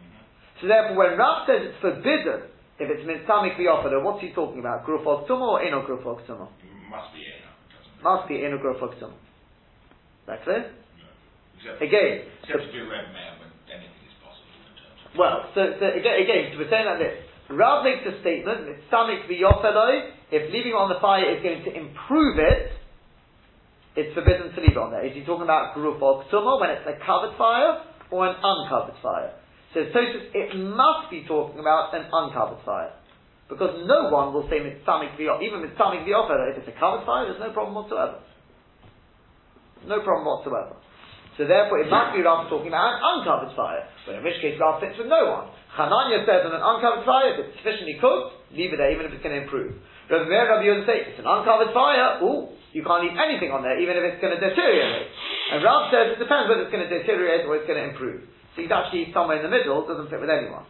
So 0.61 0.69
therefore, 0.69 0.97
when 0.97 1.17
Rav 1.17 1.49
says 1.49 1.73
it's 1.73 1.81
forbidden, 1.81 2.53
if 2.77 2.89
it's 2.89 3.05
mitzamik 3.09 3.57
v'yofelo, 3.57 4.05
what's 4.05 4.21
he 4.21 4.33
talking 4.33 4.61
about? 4.61 4.85
Gruf 4.85 5.05
or 5.05 5.25
ktuma 5.25 5.57
or 5.57 5.61
eno 5.65 5.85
gruf 5.85 6.05
or 6.05 6.21
ktuma? 6.21 6.49
Must 6.89 7.13
be 7.17 7.25
it? 7.25 7.41
Must 8.05 8.29
be 8.29 8.45
eno 8.45 8.61
gruf 8.61 8.81
or 8.81 8.93
ktuma. 8.93 9.17
Is 9.17 10.29
that 10.29 10.45
clear? 10.45 10.73
Except, 11.61 11.81
Again, 11.81 12.25
except 12.45 12.65
to 12.69 12.73
do 12.73 12.89
red 12.89 13.13
man 13.13 13.41
when 13.41 13.53
anything 13.69 14.05
is 14.05 14.17
possible 14.21 14.49
in 14.65 14.73
terms 14.81 15.01
of 15.01 15.17
Well, 15.17 15.49
so, 15.53 15.61
so 15.77 15.85
again, 15.93 16.17
again, 16.25 16.57
we're 16.57 16.73
saying 16.73 16.89
like 16.89 17.01
this. 17.01 17.17
Rav 17.53 17.85
makes 17.85 18.05
a 18.05 18.21
statement, 18.21 18.69
mitzamik 18.69 19.29
v'yofeloi, 19.29 20.13
if 20.33 20.49
leaving 20.53 20.73
it 20.73 20.81
on 20.81 20.89
the 20.89 21.01
fire 21.01 21.25
is 21.25 21.43
going 21.43 21.65
to 21.65 21.73
improve 21.73 22.39
it, 22.39 22.73
it's 23.97 24.15
forbidden 24.15 24.53
to 24.55 24.61
leave 24.61 24.77
it 24.77 24.81
on 24.81 24.93
there. 24.93 25.05
Is 25.05 25.13
he 25.13 25.25
talking 25.25 25.45
about 25.45 25.77
gruf 25.77 26.01
or 26.01 26.25
ktuma 26.29 26.61
when 26.61 26.71
it's 26.71 26.85
a 26.85 26.97
covered 27.05 27.37
fire 27.37 27.85
or 28.13 28.29
an 28.29 28.37
uncovered 28.41 28.97
fire? 29.03 29.40
So 29.75 29.87
Tosfos, 29.95 30.35
it 30.35 30.51
must 30.59 31.11
be 31.11 31.23
talking 31.27 31.61
about 31.63 31.95
an 31.95 32.11
uncovered 32.11 32.65
fire. 32.67 32.93
Because 33.47 33.83
no 33.87 34.11
one 34.11 34.35
will 34.35 34.47
say 34.47 34.63
mitzamik 34.63 35.19
v'yofeloi, 35.19 35.43
even 35.43 35.63
mitzamik 35.63 36.07
v'yofeloi, 36.07 36.55
if 36.55 36.63
it's 36.63 36.71
a 36.71 36.79
covered 36.79 37.07
fire, 37.07 37.27
there's 37.27 37.43
no 37.43 37.51
problem 37.51 37.75
whatsoever. 37.75 38.19
No 39.87 40.03
problem 40.03 40.27
whatsoever. 40.27 40.75
So 41.39 41.47
therefore, 41.47 41.81
it 41.81 41.89
must 41.89 42.15
be 42.15 42.23
Rav 42.23 42.51
talking 42.51 42.69
about 42.69 42.99
an 42.99 43.01
uncovered 43.01 43.55
fire. 43.57 43.87
But 44.07 44.19
in 44.19 44.23
which 44.27 44.39
case, 44.43 44.59
Rav 44.59 44.83
fits 44.83 44.99
with 44.99 45.09
no 45.09 45.31
one. 45.31 45.49
Hananya 45.73 46.27
says 46.27 46.45
on 46.45 46.53
an 46.53 46.61
uncovered 46.61 47.07
fire, 47.07 47.33
if 47.33 47.47
it's 47.47 47.57
sufficiently 47.63 47.97
cooked, 47.97 48.53
leave 48.53 48.75
it 48.75 48.79
there, 48.79 48.91
even 48.91 49.07
if 49.07 49.15
it's 49.15 49.23
going 49.23 49.39
to 49.39 49.43
improve. 49.47 49.79
Rabbi 50.11 50.27
Meir 50.27 50.51
Rabbi 50.51 50.67
Yehuda 50.67 50.85
say, 50.85 50.99
it's 51.15 51.23
an 51.23 51.31
uncovered 51.31 51.71
fire, 51.71 52.19
ooh, 52.27 52.51
you 52.75 52.83
can't 52.83 53.07
leave 53.07 53.15
anything 53.15 53.55
on 53.55 53.63
there, 53.63 53.79
even 53.79 53.95
if 53.95 54.03
it's 54.03 54.21
going 54.21 54.35
to 54.35 54.43
deteriorate. 54.43 55.07
And 55.55 55.63
Rav 55.63 55.95
says, 55.95 56.19
it 56.19 56.19
depends 56.19 56.51
whether 56.51 56.67
it's 56.67 56.75
going 56.75 56.87
to 56.87 56.91
deteriorate 56.91 57.47
or 57.47 57.55
it's 57.57 57.67
going 57.71 57.79
to 57.79 57.87
improve. 57.95 58.27
So 58.55 58.63
he's 58.63 58.73
actually 58.73 59.15
somewhere 59.15 59.39
in 59.39 59.45
the 59.47 59.53
middle, 59.53 59.87
doesn't 59.87 60.11
fit 60.11 60.21
with 60.21 60.31
anyone. 60.31 60.67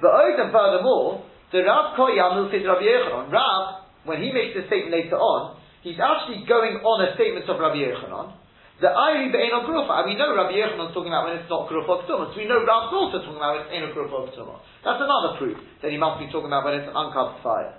But 0.00 0.12
Odin, 0.12 0.50
furthermore, 0.52 1.24
the 1.52 1.62
Rav 1.64 1.96
Koyamul 1.96 2.50
fit 2.50 2.64
Rabbi 2.64 2.84
Yochanan. 2.84 3.30
Rav, 3.30 3.84
when 4.04 4.20
he 4.20 4.32
makes 4.32 4.56
this 4.56 4.66
statement 4.66 4.92
later 4.92 5.16
on, 5.16 5.60
he's 5.84 6.00
actually 6.00 6.44
going 6.48 6.80
on 6.80 6.96
a 7.06 7.14
statement 7.14 7.46
of 7.48 7.60
Rabbi 7.60 7.80
Yochanan. 7.80 8.42
The 8.82 8.90
Ayri 8.90 9.30
Be'eno 9.30 9.62
Grufa, 9.62 10.02
and 10.02 10.10
we 10.10 10.18
know 10.18 10.34
Rabbi 10.34 10.58
Yochanan's 10.58 10.90
talking 10.90 11.14
about 11.14 11.30
when 11.30 11.38
it's 11.38 11.46
not 11.46 11.70
Grufa 11.70 12.02
Ktuma, 12.02 12.34
so 12.34 12.36
we 12.40 12.50
know 12.50 12.66
Rav's 12.66 12.90
also 12.90 13.22
talking 13.22 13.38
about 13.38 13.62
when 13.62 13.62
it's 13.68 13.72
Eno 13.78 13.94
Grufa 13.94 14.34
Ktuma. 14.34 14.58
That's 14.82 14.98
another 14.98 15.38
proof 15.38 15.54
that 15.86 15.94
he 15.94 15.98
must 16.02 16.18
be 16.18 16.26
talking 16.34 16.50
about 16.50 16.66
when 16.66 16.82
it's 16.82 16.90
an 16.90 16.96
uncovered 16.98 17.38
fire. 17.46 17.78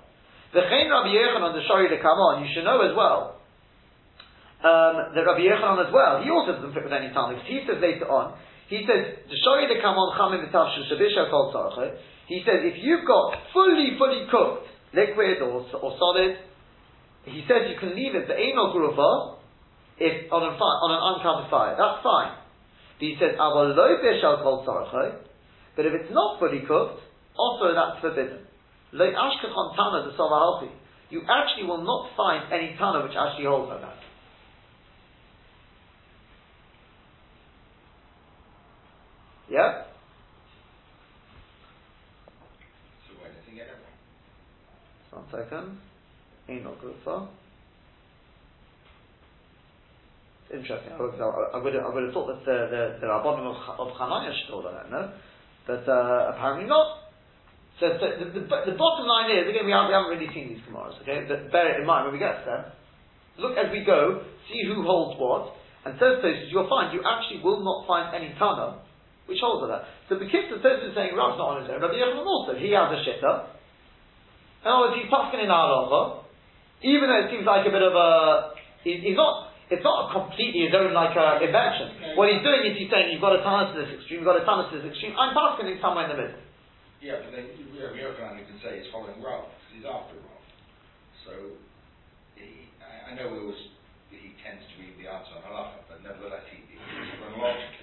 The 0.55 0.63
Chain 0.71 0.87
Rabbi 0.87 1.11
Yochanan, 1.11 1.59
the 1.59 1.65
Shari 1.67 1.91
to 1.91 1.99
come 1.99 2.15
on, 2.15 2.45
you 2.45 2.47
should 2.55 2.63
know 2.63 2.79
as 2.87 2.95
well, 2.95 3.41
um, 4.63 5.12
that 5.12 5.27
Rabbi 5.27 5.43
Yochanan 5.43 5.83
as 5.83 5.91
well, 5.91 6.23
he 6.23 6.31
also 6.31 6.56
doesn't 6.56 6.71
fit 6.71 6.87
with 6.87 6.95
any 6.95 7.12
time, 7.12 7.35
he 7.43 7.67
says 7.67 7.83
later 7.83 8.08
on, 8.08 8.39
he 8.67 8.85
says, 8.87 9.27
the 9.27 9.37
Shari 9.43 9.67
to 9.73 9.81
come 9.81 9.95
on, 9.95 10.15
Chamim 10.15 10.47
B'tav 10.47 10.75
Shabisha 10.87 11.29
Kol 11.29 11.51
Tzarche, 11.53 11.97
he 12.27 12.41
says, 12.45 12.63
if 12.63 12.79
you've 12.83 13.05
got 13.05 13.35
fully, 13.51 13.95
fully 13.97 14.25
cooked, 14.31 14.67
liquid 14.93 15.41
or, 15.41 15.67
or 15.81 15.91
solid, 15.99 16.37
he 17.25 17.43
says 17.47 17.71
you 17.71 17.79
can 17.79 17.95
leave 17.95 18.15
it, 18.15 18.27
the 18.27 18.35
Eno 18.35 18.71
Grufa, 18.71 19.39
if 19.99 20.31
on 20.31 20.41
a 20.41 20.53
fi- 20.57 20.79
on 20.83 20.89
an 20.91 21.01
uncovered 21.15 21.49
fire, 21.53 21.75
that's 21.77 22.01
fine. 22.01 22.33
But 22.97 23.05
he 23.05 23.15
says, 23.19 23.37
"Aval 23.37 23.75
lo 23.75 23.87
bishal 24.01 24.41
kol 24.41 24.65
tzarcho," 24.65 25.21
but 25.75 25.85
if 25.85 25.93
it's 25.93 26.11
not 26.11 26.39
fully 26.39 26.61
cooked, 26.65 27.01
also 27.37 27.73
that's 27.73 28.01
forbidden. 28.01 28.47
Lo 28.91 29.05
ashkechon 29.05 29.75
tana 29.75 30.09
the. 30.09 30.69
You 31.09 31.21
actually 31.29 31.65
will 31.65 31.83
not 31.83 32.09
find 32.17 32.51
any 32.51 32.75
tana 32.77 33.03
which 33.03 33.15
actually 33.15 33.45
holds 33.45 33.69
like 33.69 33.81
that. 33.81 33.97
Yeah. 39.54 39.85
So 43.06 43.13
where 43.21 43.29
does 43.29 43.45
he 43.45 43.54
get 43.54 43.69
it? 43.69 43.77
One 45.13 45.29
second. 45.29 45.77
Eno 46.49 46.73
grufa. 46.81 47.29
interesting. 50.54 50.93
I 50.93 51.01
would, 51.01 51.17
I 51.17 51.58
would, 51.58 51.75
I 51.77 51.89
would 51.89 52.04
have 52.06 52.13
thought 52.13 52.29
that 52.33 52.41
the, 52.45 52.58
the, 52.69 52.81
the 53.01 53.08
Rabbanim 53.10 53.45
of, 53.45 53.58
of 53.77 53.93
should 53.93 54.54
hold 54.54 54.65
on 54.65 54.73
that, 54.73 54.89
no? 54.89 55.13
But 55.65 55.85
uh, 55.89 56.33
apparently 56.33 56.69
not. 56.69 57.10
So, 57.79 57.93
so 57.97 58.06
the, 58.21 58.25
the, 58.33 58.41
the, 58.45 58.77
bottom 58.77 59.06
line 59.06 59.33
is, 59.33 59.49
again, 59.49 59.65
we 59.65 59.73
haven't, 59.73 59.89
we 59.89 59.97
haven't 59.97 60.13
really 60.13 60.29
seen 60.33 60.49
these 60.49 60.62
Gemaras, 60.65 60.97
okay? 61.01 61.25
But 61.25 61.51
bear 61.51 61.73
it 61.73 61.81
in 61.81 61.85
mind 61.85 62.06
when 62.06 62.13
we 62.13 62.19
get 62.21 62.45
there. 62.45 62.73
Look 63.37 63.58
as 63.58 63.69
we 63.73 63.81
go, 63.85 64.21
see 64.49 64.62
who 64.65 64.81
holds 64.85 65.17
what, 65.17 65.58
and 65.85 65.97
says 65.97 66.21
Tosfos, 66.21 66.49
you'll 66.54 66.69
find 66.69 66.93
you 66.93 67.01
actually 67.01 67.41
will 67.41 67.65
not 67.65 67.85
find 67.89 68.13
any 68.13 68.33
Tana 68.37 68.81
which 69.26 69.40
holds 69.40 69.63
on 69.63 69.69
that. 69.71 69.88
So 70.10 70.19
the 70.19 70.28
Kitzur 70.28 70.60
Tosfos 70.60 70.92
is 70.92 70.96
saying 70.96 71.15
Rav's 71.15 71.40
not 71.40 71.56
on 71.56 71.58
his 71.63 71.69
own, 71.71 71.80
Rabbi 71.80 71.96
Yochanan 71.96 72.28
also, 72.28 72.60
he 72.60 72.76
has 72.76 72.92
a 72.92 73.00
shitta. 73.04 73.56
In 74.63 74.67
other 74.67 74.92
words, 74.92 74.96
he's 75.00 75.12
talking 75.12 75.40
in 75.40 75.52
halacha, 75.52 76.24
even 76.84 77.08
though 77.08 77.24
it 77.24 77.32
seems 77.32 77.48
like 77.48 77.63
a 77.67 77.71
bit 77.71 77.84
of 77.84 77.96
a, 77.96 78.56
he, 78.84 79.00
he's 79.00 79.19
not, 79.19 79.52
it's 79.71 79.84
not 79.84 80.08
a 80.08 80.12
completely 80.12 80.67
his 80.67 80.76
own 80.76 80.92
like 80.92 81.15
uh, 81.15 81.40
invention. 81.40 82.15
What 82.19 82.32
he's 82.32 82.44
doing 82.44 82.67
is 82.67 82.76
he's 82.76 82.92
saying 82.92 83.12
you've 83.12 83.24
got 83.24 83.36
a 83.36 83.44
tunnel 83.44 83.71
to 83.71 83.76
this 83.80 83.92
extreme, 83.96 84.24
you've 84.24 84.28
got 84.28 84.40
a 84.40 84.46
tunnel 84.48 84.67
to 84.67 84.74
this 84.76 84.88
extreme. 84.92 85.15
I'm 85.15 85.32
passing 85.32 85.71
it 85.71 85.80
somewhere 85.80 86.08
in 86.08 86.12
the 86.15 86.19
middle. 86.19 86.40
Yeah, 87.04 87.19
but 87.19 87.36
then 87.36 87.52
Rabbi 87.76 88.00
Yochanan 88.00 88.40
you 88.40 88.48
can 88.48 88.60
say 88.63 88.80
he's 88.80 88.88
following 88.88 89.19
Rav 89.19 89.52
because 89.52 89.71
he's 89.76 89.84
after 89.84 90.15
Rav. 90.24 90.44
So 91.28 91.32
he, 92.40 92.71
I, 92.80 93.12
I 93.12 93.19
know 93.19 93.28
it 93.28 93.44
was 93.44 93.60
he 94.08 94.32
tends 94.40 94.63
to 94.63 94.76
be 94.80 94.96
the 94.96 95.12
answer 95.12 95.36
on 95.36 95.44
halacha, 95.44 95.84
but 95.92 96.00
nevertheless 96.00 96.48
he, 96.48 96.63
he 96.63 96.80
chronologically 97.19 97.83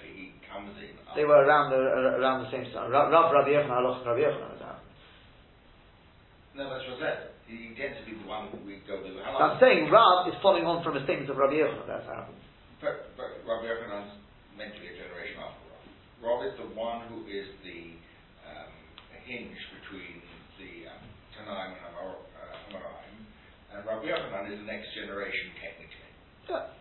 They 1.15 1.25
were 1.25 1.43
around 1.43 1.71
the 1.71 1.81
around 2.19 2.47
the 2.47 2.51
same 2.51 2.65
time. 2.71 2.91
Rav 2.91 3.11
Rabbi 3.11 3.51
Yochanan, 3.51 3.71
Halacha 3.71 4.05
Rabbi 4.05 4.23
Yochanan 4.23 4.51
was 4.55 4.63
out. 4.63 4.79
No, 6.55 6.69
that's 6.71 6.83
what 6.87 6.99
I 6.99 7.03
said. 7.03 7.17
He 7.47 7.75
tends 7.75 7.99
to 7.99 8.05
be 8.07 8.15
the 8.15 8.27
one 8.27 8.47
we 8.63 8.79
go 8.87 9.03
to. 9.03 9.09
I'm 9.27 9.59
saying 9.59 9.91
Rav 9.91 10.27
is 10.31 10.35
following 10.39 10.63
on 10.63 10.83
from 10.83 10.95
the 10.95 11.03
statements 11.03 11.27
of 11.27 11.35
Rabbi 11.35 11.59
Yochanan. 11.59 11.87
That's 11.87 12.07
how 12.07 12.23
happened. 12.23 12.39
But, 12.79 13.11
but 13.19 13.29
Rabbi 13.43 13.67
Yochanan's 13.67 14.17
meant 14.55 14.73
to 14.73 14.79
be 14.79 14.87
a 14.87 14.95
generation 14.95 15.37
after 15.43 15.63
Rav. 15.67 15.83
Rav 16.23 16.39
is 16.47 16.55
the 16.57 16.69
one 16.73 17.05
who 17.11 17.27
is 17.27 17.47
the 17.61 17.93
um, 18.47 18.71
hinge 19.27 19.59
between 19.83 20.23
the 20.57 20.89
um, 20.89 21.03
Tanaim 21.35 21.75
and 21.75 21.93
uh, 21.93 22.73
Amoraim, 22.73 23.15
and 23.75 23.79
Rabbi 23.83 24.09
Yochanan 24.09 24.49
is 24.49 24.59
the 24.63 24.67
next 24.67 24.95
generation 24.95 25.53
technically. 25.59 26.11
Yeah. 26.49 26.80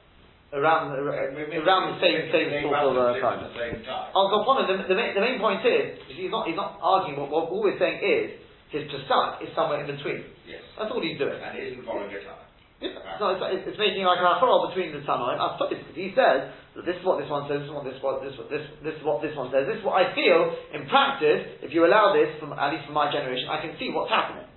Around, 0.51 0.99
uh, 0.99 1.15
uh, 1.15 1.63
around 1.63 1.95
the 1.95 2.03
same 2.03 2.27
same 2.35 2.51
sort 2.67 2.75
of 2.75 2.99
uh, 2.99 3.15
time. 3.23 3.39
At 3.39 3.55
the 3.55 3.59
same 3.59 3.87
time. 3.87 4.11
I'll 4.11 4.35
go 4.35 4.43
on. 4.51 4.67
The, 4.67 4.83
the, 4.83 4.99
main, 4.99 5.15
the 5.15 5.23
main 5.23 5.39
point 5.39 5.63
is 5.63 6.03
he's 6.11 6.27
not 6.27 6.51
he's 6.51 6.59
not 6.59 6.75
arguing. 6.83 7.23
What, 7.23 7.31
what 7.31 7.55
all 7.55 7.63
we're 7.63 7.79
saying 7.79 8.03
is 8.03 8.35
his 8.75 8.91
pesach 8.91 9.47
is 9.47 9.55
somewhere 9.55 9.79
in 9.79 9.87
between. 9.87 10.27
Yes. 10.51 10.67
That's 10.75 10.91
all 10.91 10.99
he's 10.99 11.23
doing. 11.23 11.39
And 11.39 11.55
it 11.55 11.71
isn't 11.71 11.87
following 11.87 12.11
a 12.11 12.19
time. 12.27 12.51
Yeah. 12.83 12.99
Ah. 12.99 13.15
So 13.23 13.25
it's, 13.47 13.63
it's, 13.69 13.79
making 13.79 14.03
like 14.03 14.19
a 14.19 14.27
hachor 14.27 14.75
between 14.75 14.91
the 14.91 15.07
Tanoim. 15.07 15.37
I 15.37 15.55
thought 15.55 15.71
because 15.71 15.95
he 15.95 16.11
says 16.19 16.51
that 16.75 16.83
this 16.83 16.99
is 16.99 17.05
what 17.07 17.23
this 17.23 17.31
one 17.31 17.47
says, 17.47 17.63
this 17.63 17.69
is 17.69 17.75
what 17.77 17.87
this 17.87 18.01
what 18.03 18.19
this 18.19 18.35
this 18.49 18.65
this 18.83 18.95
is 18.97 19.03
what 19.05 19.21
this 19.21 19.37
one 19.39 19.53
says. 19.53 19.69
This 19.69 19.79
is 19.79 19.85
what 19.87 20.03
I 20.03 20.11
feel 20.19 20.51
in 20.75 20.89
practice. 20.91 21.63
If 21.63 21.77
you 21.77 21.85
allow 21.85 22.17
this, 22.17 22.33
from 22.43 22.57
at 22.57 22.73
least 22.73 22.91
from 22.91 22.97
my 22.99 23.07
generation, 23.13 23.47
I 23.47 23.63
can 23.63 23.79
see 23.79 23.93
what's 23.93 24.11
happening. 24.11 24.49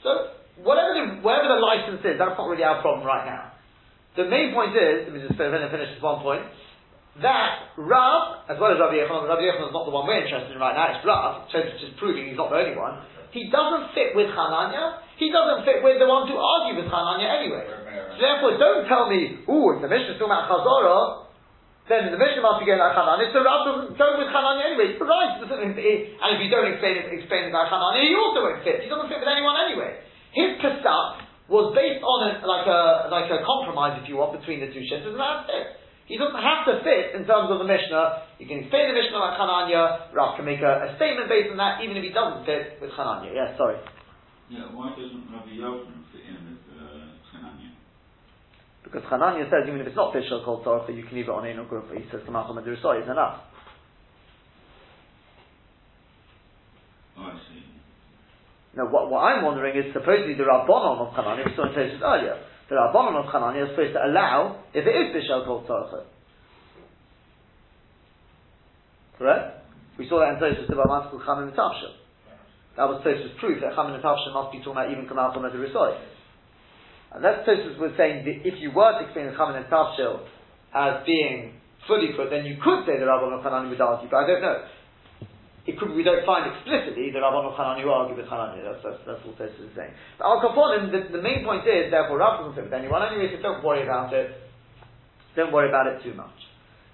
So 0.00 0.32
whatever 0.62 0.94
the 0.96 1.04
whatever 1.20 1.50
the 1.50 1.60
license 1.60 2.00
is, 2.06 2.16
that's 2.16 2.38
not 2.38 2.46
really 2.48 2.64
our 2.64 2.80
problem 2.80 3.04
right 3.04 3.28
now. 3.28 3.55
The 4.16 4.24
main 4.24 4.56
point 4.56 4.72
is, 4.72 5.06
let 5.06 5.12
me 5.12 5.20
just 5.20 5.36
finish 5.36 5.92
this 5.92 6.00
one 6.00 6.24
point 6.24 6.40
that 7.20 7.76
Rav, 7.80 8.48
as 8.48 8.56
well 8.60 8.72
as 8.72 8.80
Rabbi 8.80 9.00
Yochanan, 9.00 9.28
Rabbi 9.28 9.44
Yochanan 9.44 9.72
is 9.72 9.76
not 9.76 9.88
the 9.88 9.92
one 9.92 10.04
we're 10.04 10.20
interested 10.20 10.52
in 10.52 10.60
right 10.60 10.76
now, 10.76 10.92
it's 10.92 11.04
Rav, 11.04 11.48
so 11.52 11.60
it's 11.60 11.80
just 11.80 11.96
proving 11.96 12.28
he's 12.28 12.36
not 12.36 12.52
the 12.52 12.60
only 12.60 12.76
one. 12.76 13.00
He 13.32 13.48
doesn't 13.52 13.92
fit 13.92 14.16
with 14.16 14.32
Hananya, 14.32 15.04
he 15.20 15.28
doesn't 15.32 15.64
fit 15.68 15.84
with 15.84 16.00
the 16.00 16.08
ones 16.08 16.28
who 16.28 16.36
argue 16.36 16.80
with 16.80 16.88
Hananya 16.88 17.28
anyway. 17.40 17.64
So 18.16 18.20
therefore, 18.20 18.56
don't 18.56 18.84
tell 18.88 19.08
me, 19.08 19.44
ooh, 19.48 19.76
if 19.76 19.84
the 19.84 19.88
Mishnah 19.88 20.16
is 20.16 20.20
talking 20.20 20.32
about 20.32 20.48
Chazorah, 20.48 21.28
then 21.88 22.08
the 22.12 22.20
Mishnah 22.20 22.40
must 22.40 22.60
be 22.60 22.68
going 22.68 22.80
like 22.80 22.96
Hananya, 22.96 23.32
so 23.32 23.40
Rav 23.44 23.60
doesn't 23.68 24.00
go 24.00 24.08
with 24.16 24.32
Hananya 24.32 24.76
anyway. 24.76 24.96
Right, 24.96 25.40
and 25.40 26.28
if 26.36 26.40
you 26.40 26.48
don't 26.52 26.68
explain 26.72 27.00
it, 27.00 27.12
explain 27.12 27.48
it 27.48 27.52
like 27.52 27.68
Hananya, 27.68 28.00
he 28.00 28.16
also 28.16 28.44
won't 28.44 28.64
fit. 28.64 28.80
He 28.84 28.88
doesn't 28.88 29.08
fit 29.12 29.20
with 29.20 29.28
anyone 29.28 29.56
anyway. 29.60 30.04
His 30.36 30.60
Pesach 30.60 31.25
was 31.46 31.70
based 31.78 32.02
on 32.02 32.18
a, 32.26 32.30
like 32.42 32.66
a 32.66 33.06
like 33.10 33.30
a 33.30 33.42
compromise, 33.46 34.02
if 34.02 34.08
you 34.10 34.18
want, 34.18 34.34
between 34.34 34.58
the 34.58 34.70
two 34.70 34.82
shittas, 34.82 35.14
and 35.14 35.20
that's 35.20 35.46
it. 35.46 35.66
He 36.06 36.18
doesn't 36.18 36.38
have 36.38 36.62
to 36.70 36.86
fit 36.86 37.18
in 37.18 37.26
terms 37.26 37.50
of 37.50 37.58
the 37.58 37.66
Mishnah. 37.66 38.38
You 38.38 38.46
can 38.46 38.62
explain 38.62 38.94
the 38.94 38.94
Mishnah 38.94 39.18
like 39.18 39.38
Hananya. 39.38 40.14
Rav 40.14 40.38
can 40.38 40.46
make 40.46 40.62
a, 40.62 40.86
a, 40.86 40.94
statement 40.94 41.26
based 41.26 41.50
on 41.50 41.58
that, 41.58 41.82
even 41.82 41.98
if 41.98 42.06
he 42.06 42.14
doesn't 42.14 42.46
fit 42.46 42.78
with 42.78 42.94
Hananya. 42.94 43.34
Yeah, 43.34 43.58
sorry. 43.58 43.82
Yeah, 44.46 44.70
why 44.70 44.94
doesn't 44.94 45.26
Rabbi 45.26 45.58
Yochanan 45.58 46.06
fit 46.14 46.22
in 46.30 46.38
with 46.46 46.62
uh, 46.78 47.10
Hananya? 47.34 47.74
Because 48.86 49.02
Hananya 49.10 49.50
says 49.50 49.66
even 49.66 49.82
if 49.82 49.90
it's 49.90 49.98
not 49.98 50.14
Bishal 50.14 50.46
called 50.46 50.62
Tzorcha, 50.62 50.94
you 50.94 51.02
can 51.02 51.18
leave 51.18 51.26
it 51.26 51.34
on 51.34 51.42
Ein 51.42 51.58
Group. 51.66 51.90
He 51.90 52.06
says 52.10 52.22
Kamacham 52.22 52.54
Madurisoi 52.54 53.02
is 53.02 53.10
enough. 53.10 53.42
Oh, 57.18 57.22
I 57.22 57.38
see. 57.50 57.65
Now, 58.76 58.92
what, 58.92 59.08
what 59.08 59.24
I'm 59.24 59.40
wondering 59.42 59.72
is 59.72 59.88
supposedly 59.96 60.36
the 60.36 60.44
Rabbanon 60.44 61.00
of 61.00 61.16
Hananya, 61.16 61.48
we 61.48 61.56
saw 61.56 61.64
in 61.64 61.72
Tosfos 61.72 62.04
earlier 62.04 62.36
the 62.68 62.76
Rabbanon 62.76 63.24
of 63.24 63.32
Chananya 63.32 63.64
is 63.64 63.70
supposed 63.72 63.96
to 63.96 64.04
allow 64.04 64.60
if 64.74 64.84
it 64.84 64.92
is 64.92 65.16
Bishal 65.16 65.46
called 65.46 65.64
Tzarcha. 65.64 66.04
Correct? 69.16 69.64
We 69.96 70.06
saw 70.08 70.20
that 70.20 70.36
in 70.36 70.38
Tosfos 70.44 70.68
about 70.68 70.92
Maskul 70.92 71.24
Chamin 71.24 71.56
Tavshil. 71.56 71.96
That 72.76 72.84
was 72.92 73.00
Tosfos' 73.00 73.32
proof 73.40 73.64
that 73.64 73.72
Chamin 73.72 73.96
Tavshil 74.04 74.36
must 74.36 74.52
be 74.52 74.58
talking 74.60 74.76
about 74.76 74.92
even 74.92 75.08
Kamal 75.08 75.32
Chamin. 75.32 75.56
And 75.56 77.24
that's 77.24 77.48
Tosfos 77.48 77.80
was 77.80 77.96
saying 77.96 78.28
that 78.28 78.44
if 78.44 78.60
you 78.60 78.76
were 78.76 78.92
to 78.92 79.08
explain 79.08 79.32
Chamin 79.32 79.64
Tavshil 79.72 80.20
as 80.76 81.00
being 81.06 81.56
fully 81.88 82.12
put, 82.12 82.28
then 82.28 82.44
you 82.44 82.60
could 82.60 82.84
say 82.84 83.00
the 83.00 83.08
Rabbanon 83.08 83.40
of 83.40 83.44
Chananya 83.46 83.72
would 83.72 83.80
argue, 83.80 84.10
but 84.12 84.20
I 84.20 84.26
don't 84.28 84.42
know 84.42 84.75
it 85.66 85.74
could, 85.78 85.90
we 85.98 86.06
don't 86.06 86.22
find 86.22 86.46
explicitly 86.46 87.10
the 87.10 87.18
Rabban 87.18 87.50
of 87.50 87.58
Hanani 87.58 87.82
who 87.82 87.90
argue 87.90 88.14
with 88.14 88.30
Hanani. 88.30 88.62
That's, 88.62 88.78
that's, 88.86 89.02
that's 89.02 89.22
what 89.26 89.34
this 89.34 89.50
is 89.58 89.74
saying. 89.74 89.90
But 90.14 90.30
Al 90.30 90.38
Kaponim, 90.38 90.94
the, 90.94 91.10
the 91.10 91.22
main 91.22 91.42
point 91.42 91.66
is, 91.66 91.90
therefore, 91.90 92.22
Rav 92.22 92.38
doesn't 92.38 92.54
fit 92.54 92.70
with 92.70 92.78
anyone 92.78 93.02
anyway, 93.02 93.34
so 93.34 93.42
don't 93.42 93.66
worry 93.66 93.82
about 93.82 94.14
it. 94.14 94.30
Don't 95.34 95.50
worry 95.50 95.66
about 95.66 95.90
it 95.90 96.06
too 96.06 96.14
much. 96.14 96.38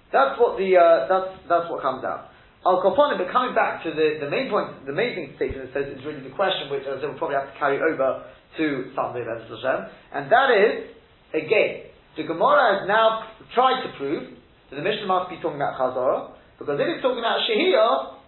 That's 0.09 0.41
what 0.41 0.57
the, 0.57 0.73
uh, 0.73 1.05
that's, 1.05 1.37
that's 1.45 1.69
what 1.69 1.85
comes 1.85 2.01
out. 2.01 2.33
Al 2.65 2.81
Kaponim, 2.81 3.21
but 3.21 3.29
coming 3.29 3.53
back 3.53 3.85
to 3.85 3.93
the, 3.93 4.25
the 4.25 4.29
main 4.29 4.49
point, 4.49 4.89
the 4.89 4.95
main 4.95 5.13
thing 5.13 5.29
to 5.29 5.37
take 5.37 5.53
from 5.53 5.69
this 5.69 5.93
is 5.93 6.01
really 6.01 6.25
the 6.25 6.33
question 6.33 6.73
which 6.73 6.89
I 6.89 6.97
we'll 6.97 7.13
probably 7.21 7.37
have 7.37 7.53
to 7.53 7.57
carry 7.61 7.77
over 7.77 8.25
to 8.57 8.65
Sunday, 8.97 9.21
Hashem, 9.21 9.79
and 10.17 10.31
that 10.33 10.49
is, 10.49 10.73
again, 11.29 11.93
the 12.17 12.25
Gemara 12.25 12.79
has 12.79 12.81
now 12.87 13.29
tried 13.53 13.85
to 13.85 13.89
prove 13.97 14.33
that 14.69 14.75
the 14.77 14.85
Mishnah 14.85 15.05
must 15.05 15.29
be 15.29 15.37
talking 15.37 15.61
about 15.61 15.77
Chazorah, 15.77 16.33
because 16.57 16.79
if 16.81 16.87
it's 16.89 17.01
talking 17.01 17.21
about 17.21 17.41
Shehiyah, 17.45 18.22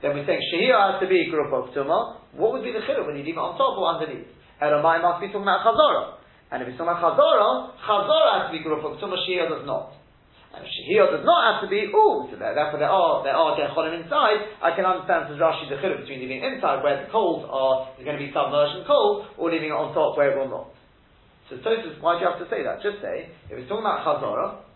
then 0.00 0.16
we're 0.16 0.24
saying 0.24 0.40
Shehiyah 0.48 0.96
has 0.96 0.96
to 1.04 1.08
be 1.08 1.28
group 1.28 1.52
of 1.52 1.76
Tumah. 1.76 2.32
What 2.32 2.56
would 2.56 2.64
be 2.64 2.72
the 2.72 2.80
chiluk 2.88 3.04
when 3.04 3.20
you 3.20 3.24
leave 3.24 3.36
it 3.36 3.42
on 3.42 3.60
top 3.60 3.76
or 3.76 3.84
underneath? 3.84 4.32
Elamai 4.56 5.04
must 5.04 5.20
be 5.20 5.28
talking 5.28 5.44
about 5.44 5.60
Chazorah. 5.60 6.20
And 6.48 6.64
if 6.64 6.72
it's 6.72 6.80
talking 6.80 6.96
about 6.96 7.04
Chazorah, 7.04 7.76
Chazorah 7.84 8.32
has 8.40 8.44
to 8.48 8.52
be 8.56 8.64
group 8.64 8.80
of 8.80 8.96
Tumah, 8.96 9.20
Shehiyah 9.28 9.52
does 9.52 9.68
not. 9.68 9.92
And 10.56 10.64
if 10.64 10.72
Shehiyah 10.72 11.20
does 11.20 11.24
not 11.28 11.40
have 11.52 11.58
to 11.62 11.68
be, 11.68 11.92
ooh, 11.92 12.32
so 12.32 12.40
there, 12.40 12.56
therefore 12.56 12.80
there 12.80 12.88
are, 12.88 13.20
there 13.28 13.36
are 13.36 13.52
Gecholim 13.60 13.92
inside, 14.00 14.56
I 14.64 14.72
can 14.72 14.88
understand 14.88 15.28
says 15.28 15.36
Rashi 15.36 15.68
the 15.68 15.76
chiluk 15.84 16.08
between 16.08 16.24
leaving 16.24 16.40
inside 16.40 16.80
where 16.80 17.04
the 17.04 17.12
coals 17.12 17.44
are, 17.44 17.92
is 18.00 18.02
going 18.08 18.16
to 18.16 18.24
be 18.24 18.32
submerged 18.32 18.80
in 18.80 18.88
coal, 18.88 19.28
or 19.36 19.52
leaving 19.52 19.68
it 19.68 19.76
on 19.76 19.92
top 19.92 20.16
where 20.16 20.32
it 20.32 20.36
will 20.40 20.48
not. 20.48 20.72
So 21.52 21.60
Tosfos, 21.60 22.00
why 22.00 22.16
do 22.16 22.24
you 22.24 22.28
have 22.30 22.40
to 22.40 22.48
say 22.48 22.64
that? 22.64 22.80
Just 22.80 23.04
say, 23.04 23.28
if 23.52 23.60
it's 23.60 23.68
talking 23.68 23.84
about 23.84 24.00
Chazorah, 24.00 24.69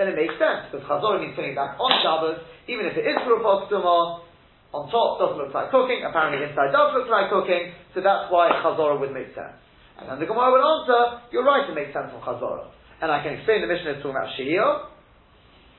then 0.00 0.08
it 0.08 0.16
makes 0.16 0.32
sense, 0.40 0.72
because 0.72 0.80
Chazorah 0.88 1.20
means 1.20 1.36
putting 1.36 1.52
back 1.52 1.76
on 1.76 1.92
Shabbos, 2.00 2.40
even 2.64 2.88
if 2.88 2.96
it 2.96 3.04
is 3.04 3.20
for 3.20 3.36
a 3.36 3.44
Tumah, 3.68 4.24
on 4.72 4.88
top 4.88 5.20
doesn't 5.20 5.36
look 5.36 5.52
like 5.52 5.68
cooking, 5.68 6.00
apparently 6.00 6.40
inside 6.40 6.72
does 6.72 6.96
look 6.96 7.12
like 7.12 7.28
cooking, 7.28 7.76
so 7.92 8.00
that's 8.00 8.32
why 8.32 8.48
Chazorah 8.64 8.96
would 8.96 9.12
make 9.12 9.36
sense. 9.36 9.60
And 10.00 10.08
then 10.08 10.16
the 10.16 10.24
Gemara 10.24 10.56
would 10.56 10.64
answer, 10.64 11.28
you're 11.28 11.44
right, 11.44 11.68
it 11.68 11.76
makes 11.76 11.92
sense 11.92 12.08
from 12.08 12.24
Chazorah. 12.24 12.72
And 13.04 13.12
I 13.12 13.20
can 13.20 13.36
explain 13.36 13.60
the 13.60 13.68
Mishnah 13.68 13.98
is 13.98 14.00
talking 14.00 14.16
about 14.16 14.32
Shehiyah, 14.40 14.88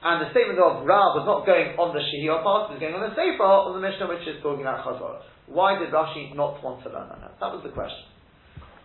and 0.05 0.15
the 0.21 0.29
statement 0.29 0.61
of 0.61 0.85
Rav 0.85 1.17
was 1.17 1.25
not 1.25 1.41
going 1.49 1.73
on 1.81 1.89
the 1.89 2.03
Shehiyah 2.05 2.45
part, 2.45 2.69
it 2.69 2.77
was 2.77 2.81
going 2.83 2.93
on 2.93 3.01
the 3.01 3.17
Sefer 3.17 3.41
of 3.41 3.73
the 3.73 3.81
Mishnah, 3.81 4.05
which 4.05 4.21
is 4.29 4.37
talking 4.45 4.61
about 4.61 4.85
Chazorah. 4.85 5.25
Why 5.49 5.81
did 5.81 5.89
Rashi 5.89 6.37
not 6.37 6.61
want 6.61 6.85
to 6.85 6.93
learn 6.93 7.09
that? 7.09 7.41
That 7.41 7.49
was 7.57 7.65
the 7.65 7.73
question. 7.73 8.05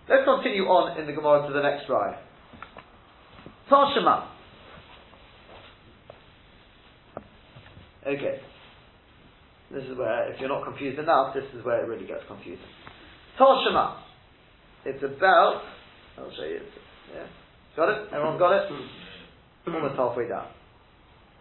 Let's 0.08 0.24
continue 0.24 0.64
on 0.64 0.96
in 0.96 1.04
the 1.04 1.12
Gemara 1.12 1.44
to 1.44 1.52
the 1.52 1.60
next 1.60 1.90
ride. 1.92 2.22
Tashima. 3.68 4.35
Okay. 8.06 8.38
This 9.72 9.82
is 9.84 9.98
where, 9.98 10.32
if 10.32 10.38
you're 10.38 10.48
not 10.48 10.64
confused 10.64 10.98
enough, 10.98 11.34
this 11.34 11.44
is 11.58 11.64
where 11.64 11.82
it 11.82 11.88
really 11.88 12.06
gets 12.06 12.22
confusing. 12.28 12.64
Toshima. 13.38 13.98
It's 14.84 15.02
about, 15.02 15.62
I'll 16.16 16.30
show 16.36 16.44
you. 16.44 16.60
Yeah. 17.12 17.26
Got 17.74 17.88
it? 17.90 18.08
Everyone 18.14 18.38
got 18.38 18.52
it? 18.52 18.72
Almost 19.66 19.96
halfway 19.96 20.28
down. 20.28 20.46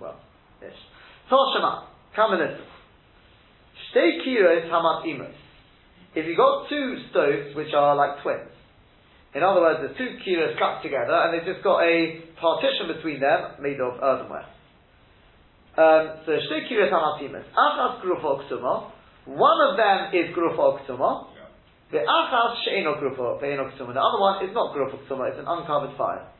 Well, 0.01 0.19
ish. 0.61 0.73
Toshima. 1.31 1.85
Listen. 2.17 2.65
Shtei 3.93 4.25
kiros 4.25 4.69
hamat 4.71 5.05
imos. 5.05 5.35
If 6.15 6.25
you 6.25 6.35
got 6.35 6.67
two 6.69 6.97
stoves 7.11 7.55
which 7.55 7.73
are 7.75 7.95
like 7.95 8.23
twins, 8.23 8.49
In 9.35 9.43
other 9.43 9.59
words, 9.59 9.79
the 9.83 9.93
two 9.99 10.17
kilos 10.23 10.55
stuck 10.55 10.81
together, 10.81 11.11
and 11.13 11.35
they've 11.35 11.53
just 11.53 11.61
got 11.61 11.83
a 11.83 12.23
partition 12.39 12.87
between 12.95 13.19
them 13.19 13.59
made 13.59 13.81
of 13.81 14.01
earthenware. 14.01 14.47
Um, 15.77 16.23
so 16.25 16.31
shte 16.31 16.69
kilos 16.69 16.89
hamatimas. 16.89 17.43
Achas 17.51 17.99
grufa 17.99 18.47
ksuma. 18.47 18.91
One 19.25 19.59
of 19.67 19.75
them 19.75 20.15
is 20.15 20.33
grufa 20.33 20.79
ksuma. 20.79 21.27
Yeah. 21.35 21.47
The 21.91 21.97
achas 21.97 22.63
she'eno 22.63 22.95
grufa 22.95 23.41
ve'eno 23.41 23.75
ksuma. 23.75 23.93
The 23.93 23.99
other 23.99 24.21
one 24.21 24.45
is 24.45 24.53
not 24.53 24.73
grufa 24.73 25.03
ksuma. 25.03 25.31
It's 25.31 25.39
an 25.39 25.45
uncovered 25.45 25.97
fire. 25.97 26.31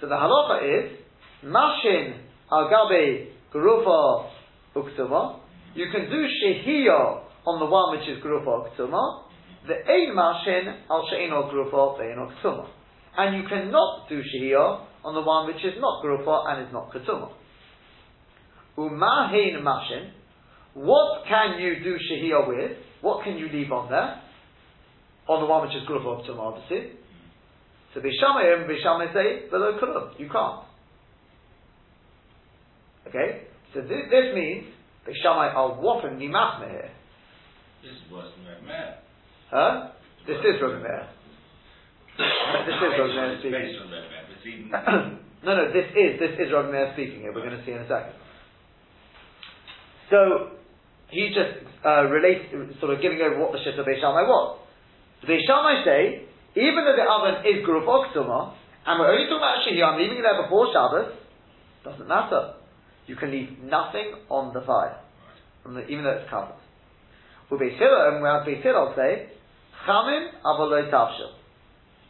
So 0.00 0.06
the 0.06 0.14
halacha 0.14 0.62
is 0.62 0.98
mashin 1.44 2.20
al 2.52 2.70
gabe 2.70 3.32
grufa 3.52 4.30
uksuma. 4.76 5.40
You 5.74 5.86
can 5.90 6.08
do 6.08 6.22
shehiyah 6.22 7.24
on 7.44 7.58
the 7.58 7.66
one 7.66 7.98
which 7.98 8.08
is 8.08 8.22
grufa 8.22 8.70
uksuma. 8.70 9.24
The 9.66 9.74
ein 9.74 10.14
mashin 10.14 10.78
al 10.88 11.08
she'eno 11.10 11.50
grufa 11.50 11.98
ve'eno 11.98 12.30
ksuma. 12.38 12.68
And 13.16 13.36
you 13.36 13.48
cannot 13.48 14.08
do 14.08 14.22
shehiyah 14.22 14.84
on 15.04 15.14
the 15.14 15.22
one 15.22 15.48
which 15.48 15.64
is 15.64 15.74
not 15.80 16.04
grufa 16.04 16.52
and 16.52 16.68
is 16.68 16.72
not 16.72 16.92
ksuma. 16.94 17.32
Umahin 18.78 19.62
mashin. 19.62 20.12
What 20.74 21.24
can 21.28 21.60
you 21.60 21.82
do 21.82 21.96
shehiyah 21.98 22.46
with? 22.46 22.76
What 23.00 23.24
can 23.24 23.36
you 23.36 23.48
leave 23.52 23.72
on 23.72 23.90
there? 23.90 24.22
On 25.28 25.40
the 25.40 25.46
one 25.46 25.66
which 25.66 25.76
is 25.76 25.82
grufa 25.88 26.22
uksuma, 26.22 26.38
obviously. 26.38 26.92
So 27.92 28.00
Bishamayim, 28.00 28.68
Bishamay 28.68 29.12
say, 29.12 29.50
below 29.50 29.78
Kulum. 29.82 30.18
You 30.18 30.28
can't. 30.30 30.62
Okay? 33.08 33.48
So 33.74 33.80
this, 33.80 34.06
this 34.10 34.34
means 34.34 34.66
Bishamay 35.06 35.54
are 35.54 35.74
whopping 35.80 36.18
Nimachme 36.18 36.70
here. 36.70 36.90
This 37.82 37.92
is 37.92 38.12
worse 38.12 38.30
than 38.36 38.66
Man. 38.66 38.94
Huh? 39.50 39.90
This 40.26 40.36
is 40.38 40.60
Rabbi 40.60 40.82
Meir. 40.82 41.08
this 42.18 42.76
is 42.76 42.92
Rabbi 42.98 43.14
Meir 43.16 43.38
speaking. 43.40 43.58
based 43.58 43.80
on 43.80 43.90
Red 43.90 44.06
Man, 44.12 44.22
but 44.28 44.36
it's 44.36 44.46
even. 44.46 44.68
no, 45.44 45.50
no, 45.56 45.64
this 45.72 45.88
is, 45.96 46.20
this 46.20 46.34
is 46.36 46.52
Rabbi 46.52 46.70
Meir 46.70 46.92
speaking 46.92 47.20
here. 47.24 47.32
We're 47.32 47.46
going 47.46 47.56
to 47.56 47.64
see 47.64 47.72
in 47.72 47.82
a 47.82 47.88
second. 47.88 48.27
So, 50.10 50.56
he 51.10 51.32
just 51.32 51.64
uh, 51.84 52.04
relates, 52.08 52.52
sort 52.80 52.94
of 52.94 53.02
giving 53.02 53.20
over 53.20 53.38
what 53.38 53.52
the 53.52 53.58
Shita 53.58 53.84
Beis 53.84 54.00
Shammai 54.00 54.24
was. 54.24 54.60
Beis 55.24 55.44
Shammai 55.46 55.84
say, 55.84 56.28
even 56.56 56.84
though 56.84 56.96
the 56.96 57.04
oven 57.04 57.44
is 57.44 57.64
Guruf 57.64 57.84
Oksuma, 57.84 58.54
and 58.86 59.00
we're 59.00 59.12
only 59.12 59.28
talking 59.28 59.44
about 59.44 59.64
Shehiyah, 59.68 59.92
I'm 59.92 59.98
leaving 60.00 60.18
it 60.18 60.22
there 60.22 60.42
before 60.42 60.72
Shabbos, 60.72 61.12
doesn't 61.84 62.08
matter. 62.08 62.54
You 63.06 63.16
can 63.16 63.30
leave 63.30 63.58
nothing 63.62 64.14
on 64.28 64.52
the 64.52 64.60
fire, 64.64 65.00
from 65.62 65.74
the, 65.74 65.86
even 65.88 66.04
though 66.04 66.20
it's 66.20 66.30
covered. 66.30 66.56
With 67.50 67.60
Beis 67.60 67.78
Hillel, 67.78 68.12
and 68.12 68.22
whereas 68.22 68.46
Hillel 68.62 68.94
say, 68.96 69.32
Chamin 69.86 70.28
avaloi 70.44 70.90
tavshil. 70.90 71.32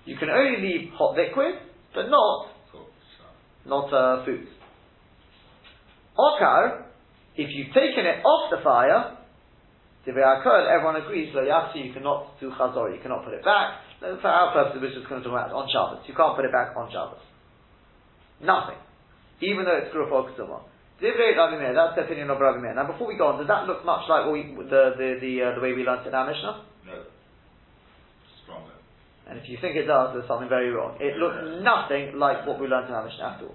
You 0.05 0.17
can 0.17 0.31
only 0.31 0.63
leave 0.63 0.91
hot 0.95 1.17
liquid, 1.17 1.55
but 1.95 2.09
not 2.09 2.47
not 3.67 3.93
uh, 3.93 4.25
food. 4.25 4.47
Okar, 6.19 6.87
if 7.39 7.55
you've 7.55 7.71
taken 7.71 8.03
it 8.03 8.27
off 8.27 8.51
the 8.51 8.59
fire, 8.67 9.15
everyone 10.05 10.99
agrees, 10.99 11.31
lo 11.33 11.47
yachsi, 11.47 11.87
you 11.87 11.93
cannot 11.95 12.35
do 12.41 12.51
chazor, 12.51 12.91
you 12.91 13.01
cannot 13.01 13.25
put 13.25 13.33
it 13.35 13.45
back. 13.45 13.87
For 14.01 14.27
our 14.27 14.53
purposes, 14.53 14.83
we're 14.83 14.95
just 14.95 15.09
going 15.09 15.23
to 15.23 15.29
talk 15.29 15.39
about 15.39 15.55
on 15.55 15.71
Shabbos. 15.71 16.03
You 16.07 16.15
can't 16.15 16.35
put 16.35 16.45
it 16.45 16.53
back 16.53 16.75
on 16.75 16.91
Shabbos. 16.91 17.23
Nothing. 18.43 18.79
Even 19.41 19.65
though 19.65 19.79
it's 19.79 19.95
Gruf 19.95 20.11
Oksuma. 20.11 20.67
Divrei 20.99 21.39
Rabbi 21.39 21.63
Meir, 21.63 21.75
that's 21.75 21.95
the 21.95 22.03
opinion 22.11 22.31
of 22.31 22.43
Rabbi 22.43 22.59
Meir. 22.59 22.75
Now 22.75 22.91
before 22.91 23.07
we 23.07 23.15
go 23.15 23.31
on, 23.31 23.39
does 23.39 23.47
that 23.47 23.71
look 23.71 23.87
much 23.87 24.11
like 24.11 24.27
what 24.27 24.35
we, 24.35 24.51
the, 24.67 24.99
the, 24.99 25.09
the, 25.23 25.33
uh, 25.43 25.55
the 25.55 25.63
way 25.63 25.73
we 25.73 25.87
learned 25.87 26.07
in 26.07 26.15
our 26.15 26.27
Mishnah? 26.27 26.67
no. 26.91 27.07
Stronger. 28.43 28.75
And 29.31 29.39
if 29.39 29.47
you 29.47 29.59
think 29.63 29.79
it 29.79 29.87
does, 29.87 30.11
there's 30.15 30.27
something 30.27 30.51
very 30.51 30.75
wrong. 30.75 30.99
It 30.99 31.15
looks 31.23 31.39
nothing 31.63 32.19
like 32.19 32.43
what 32.47 32.59
we 32.59 32.67
learned 32.67 32.91
in 32.91 32.99
our 32.99 33.07
Mishnah 33.07 33.39
at 33.39 33.43
all. 33.47 33.55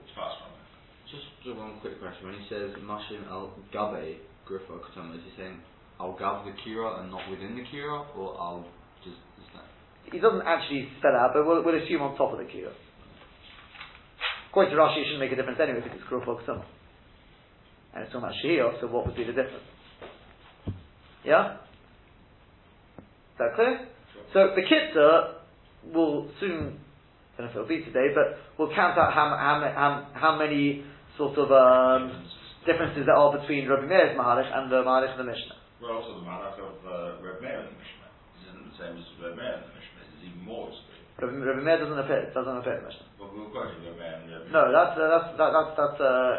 Just, 1.13 1.57
one 1.57 1.77
quick 1.81 2.01
question. 2.01 2.25
When 2.25 2.35
he 2.41 2.45
says 2.49 2.73
Mashim 2.81 3.29
al 3.29 3.53
Gabe 3.69 4.17
Grifa 4.49 4.81
is 4.81 5.21
he 5.21 5.31
saying 5.37 5.61
I'll 5.99 6.17
gav 6.17 6.45
the 6.45 6.51
kira 6.65 7.01
and 7.01 7.11
not 7.11 7.29
within 7.29 7.55
the 7.55 7.61
kira, 7.61 8.05
or 8.17 8.33
I'll 8.39 8.65
just 9.03 9.17
is 9.37 9.45
that 9.53 9.63
He 10.11 10.19
doesn't 10.19 10.41
actually 10.41 10.89
spell 10.97 11.13
out, 11.13 11.31
but 11.33 11.45
we'll, 11.45 11.63
we'll 11.63 11.77
assume 11.77 12.01
on 12.01 12.17
top 12.17 12.33
of 12.33 12.39
the 12.39 12.45
kira. 12.45 12.73
According 14.49 14.73
to 14.73 14.77
Rashi, 14.77 15.01
it 15.01 15.05
shouldn't 15.05 15.19
make 15.19 15.31
a 15.31 15.35
difference 15.35 15.59
anyway 15.61 15.81
because 15.81 15.97
it's 16.01 16.45
Summa. 16.45 16.65
And 17.93 18.03
it's 18.03 18.13
talking 18.13 18.29
about 18.29 18.81
so 18.81 18.87
what 18.87 19.05
would 19.05 19.15
be 19.15 19.23
the 19.23 19.33
difference? 19.33 19.65
Yeah? 21.23 21.57
Is 22.97 23.37
that 23.39 23.55
clear? 23.55 23.87
So 24.33 24.53
the 24.55 24.61
Kitzur 24.61 25.93
will 25.93 26.29
soon, 26.39 26.79
I 27.37 27.41
don't 27.41 27.45
know 27.45 27.49
if 27.49 27.55
it'll 27.55 27.67
be 27.67 27.83
today, 27.83 28.13
but 28.13 28.37
we'll 28.57 28.73
count 28.75 28.97
out 28.97 29.13
how, 29.13 29.29
how, 29.29 29.71
how, 29.73 30.19
how 30.19 30.37
many 30.37 30.83
sort 31.17 31.37
of 31.37 31.51
um, 31.51 32.25
differences 32.65 33.05
there 33.05 33.15
are 33.15 33.31
between 33.37 33.67
Rabbi 33.67 33.85
Meir's 33.85 34.17
Mahalach 34.17 34.49
and 34.49 34.71
the 34.71 34.81
Mahalach 34.81 35.13
of 35.13 35.19
the 35.21 35.29
Mishnah. 35.29 35.57
Well, 35.83 35.99
also 35.99 36.15
the 36.19 36.25
Malach 36.25 36.55
of 36.57 36.79
uh, 36.87 37.19
Reb 37.19 37.43
Meir 37.43 37.67
in 37.67 37.75
the 37.75 37.77
Mishnah. 37.77 38.09
Isn't 38.47 38.65
the 38.71 38.77
same 38.79 38.95
as 38.95 39.05
Reb 39.19 39.35
Meir 39.35 39.59
in 39.59 39.63
the 39.67 39.73
Mishnah. 39.75 40.01
Is 40.15 40.23
even 40.31 40.41
more 40.47 40.71
extreme. 40.71 41.03
Rabbi, 41.19 41.35
Rabbi 41.43 41.61
Meir 41.61 41.77
doesn't 41.83 41.99
appear, 41.99 42.31
doesn't 42.31 42.57
appear 42.63 42.75
in 42.79 42.81
the 42.81 42.89
Mishnah. 42.89 43.09
Well, 43.19 43.29
we're 43.35 43.51
quoting 43.51 43.83
Reb 43.83 43.99
Meir 43.99 44.15
and 44.23 44.47
No, 44.47 44.71
that's, 44.71 44.95
uh, 44.95 45.11
that's, 45.11 45.29
that, 45.35 45.51
that's, 45.51 45.73
that's, 45.75 45.99
uh, 45.99 46.33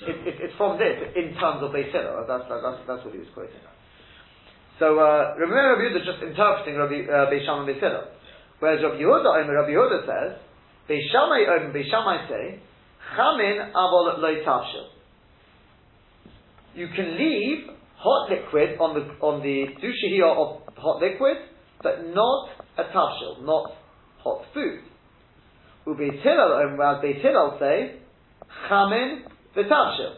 so, 0.00 0.02
it, 0.08 0.16
it, 0.24 0.36
it's 0.48 0.56
from 0.56 0.80
this, 0.80 0.96
in 1.12 1.36
terms 1.36 1.60
of 1.60 1.74
Beis 1.74 1.92
Hillel. 1.92 2.24
That's, 2.24 2.48
that, 2.48 2.60
that's, 2.64 2.80
that's 2.88 3.02
what 3.04 3.12
he 3.12 3.20
was 3.20 3.32
quoting. 3.34 3.60
So, 4.78 4.96
uh, 5.02 5.34
Rabbi 5.34 5.50
Meir 5.50 5.66
and 5.66 5.72
Rabbi 5.76 5.84
Yehuda 5.92 6.00
just 6.06 6.22
interpreting 6.22 6.78
Rabbi, 6.78 7.10
uh, 7.10 7.26
Beis 7.26 7.42
Shammai 7.42 7.66
and 7.66 7.68
Beis 7.74 7.82
Hillel. 7.82 8.06
Whereas 8.62 8.80
Rabbi 8.86 9.02
Yehuda, 9.02 9.28
Omer, 9.42 9.54
Rabbi 9.66 9.74
Yehuda 9.74 9.98
says, 10.06 10.30
Beis 10.86 11.04
Shammai, 11.10 11.42
Omer, 11.48 11.74
Beis 11.74 11.90
Shammai 11.90 12.28
say, 12.30 12.62
Chamin 13.14 13.72
avol 13.74 14.18
leitavshil. 14.18 14.88
You 16.74 16.88
can 16.88 17.16
leave 17.16 17.70
hot 17.96 18.30
liquid 18.30 18.78
on 18.78 18.94
the, 18.94 19.00
on 19.24 19.42
the 19.42 19.66
dushihiyah 19.80 20.36
of 20.36 20.74
hot 20.76 21.00
liquid, 21.00 21.36
but 21.82 22.06
not 22.14 22.48
a 22.78 22.84
tavshil, 22.84 23.44
not 23.44 23.72
hot 24.18 24.42
food. 24.52 24.80
Ubeis 25.86 26.20
Hillel, 26.22 26.52
Omer, 26.52 26.72
um, 26.72 26.78
whereas 26.78 27.02
Beis 27.02 27.58
say, 27.58 27.98
Chamin 28.68 29.22
v'tavshil. 29.56 30.14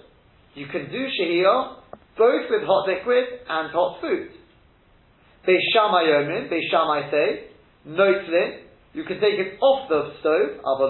You 0.55 0.67
can 0.67 0.91
do 0.91 1.07
shehiyah 1.21 1.77
both 2.17 2.51
with 2.51 2.63
hot 2.65 2.89
liquid 2.89 3.25
and 3.49 3.71
hot 3.71 4.01
food. 4.01 4.31
Beis 5.47 5.61
Shammai 5.73 6.03
um, 6.03 6.27
Omrim, 6.27 6.51
Beis 6.51 6.69
Shammai 6.71 7.11
say, 7.11 7.45
Notlin, 7.87 8.68
you 8.95 9.05
can 9.05 9.21
take 9.21 9.39
it 9.39 9.59
off 9.61 9.89
the 9.89 10.15
stove, 10.21 10.65
but 10.65 10.89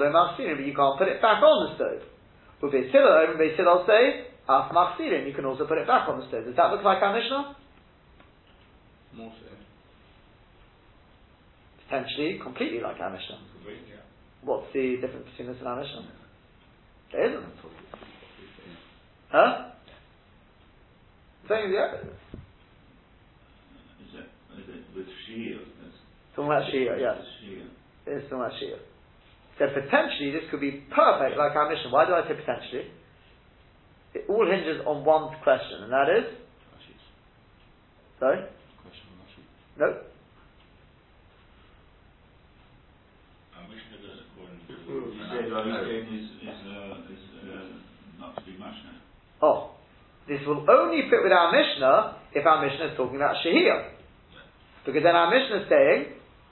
you 0.65 0.75
can't 0.75 0.99
put 0.99 1.09
it 1.09 1.21
back 1.21 1.43
on 1.43 1.71
the 1.71 1.75
stove. 1.77 2.03
But 2.61 2.71
Beis 2.73 2.91
Hillel, 2.91 3.27
Omrim, 3.27 3.39
Beis 3.39 3.57
Hillel 3.57 3.85
say, 3.87 4.27
Af 4.49 4.73
Machsirin, 4.73 5.27
you 5.27 5.35
can 5.35 5.45
also 5.45 5.67
put 5.67 5.79
it 5.79 5.87
back 5.87 6.09
on 6.09 6.21
the 6.21 6.27
stove. 6.29 6.45
Does 6.45 6.57
that 6.57 6.71
look 6.71 6.83
like 6.83 7.03
our 7.03 7.15
Mishnah? 7.15 7.57
more 9.19 9.33
so? 9.35 9.51
Potentially, 11.85 12.39
completely 12.43 12.81
like 12.81 13.01
our 13.01 13.11
Mishnah. 13.11 13.41
Agreed, 13.61 13.83
yeah. 13.89 14.07
What's 14.43 14.67
the 14.73 14.97
difference 15.01 15.27
between 15.31 15.49
this 15.49 15.57
and 15.59 15.69
our 15.69 15.81
Mishnah? 15.81 16.07
There 17.13 17.29
isn't. 17.31 17.43
Probably, 17.61 17.79
probably, 17.91 18.07
yeah. 18.69 19.33
Huh? 19.33 19.71
Same 21.49 21.67
as 21.67 21.73
the 21.73 21.79
other. 21.79 22.13
Is 24.05 24.13
it, 24.15 24.29
is 24.61 24.69
it 24.69 24.85
with 24.95 25.07
Shia? 25.27 25.59
Talking 26.37 26.51
about 26.53 26.63
Shia, 26.71 27.01
yes. 27.01 27.17
Shia. 27.43 27.78
It's 28.09 28.25
talking 28.31 28.41
about 28.41 28.57
Shia. 28.57 28.81
So 29.59 29.67
potentially 29.75 30.31
this 30.33 30.49
could 30.51 30.61
be 30.61 30.85
perfect 30.89 31.37
like 31.37 31.53
our 31.53 31.69
Mishnah. 31.69 31.91
Why 31.91 32.07
do 32.07 32.15
I 32.15 32.23
say 32.27 32.35
potentially? 32.35 32.89
It 34.15 34.25
all 34.29 34.47
hinges 34.49 34.81
on 34.87 35.05
one 35.05 35.37
question, 35.43 35.85
and 35.85 35.93
that 35.93 36.09
is 36.09 36.27
sorry? 38.19 38.49
question 38.83 39.05
on 39.13 39.21
Rashi. 39.21 39.43
No? 39.77 39.87
Our 43.55 43.67
Mishnah 43.69 43.99
uh, 43.99 44.07
does 44.09 44.25
according 44.33 44.61
to. 44.65 44.73
You 44.73 45.25
said 45.29 45.53
Hurricane 45.53 46.09
is, 46.17 46.27
is, 46.41 46.61
uh, 46.67 47.13
is 47.13 47.25
uh, 47.45 47.77
not 48.19 48.35
to 48.37 48.43
be 48.43 48.53
Mashna. 48.57 48.97
Oh. 49.43 49.79
This 50.29 50.45
will 50.47 50.61
only 50.69 51.09
fit 51.09 51.25
with 51.25 51.33
our 51.33 51.49
Mishnah 51.49 52.21
if 52.37 52.45
our 52.45 52.61
Mishnah 52.61 52.93
is 52.93 52.97
talking 53.01 53.17
about 53.17 53.41
Shehiyah. 53.41 53.97
Because 54.85 55.03
then 55.03 55.17
our 55.17 55.33
Mishnah 55.33 55.65
is 55.65 55.69
saying, 55.73 56.01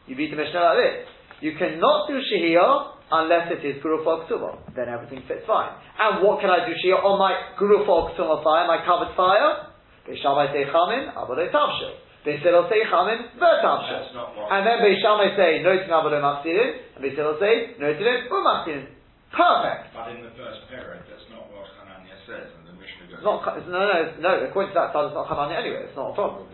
you 0.08 0.16
read 0.16 0.32
the 0.32 0.40
Mishnah 0.40 0.60
like 0.60 0.80
this, 0.80 0.96
you 1.40 1.52
cannot 1.58 2.08
do 2.08 2.16
Shehiyah 2.16 2.96
unless 3.12 3.52
it 3.52 3.60
is 3.60 3.82
Guru 3.82 4.00
Ksuma. 4.00 4.72
Then 4.74 4.88
everything 4.88 5.22
fits 5.28 5.44
fine. 5.46 5.70
And 6.00 6.24
what 6.24 6.40
can 6.40 6.48
I 6.48 6.64
do 6.64 6.72
Shehiyah 6.72 7.04
oh, 7.04 7.14
on 7.14 7.18
my 7.20 7.32
Guru 7.58 7.84
Ksuma 7.84 8.40
fire, 8.40 8.64
my 8.64 8.80
covered 8.84 9.12
fire? 9.16 9.72
Beis 10.08 10.22
Shammai 10.22 10.54
say 10.54 10.64
Chamin, 10.70 11.12
Abodei 11.12 11.52
Tavshil. 11.52 11.98
Beis 12.24 12.40
Hillel 12.40 12.70
say 12.70 12.82
Chamin, 12.88 13.36
Vertavshil. 13.36 14.00
That's 14.00 14.14
not 14.14 14.32
what. 14.38 14.48
And 14.48 14.64
then 14.64 14.80
Beis 14.80 15.02
Shammai 15.02 15.36
say, 15.36 15.60
Notin 15.60 15.92
Abodei 15.92 16.22
Machsirin, 16.22 16.96
and 16.96 17.00
Beis 17.04 17.14
Hillel 17.18 17.36
say, 17.36 17.76
Notin 17.76 18.30
Umachsirin. 18.32 18.86
Perfect. 19.34 19.92
But 19.92 20.16
in 20.16 20.24
the 20.24 20.32
first 20.38 20.64
period, 20.72 21.04
that's 21.10 21.26
not 21.28 21.50
what 21.52 21.68
Hanania 21.76 22.16
says, 22.24 22.48
and 22.56 22.64
the 22.64 22.74
Mishnah 22.78 23.12
goes. 23.12 23.20
It's 23.20 23.26
not, 23.26 23.44
no, 23.68 23.80
no, 23.84 23.98
no, 24.22 24.30
according 24.48 24.72
to 24.72 24.78
that 24.80 24.94
side, 24.96 25.12
it's 25.12 25.18
not 25.18 25.28
Hanani 25.28 25.54
anyway, 25.58 25.84
it's 25.84 25.98
not 25.98 26.10
a 26.10 26.14
problem. 26.16 26.48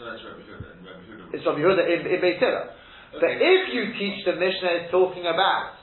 So 0.00 0.08
that's 0.08 0.24
Rebbe 0.24 0.48
Huda, 0.48 0.80
and 0.80 0.80
Rebbe 0.80 1.04
Huda. 1.04 1.36
It's 1.36 1.44
Rabbi 1.44 1.60
Yehuda 1.60 1.84
in, 1.84 2.00
in 2.08 2.18
Beit 2.24 2.40
Hillel. 2.40 2.72
But 3.12 3.30
if 3.42 3.74
you 3.74 3.92
teach 3.98 4.24
the 4.24 4.38
Mishnah 4.38 4.86
is 4.86 4.90
talking 4.90 5.26
about, 5.26 5.74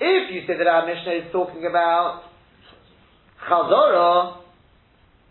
if 0.00 0.34
you 0.34 0.42
say 0.46 0.58
that 0.58 0.66
our 0.66 0.86
Mishnah 0.86 1.26
is 1.26 1.32
talking 1.32 1.64
about 1.64 2.22
Chazorah, 3.48 4.42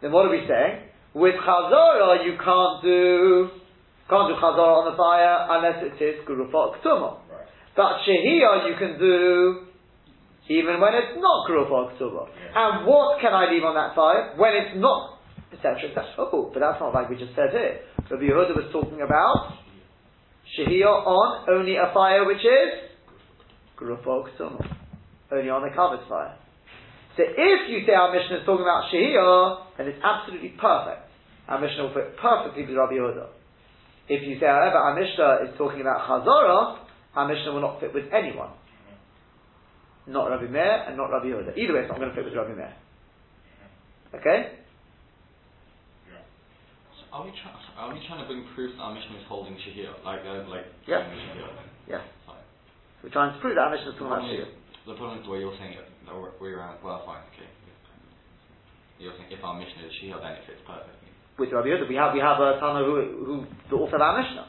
then 0.02 0.12
what 0.12 0.26
are 0.26 0.32
we 0.32 0.48
saying? 0.48 0.88
With 1.14 1.36
Chazorah, 1.36 2.26
you 2.26 2.38
can't 2.40 2.82
do 2.84 3.50
can't 4.08 4.30
do 4.30 4.36
Chazorah 4.40 4.86
on 4.86 4.92
the 4.92 4.98
fire 4.98 5.50
unless 5.50 5.82
it 5.82 5.98
is 5.98 6.22
Gurufa 6.30 6.78
Ktuma. 6.80 7.20
Right. 7.28 7.50
But 7.76 8.06
Shehiyah 8.08 8.70
you 8.70 8.76
can 8.78 9.00
do 9.00 9.66
even 10.48 10.80
when 10.80 10.94
it's 10.94 11.18
not 11.18 11.50
Gurufa 11.50 11.98
Ktuma. 11.98 12.30
And 12.56 12.88
what 12.88 13.20
can 13.20 13.34
I 13.34 13.52
leave 13.52 13.64
on 13.64 13.76
that 13.76 13.96
fire 13.96 14.34
when 14.38 14.54
it's 14.54 14.78
not, 14.78 15.20
etc. 15.52 15.90
etc. 15.90 16.06
Oh, 16.32 16.52
but 16.54 16.60
that's 16.62 16.80
not 16.80 16.94
like 16.94 17.10
we 17.10 17.18
just 17.18 17.36
said 17.36 17.52
here. 17.52 17.82
Rabbi 18.10 18.24
Yehuda 18.24 18.56
was 18.56 18.70
talking 18.72 19.02
about 19.02 19.65
Shehiyah 20.58 21.06
on 21.06 21.50
only 21.50 21.76
a 21.76 21.92
fire 21.94 22.26
which 22.26 22.44
is 22.44 22.70
Ktuma. 23.78 24.78
Only 25.32 25.50
on 25.50 25.62
the 25.64 25.76
covered 25.76 26.08
fire. 26.08 26.38
So 27.18 27.24
if 27.24 27.70
you 27.70 27.86
say 27.88 27.94
our 27.94 28.12
Mishnah 28.12 28.40
is 28.40 28.46
talking 28.46 28.64
about 28.64 28.92
Shehiyah, 28.92 29.78
then 29.78 29.88
it's 29.88 30.00
absolutely 30.04 30.56
perfect. 30.60 31.08
Our 31.48 31.60
Mishnah 31.60 31.84
will 31.84 31.94
fit 31.94 32.18
perfectly 32.18 32.66
with 32.66 32.76
Rabbi 32.76 32.94
Yehuda. 32.94 33.28
If 34.08 34.28
you 34.28 34.40
say, 34.40 34.46
however, 34.46 34.78
our 34.78 34.96
Mishnah 35.00 35.50
is 35.50 35.58
talking 35.58 35.82
about 35.82 36.08
Chazorah, 36.08 36.80
our 37.16 37.28
Mishnah 37.28 37.54
will 37.54 37.62
not 37.62 37.80
fit 37.80 37.94
with 37.94 38.06
anyone. 38.14 38.52
Not 40.08 40.30
Rabbi 40.30 40.48
Meir 40.48 40.86
and 40.88 40.98
not 40.98 41.10
Rabbi 41.10 41.26
Yehuda. 41.26 41.58
Either 41.58 41.74
way, 41.74 41.80
it's 41.82 41.90
not 41.90 41.98
going 41.98 42.10
to 42.10 42.16
fit 42.16 42.26
with 42.26 42.34
Rabbi 42.34 42.54
Meir. 42.54 42.76
Okay? 44.16 44.65
Are 47.16 47.24
we 47.24 47.32
trying? 47.32 47.56
Are 47.80 47.88
we 47.96 48.04
trying 48.12 48.20
to 48.20 48.28
bring 48.28 48.44
proof 48.60 48.76
that 48.76 48.84
our 48.84 48.92
Mishnah 48.92 49.24
is 49.24 49.28
holding 49.32 49.56
Shahir, 49.64 49.88
like 50.04 50.20
uh, 50.28 50.44
like 50.52 50.68
Yeah. 50.84 51.08
Shahir? 51.08 51.48
Yeah. 51.88 52.04
Fine. 52.28 52.44
We're 53.00 53.16
trying 53.16 53.32
to 53.32 53.40
prove 53.40 53.56
that 53.56 53.72
our 53.72 53.72
Mishnah 53.72 53.96
is 53.96 53.96
The 53.96 54.04
talking 54.04 54.12
about 54.12 54.28
problem, 54.28 54.36
is, 54.36 54.52
Shehiyah. 54.52 54.84
the 54.92 54.96
problem 55.00 55.16
is 55.20 55.24
the 55.24 55.32
way 55.32 55.40
you're 55.40 55.56
saying 55.56 55.80
it. 55.80 55.88
The 56.04 56.12
way 56.44 56.52
around. 56.52 56.84
Well, 56.84 57.08
fine. 57.08 57.24
Okay. 57.32 57.48
You're 59.00 59.16
saying 59.16 59.32
if 59.32 59.40
our 59.40 59.56
Mishnah 59.56 59.88
is 59.88 59.96
Shahir, 59.96 60.20
then 60.20 60.36
it 60.36 60.44
fits 60.44 60.60
perfectly. 60.68 61.08
With 61.40 61.56
Rabbi 61.56 61.72
Yehuda, 61.72 61.88
we 61.88 61.96
have, 61.96 62.12
we 62.12 62.20
have 62.20 62.36
a 62.40 62.60
Tana 62.60 62.84
who, 62.84 62.96
who, 63.24 63.34
the 63.72 63.76
author 63.80 63.96
of 63.96 64.04
our 64.04 64.20
Mishnah. 64.20 64.48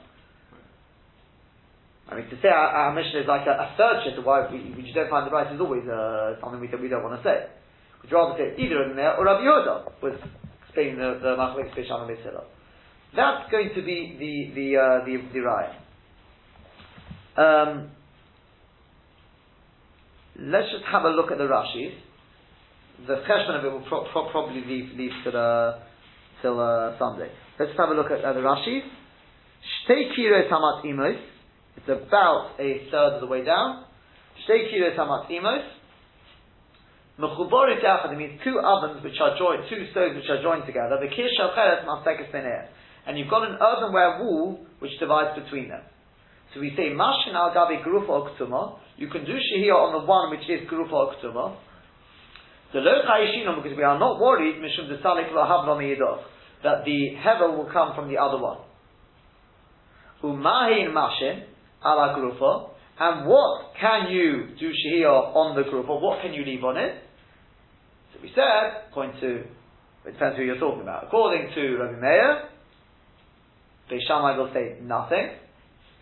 I 2.10 2.14
mean, 2.18 2.26
to 2.30 2.36
say 2.42 2.50
our, 2.50 2.90
our 2.90 2.90
Mishnah 2.98 3.22
is 3.22 3.30
like 3.30 3.46
a, 3.46 3.54
a 3.62 3.74
third 3.78 4.02
shift, 4.06 4.18
why 4.26 4.46
we, 4.50 4.74
we 4.74 4.82
just 4.82 4.94
don't 4.98 5.10
find 5.10 5.26
the 5.26 5.34
right 5.34 5.46
is 5.54 5.58
always 5.62 5.86
uh, 5.86 6.38
something 6.42 6.58
we, 6.58 6.66
we 6.82 6.90
don't 6.90 7.02
want 7.06 7.14
to 7.18 7.22
say. 7.26 7.46
We'd 8.02 8.10
rather 8.14 8.34
say 8.38 8.54
either 8.58 8.82
Rabbi 8.82 8.94
Meir 8.94 9.14
or 9.18 9.22
Rabbi 9.26 9.42
Yehuda 9.46 9.74
was 10.02 10.14
explaining 10.66 10.98
the, 10.98 11.18
the 11.22 11.34
Machlek 11.38 11.74
Bisham 11.74 12.06
and 12.06 12.10
Mitzvah. 12.10 12.42
That's 13.16 13.50
going 13.50 13.70
to 13.74 13.82
be 13.82 14.16
the, 14.20 14.54
the, 14.54 14.76
uh, 14.76 15.04
the, 15.06 15.16
the 15.32 15.40
right. 15.40 15.72
Um, 17.36 17.90
let's 20.38 20.70
just 20.70 20.84
have 20.92 21.04
a 21.04 21.10
look 21.10 21.32
at 21.32 21.38
the 21.38 21.44
Rashis. 21.44 21.96
The 23.06 23.24
cheshbon 23.24 23.58
of 23.58 23.64
it 23.64 23.72
will 23.72 23.84
pro- 23.88 24.10
pro- 24.12 24.30
probably 24.30 24.62
leave, 24.64 24.96
leave 24.96 25.12
to 25.24 25.30
the, 25.30 25.78
till 26.42 26.60
uh, 26.60 26.98
Sunday. 26.98 27.30
Let's 27.58 27.72
have 27.78 27.88
a 27.88 27.94
look 27.94 28.10
at 28.10 28.22
uh, 28.22 28.32
the 28.34 28.40
Rashis. 28.40 28.82
Shtei 29.88 30.12
imos. 30.84 31.18
It's 31.76 31.88
about 31.88 32.52
a 32.58 32.86
third 32.90 33.14
of 33.14 33.20
the 33.20 33.26
way 33.26 33.44
down. 33.44 33.84
Shtei 34.46 34.72
kiro 34.72 34.96
tamat 34.96 35.30
imos. 35.30 35.64
Mechuborit 37.18 38.18
means 38.18 38.40
two 38.44 38.60
ovens 38.60 39.02
which 39.02 39.16
are 39.22 39.38
joined, 39.38 39.64
two 39.70 39.86
stoves 39.90 40.16
which 40.16 40.28
are 40.28 40.42
joined 40.42 40.66
together. 40.66 40.98
The 41.00 41.08
kish 41.08 41.32
shacheret 41.40 41.86
mastekes 41.86 42.30
beneir. 42.30 42.68
And 43.06 43.18
you've 43.18 43.30
got 43.30 43.48
an 43.48 43.58
earthenware 43.60 44.22
wall 44.22 44.66
which 44.80 44.98
divides 44.98 45.38
between 45.40 45.68
them. 45.68 45.82
So 46.54 46.60
we 46.60 46.72
say 46.76 46.90
mashin 46.90 47.34
al 47.34 47.54
gabi 47.54 47.84
grufa 47.84 48.08
oktuma. 48.08 48.78
You 48.96 49.08
can 49.08 49.24
do 49.24 49.32
shehiyah 49.32 49.74
on 49.74 50.00
the 50.00 50.06
one 50.06 50.30
which 50.30 50.48
is 50.48 50.68
grufa 50.68 50.92
oktuma. 50.92 51.56
The 52.72 52.80
lo 52.80 53.02
chayishinum 53.06 53.62
because 53.62 53.76
we 53.76 53.84
are 53.84 53.98
not 53.98 54.20
worried 54.20 54.56
mishum 54.56 54.90
desalik 54.90 55.32
lo 55.32 55.44
havla 55.44 55.76
miyidov 55.78 56.22
that 56.64 56.84
the 56.84 57.14
hevel 57.24 57.56
will 57.56 57.70
come 57.72 57.94
from 57.94 58.08
the 58.08 58.18
other 58.18 58.38
one. 58.38 58.58
Umahin 60.22 60.92
mashin 60.92 61.44
ala 61.84 62.16
grufa. 62.18 62.70
And 62.98 63.28
what 63.28 63.74
can 63.78 64.10
you 64.10 64.56
do 64.58 64.70
shehiyah 64.72 65.36
on 65.36 65.54
the 65.54 65.62
grufa? 65.62 66.00
What 66.00 66.22
can 66.22 66.32
you 66.32 66.44
leave 66.44 66.64
on 66.64 66.78
it? 66.78 67.02
So 68.14 68.20
we 68.22 68.32
said, 68.34 68.88
according 68.88 69.20
to, 69.20 69.44
it 70.08 70.12
depends 70.12 70.38
who 70.38 70.44
you're 70.44 70.58
talking 70.58 70.80
about. 70.80 71.04
According 71.04 71.50
to 71.54 71.76
Rabbi 71.76 72.00
Meir, 72.00 72.48
Beis 73.90 74.02
Shammai 74.06 74.36
will 74.36 74.50
say 74.52 74.78
nothing. 74.82 75.30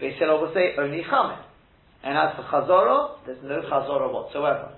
Beis 0.01 0.19
Hillel 0.19 0.41
will 0.41 0.55
say 0.55 0.75
only 0.79 1.03
chamin. 1.03 1.39
And 2.03 2.17
as 2.17 2.37
for 2.37 2.45
chazorah, 2.45 3.25
there's 3.27 3.43
no 3.45 3.61
chazorah 3.63 4.13
whatsoever. 4.13 4.73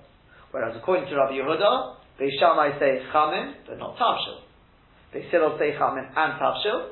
Whereas 0.51 0.75
according 0.77 1.09
to 1.09 1.15
Rabbi 1.15 1.33
Yehuda, 1.33 1.95
Beis 2.19 2.31
Shammai 2.39 2.79
say 2.79 3.01
chamin, 3.13 3.53
but 3.67 3.79
not 3.79 3.97
tavshil. 3.97 4.43
Beis 5.15 5.29
Hillel 5.31 5.57
say 5.59 5.71
chamin 5.77 6.05
and 6.15 6.33
tavshil. 6.39 6.91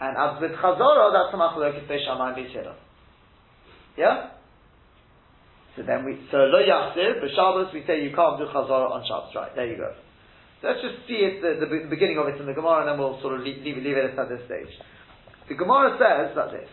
And 0.00 0.16
as 0.16 0.40
with 0.40 0.52
chazorah, 0.52 1.12
that's 1.12 1.32
the 1.32 1.38
machlokes 1.38 1.88
Beis 1.88 2.04
Shammai 2.04 2.34
and 2.34 2.36
Beis 2.36 2.74
Yeah? 3.96 4.30
So 5.76 5.82
then 5.82 6.04
we, 6.04 6.20
so 6.30 6.38
lo 6.38 6.62
yachzir, 6.62 7.18
for 7.18 7.28
Shabbos 7.34 7.74
we 7.74 7.82
say 7.86 8.04
you 8.04 8.14
can't 8.14 8.38
do 8.38 8.46
chazorah 8.46 8.92
on 8.92 9.02
Shabbos, 9.08 9.34
right, 9.34 9.54
there 9.56 9.66
you 9.66 9.76
go. 9.76 9.90
Let's 10.62 10.80
just 10.80 11.06
see 11.08 11.20
it, 11.20 11.42
the, 11.42 11.60
the, 11.60 11.90
beginning 11.90 12.16
of 12.16 12.28
it 12.28 12.40
in 12.40 12.46
the 12.46 12.54
Gemara 12.54 12.86
and 12.86 12.88
then 12.88 12.98
we'll 12.98 13.20
sort 13.20 13.36
of 13.36 13.44
leave, 13.44 13.60
leave, 13.60 13.76
leave 13.82 13.98
it 13.98 14.16
at 14.16 14.28
this 14.28 14.40
stage. 14.46 14.70
The 15.48 15.54
Gemara 15.54 15.98
says 16.00 16.36
that 16.36 16.50
this. 16.52 16.70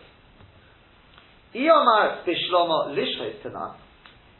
Iyomar 1.54 2.24
bishlomo 2.24 2.96
lishres 2.96 3.42
tana. 3.42 3.76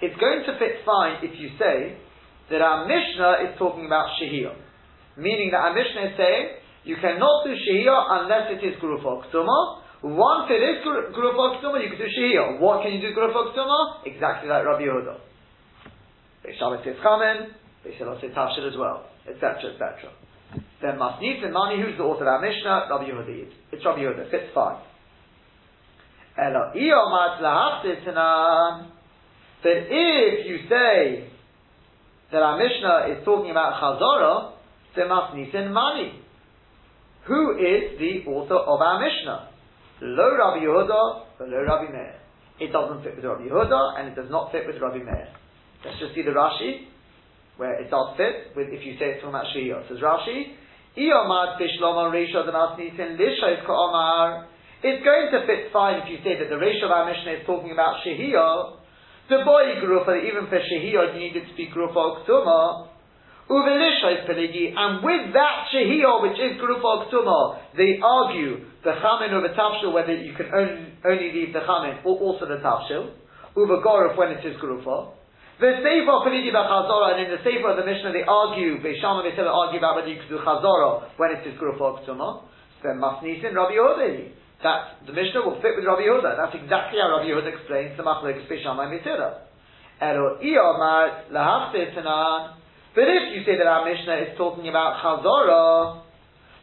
It's 0.01 0.16
going 0.18 0.43
to 0.47 0.59
fit 0.59 0.83
fine 0.85 1.22
if 1.22 1.39
you 1.39 1.51
say 1.59 1.97
that 2.51 2.61
our 2.61 2.89
Mishnah 2.89 3.49
is 3.49 3.59
talking 3.59 3.87
about 3.87 4.09
shehiyah. 4.20 4.57
Meaning 5.16 5.51
that 5.53 5.61
our 5.61 5.74
Mishnah 5.74 6.11
is 6.11 6.16
saying 6.16 6.47
you 6.85 6.97
cannot 6.97 7.45
do 7.45 7.53
shehiyah 7.53 8.24
unless 8.24 8.51
it 8.51 8.64
is 8.64 8.80
grufa 8.80 9.28
ktuma. 9.28 9.83
Once 10.03 10.51
it 10.51 10.59
is 10.59 10.83
grufa 10.83 11.61
ktuma, 11.61 11.85
you 11.85 11.91
can 11.91 11.99
do 11.99 12.09
shehiyah. 12.09 12.59
What 12.59 12.83
can 12.83 12.93
you 12.95 13.01
do 13.01 13.14
grufa 13.14 13.53
ktuma? 13.53 14.07
Exactly 14.07 14.49
like 14.49 14.64
Rabbi 14.64 14.83
Yehuda. 14.83 15.20
Beis 16.43 16.59
Shammai 16.59 16.83
says 16.83 16.97
chamen, 17.05 17.55
Beis 17.87 17.95
Hillel 17.99 18.18
tafshir 18.18 18.66
as 18.66 18.76
well, 18.76 19.07
etc., 19.28 19.72
etc. 19.72 20.11
Then 20.83 20.99
Masnif 20.99 21.45
and 21.45 21.53
Mani, 21.55 21.80
who's 21.80 21.97
the 21.97 22.03
author 22.03 22.26
of 22.26 22.28
our 22.28 22.41
Mishnah? 22.43 22.89
Rabbi 22.91 23.05
Yehuda. 23.05 23.47
It's 23.70 23.85
Rabbi 23.85 24.01
Yehuda. 24.01 24.30
Fits 24.30 24.51
fine. 24.53 24.83
But 26.37 26.74
if 29.64 30.47
you 30.47 30.59
say 30.68 31.28
that 32.33 32.43
our 32.43 32.59
Mishnah 32.59 33.14
is 33.14 33.24
talking 33.24 33.53
about 33.53 33.80
Chazorah, 33.80 34.53
then 34.97 35.07
Masnif 35.07 35.55
and 35.55 35.72
Mani. 35.72 36.18
Who 37.28 37.53
is 37.53 37.99
the 38.01 38.28
author 38.28 38.57
of 38.57 38.80
our 38.80 38.99
Mishnah? 38.99 39.51
Lo 40.03 40.37
Rabbi 40.37 40.64
Yehuda, 40.64 41.24
but 41.39 41.49
lo 41.49 41.62
Rabbi 41.62 41.93
Meir. 41.93 42.18
It 42.59 42.72
doesn't 42.72 43.05
fit 43.05 43.14
with 43.14 43.24
Rabbi 43.24 43.45
Yehuda, 43.45 44.01
and 44.01 44.09
it 44.09 44.16
does 44.16 44.30
not 44.30 44.51
fit 44.51 44.66
with 44.66 44.83
Rabbi 44.83 44.99
Meir. 44.99 45.28
Let's 45.85 46.01
just 46.01 46.14
see 46.16 46.22
the 46.22 46.33
Rashi, 46.33 46.89
where 47.57 47.80
it 47.80 47.89
does 47.89 48.16
fit, 48.16 48.57
with 48.57 48.68
if 48.70 48.85
you 48.85 48.99
say 48.99 49.14
it's 49.14 49.22
talking 49.22 49.30
about 49.30 49.47
Shiyah. 49.55 49.83
It 49.83 49.89
says 49.89 49.99
Rashi, 50.03 50.57
It's 54.82 55.05
going 55.05 55.30
to 55.30 55.47
fit 55.47 55.72
fine 55.72 56.03
if 56.03 56.11
you 56.11 56.18
say 56.20 56.36
that 56.36 56.51
the 56.51 56.59
ratio 56.59 56.86
of 56.86 56.93
our 56.93 57.07
Mishnah 57.09 57.32
is 57.32 57.47
talking 57.47 57.70
about 57.72 58.05
Shehiyah. 58.05 58.76
The 59.30 59.40
boy 59.47 59.80
Grufa, 59.80 60.20
even 60.20 60.51
for 60.51 60.61
Shehiyah, 60.61 61.14
you 61.14 61.20
needed 61.20 61.49
to 61.49 61.55
be 61.57 61.70
Grufa 61.72 62.26
Ktuma. 62.26 62.88
Uvelisha 63.49 64.20
is 64.20 64.28
Peligi, 64.28 64.74
and 64.76 65.03
with 65.03 65.32
that 65.32 65.72
Shehiyah, 65.72 66.20
which 66.22 66.36
is 66.36 66.61
Grufa 66.61 67.09
Ktuma, 67.09 67.59
they 67.76 67.99
argue 68.03 68.66
the 68.84 68.93
Chamin 69.01 69.32
or 69.32 69.40
the 69.40 69.55
Tafshil, 69.55 69.93
whether 69.95 70.14
you 70.14 70.34
can 70.34 70.53
only, 70.53 70.93
only 71.05 71.32
leave 71.32 71.55
the 71.55 71.61
Chamin 71.61 72.05
or 72.05 72.18
also 72.18 72.45
the 72.47 72.61
Tafshil. 72.61 73.12
Uvagorov 73.57 74.18
when 74.18 74.32
it 74.32 74.45
is 74.45 74.61
Grufa. 74.61 75.12
The 75.61 75.78
Sefer 75.84 76.16
Peligi 76.24 76.50
Chazorah, 76.50 77.14
and 77.14 77.20
in 77.26 77.30
the 77.30 77.42
Sefer 77.44 77.70
of 77.70 77.76
the 77.76 77.84
Mishnah 77.84 78.12
they 78.12 78.24
argue, 78.24 78.80
Beisham 78.80 79.20
and 79.20 79.34
Hillel 79.34 79.53
argue 79.53 79.78
about 79.78 79.96
whether 79.96 80.09
you 80.09 80.18
can 80.18 80.28
do 80.28 80.38
Chazorah 80.40 81.16
when 81.16 81.30
it 81.36 81.46
is 81.46 81.55
Grufa 81.61 82.03
Ktuma. 82.03 82.44
Then 82.82 82.98
Masnisin 82.98 83.55
Rabbi 83.55 83.76
Yehuda. 83.76 84.32
That 84.62 85.07
the 85.07 85.12
Mishnah 85.12 85.42
will 85.44 85.61
fit 85.61 85.76
with 85.76 85.84
Rabbi 85.84 86.03
Yehuda. 86.03 86.38
That's 86.38 86.57
exactly 86.57 86.98
how 86.98 87.14
Rabbi 87.14 87.30
Yehuda 87.30 87.53
explains 87.53 87.96
the 87.96 88.03
Machlekes 88.03 88.48
Beisham 88.48 88.80
and. 88.80 88.94
Elo 90.03 90.38
Iyomar 90.42 91.30
Tanan. 91.30 92.55
But 92.94 93.05
if 93.09 93.24
you 93.36 93.44
say 93.46 93.57
that 93.57 93.66
our 93.66 93.84
Mishnah 93.84 94.32
is 94.32 94.36
talking 94.36 94.68
about 94.68 94.98
Chazorah, 94.98 96.03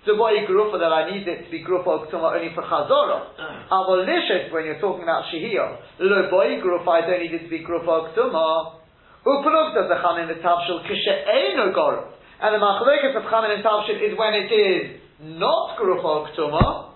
the 0.06 0.16
boy 0.16 0.48
grufa 0.48 0.80
that 0.80 0.94
I 0.96 1.12
need 1.12 1.28
it 1.28 1.46
to 1.46 1.52
be 1.52 1.64
grufa 1.64 2.08
ktuma 2.08 2.34
only 2.34 2.56
for 2.56 2.64
chazorah. 2.64 3.70
Aval 3.72 4.08
lishet 4.08 4.52
when 4.52 4.66
you're 4.66 4.80
talking 4.80 5.04
about 5.04 5.26
shehiyah. 5.28 6.00
Lo 6.00 6.30
boy 6.32 6.56
grufa 6.64 6.88
I 6.88 7.02
don't 7.02 7.20
need 7.20 7.34
it 7.34 7.44
to 7.44 7.50
be 7.50 7.60
grufa 7.60 8.16
ktuma. 8.16 8.79
Upaluk 9.26 9.76
does 9.76 9.90
the 9.90 10.00
chamin 10.00 10.28
the 10.28 10.40
tavshil 10.40 10.84
kishe'enu 10.88 11.76
gorov. 11.76 12.12
And 12.42 12.56
the 12.56 12.60
machlekes 12.60 13.16
of 13.18 13.24
chamin 13.24 13.52
and 13.52 13.64
tavshil 13.64 14.00
is 14.00 14.18
when 14.18 14.34
it 14.34 14.52
is 14.52 15.02
not 15.22 15.78
grufa 15.78 16.32
ktuma. 16.32 16.94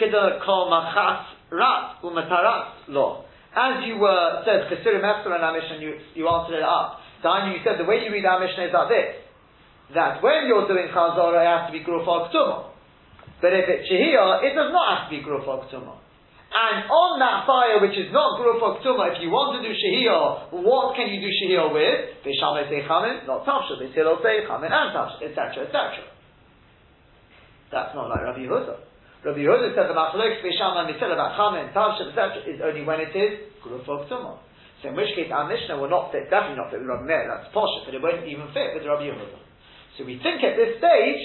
Kida 0.00 0.44
kol 0.44 0.70
machatz 0.70 1.26
rat 1.50 2.00
umatarat 2.02 2.88
law. 2.88 3.24
As 3.54 3.84
you 3.84 3.98
were 3.98 4.42
said 4.46 4.72
Chesirim 4.72 5.04
Esther 5.04 5.34
and 5.34 5.44
Amish, 5.44 5.70
and 5.70 5.82
you 5.82 6.00
you 6.14 6.26
answered 6.28 6.56
it 6.56 6.64
up. 6.64 7.00
Then 7.22 7.52
you 7.52 7.60
said 7.62 7.78
the 7.78 7.84
way 7.84 8.02
you 8.04 8.10
read 8.10 8.24
Amish 8.24 8.56
is 8.56 8.72
like 8.72 8.88
this: 8.88 9.22
that 9.94 10.22
when 10.22 10.48
you're 10.48 10.66
doing 10.66 10.88
Chazorah, 10.88 11.44
it 11.44 11.46
has 11.46 11.62
to 11.68 11.72
be 11.76 11.84
Grufog 11.84 12.32
Tumah. 12.32 12.72
But 13.42 13.52
if 13.52 13.68
it's 13.68 13.90
Shehiyah, 13.90 14.44
it 14.44 14.54
does 14.54 14.72
not 14.72 14.86
have 14.96 15.10
to 15.10 15.16
be 15.16 15.22
Grufog 15.22 15.68
Tumah. 15.68 16.01
And 16.52 16.84
on 16.92 17.16
that 17.16 17.48
fire, 17.48 17.80
which 17.80 17.96
is 17.96 18.12
not 18.12 18.36
Grufog 18.36 18.84
Tumah, 18.84 19.16
if 19.16 19.24
you 19.24 19.32
want 19.32 19.56
to 19.56 19.64
do 19.64 19.72
Shehiyah, 19.72 20.52
what 20.52 20.92
can 20.92 21.08
you 21.08 21.24
do 21.24 21.32
Shehiyah 21.32 21.72
with? 21.72 22.20
Beis 22.20 22.36
Shammai 22.36 22.68
say 22.68 22.84
Chamin, 22.84 23.24
not 23.24 23.48
Tavshah. 23.48 23.80
Beis 23.80 23.96
Hillel 23.96 24.20
say 24.20 24.44
Chamin 24.44 24.68
and 24.68 24.92
Tavshah, 24.92 25.24
etc., 25.24 25.64
etc. 25.64 26.04
That's 27.72 27.96
not 27.96 28.12
like 28.12 28.20
Rabbi 28.20 28.44
Yehuda. 28.44 28.76
Rabbi 29.24 29.40
Yehuda 29.40 29.72
said 29.72 29.88
the 29.88 29.96
Machlok 29.96 30.44
Beisham 30.44 30.76
and 30.76 30.92
Mitzvah 30.92 31.16
about 31.16 31.40
Chamin, 31.40 31.72
Tavsha, 31.72 32.12
etc. 32.12 32.44
is 32.44 32.60
only 32.60 32.84
when 32.84 33.00
it 33.00 33.16
is 33.16 33.48
Grufok 33.64 34.12
Tumah. 34.12 34.36
So 34.84 34.92
in 34.92 34.94
which 34.94 35.16
case 35.16 35.32
our 35.32 35.48
Mishnah 35.48 35.80
will 35.80 35.88
not 35.88 36.12
fit, 36.12 36.28
definitely 36.28 36.60
not 36.60 36.68
fit 36.68 36.84
with 36.84 36.92
Rabbi 36.92 37.08
Meir, 37.08 37.32
that's 37.32 37.48
Posha, 37.56 37.88
but 37.88 37.96
it 37.96 38.02
won't 38.04 38.28
even 38.28 38.52
fit 38.52 38.76
with 38.76 38.84
Rabbi 38.84 39.08
Yehuda. 39.08 39.40
So 39.96 40.04
we 40.04 40.20
think 40.20 40.44
at 40.44 40.60
this 40.60 40.76
stage, 40.76 41.22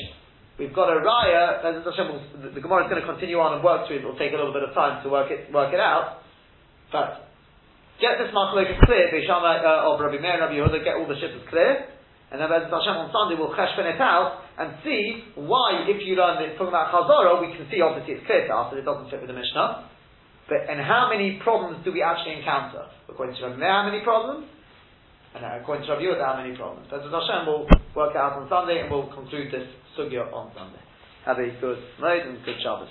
we've 0.58 0.74
got 0.74 0.90
a 0.90 1.00
raya, 1.02 1.62
the, 1.62 2.62
Gemara 2.62 2.86
is 2.86 2.90
going 2.90 3.02
to 3.02 3.08
continue 3.08 3.38
on 3.40 3.54
and 3.56 3.64
work 3.64 3.88
through 3.88 3.98
it, 3.98 4.04
it'll 4.04 4.18
take 4.18 4.34
a 4.34 4.40
little 4.40 4.54
bit 4.54 4.66
of 4.66 4.74
time 4.74 5.02
to 5.06 5.10
work 5.10 5.30
it, 5.30 5.54
work 5.54 5.74
it 5.74 5.80
out, 5.80 6.26
but 6.92 7.30
get 8.02 8.18
this 8.18 8.34
Machlok 8.34 8.68
clear, 8.86 9.10
Beisham 9.14 9.46
uh, 9.46 9.94
of 9.94 10.02
Rabbi 10.02 10.18
Meir 10.18 10.42
and 10.42 10.44
Rabbi 10.50 10.58
Yehuda, 10.58 10.84
get 10.84 10.98
all 10.98 11.08
the 11.08 11.18
shit 11.22 11.34
clear, 11.50 11.94
and 12.34 12.42
then 12.42 12.50
Bezat 12.52 12.74
Hashem 12.74 12.98
on 12.98 13.08
Sunday 13.14 13.40
we'll 13.40 13.56
cheshben 13.56 13.88
it 13.88 14.02
out 14.02 14.44
and 14.60 14.76
see 14.84 15.24
why, 15.40 15.88
if 15.88 16.04
you 16.04 16.18
learn 16.18 16.44
it 16.44 16.58
talking 16.58 16.76
about 16.76 16.92
Chazorah, 16.92 17.40
we 17.40 17.56
can 17.56 17.70
see 17.72 17.80
obviously 17.80 18.20
it's 18.20 18.26
clear 18.28 18.50
to 18.50 18.54
us 18.54 18.68
that 18.74 18.82
it 18.82 18.86
doesn't 18.86 19.08
fit 19.08 19.22
with 19.24 19.32
the 19.32 19.38
Mishnah. 19.38 19.88
But 20.50 20.68
and 20.68 20.80
how 20.80 21.08
many 21.08 21.40
problems 21.44 21.84
do 21.84 21.92
we 21.92 22.02
actually 22.02 22.40
encounter? 22.40 22.88
According 23.08 23.36
to 23.40 23.48
Rabbi 23.48 23.60
Meir, 23.60 23.72
how 23.72 23.86
many 23.88 24.04
problems? 24.04 24.48
And 25.36 25.44
uh, 25.44 25.60
according 25.62 25.86
to 25.86 25.94
Rabbi 25.94 26.04
Yehuda, 26.04 26.26
how 26.26 26.42
many 26.42 26.56
problems? 26.56 26.88
That's 26.92 27.04
what 27.04 27.14
Hashem 27.14 27.46
will 27.48 27.68
work 27.96 28.16
out 28.16 28.40
on 28.40 28.50
Sunday, 28.50 28.82
and 28.82 28.92
we'll 28.92 29.08
conclude 29.14 29.52
this 29.52 29.68
sugya 29.98 30.32
on 30.34 30.52
Sunday. 30.56 30.82
Have 31.26 31.38
a 31.40 31.50
good 31.60 31.80
night 32.00 32.26
and 32.26 32.44
good 32.46 32.56
Shabbos. 32.64 32.90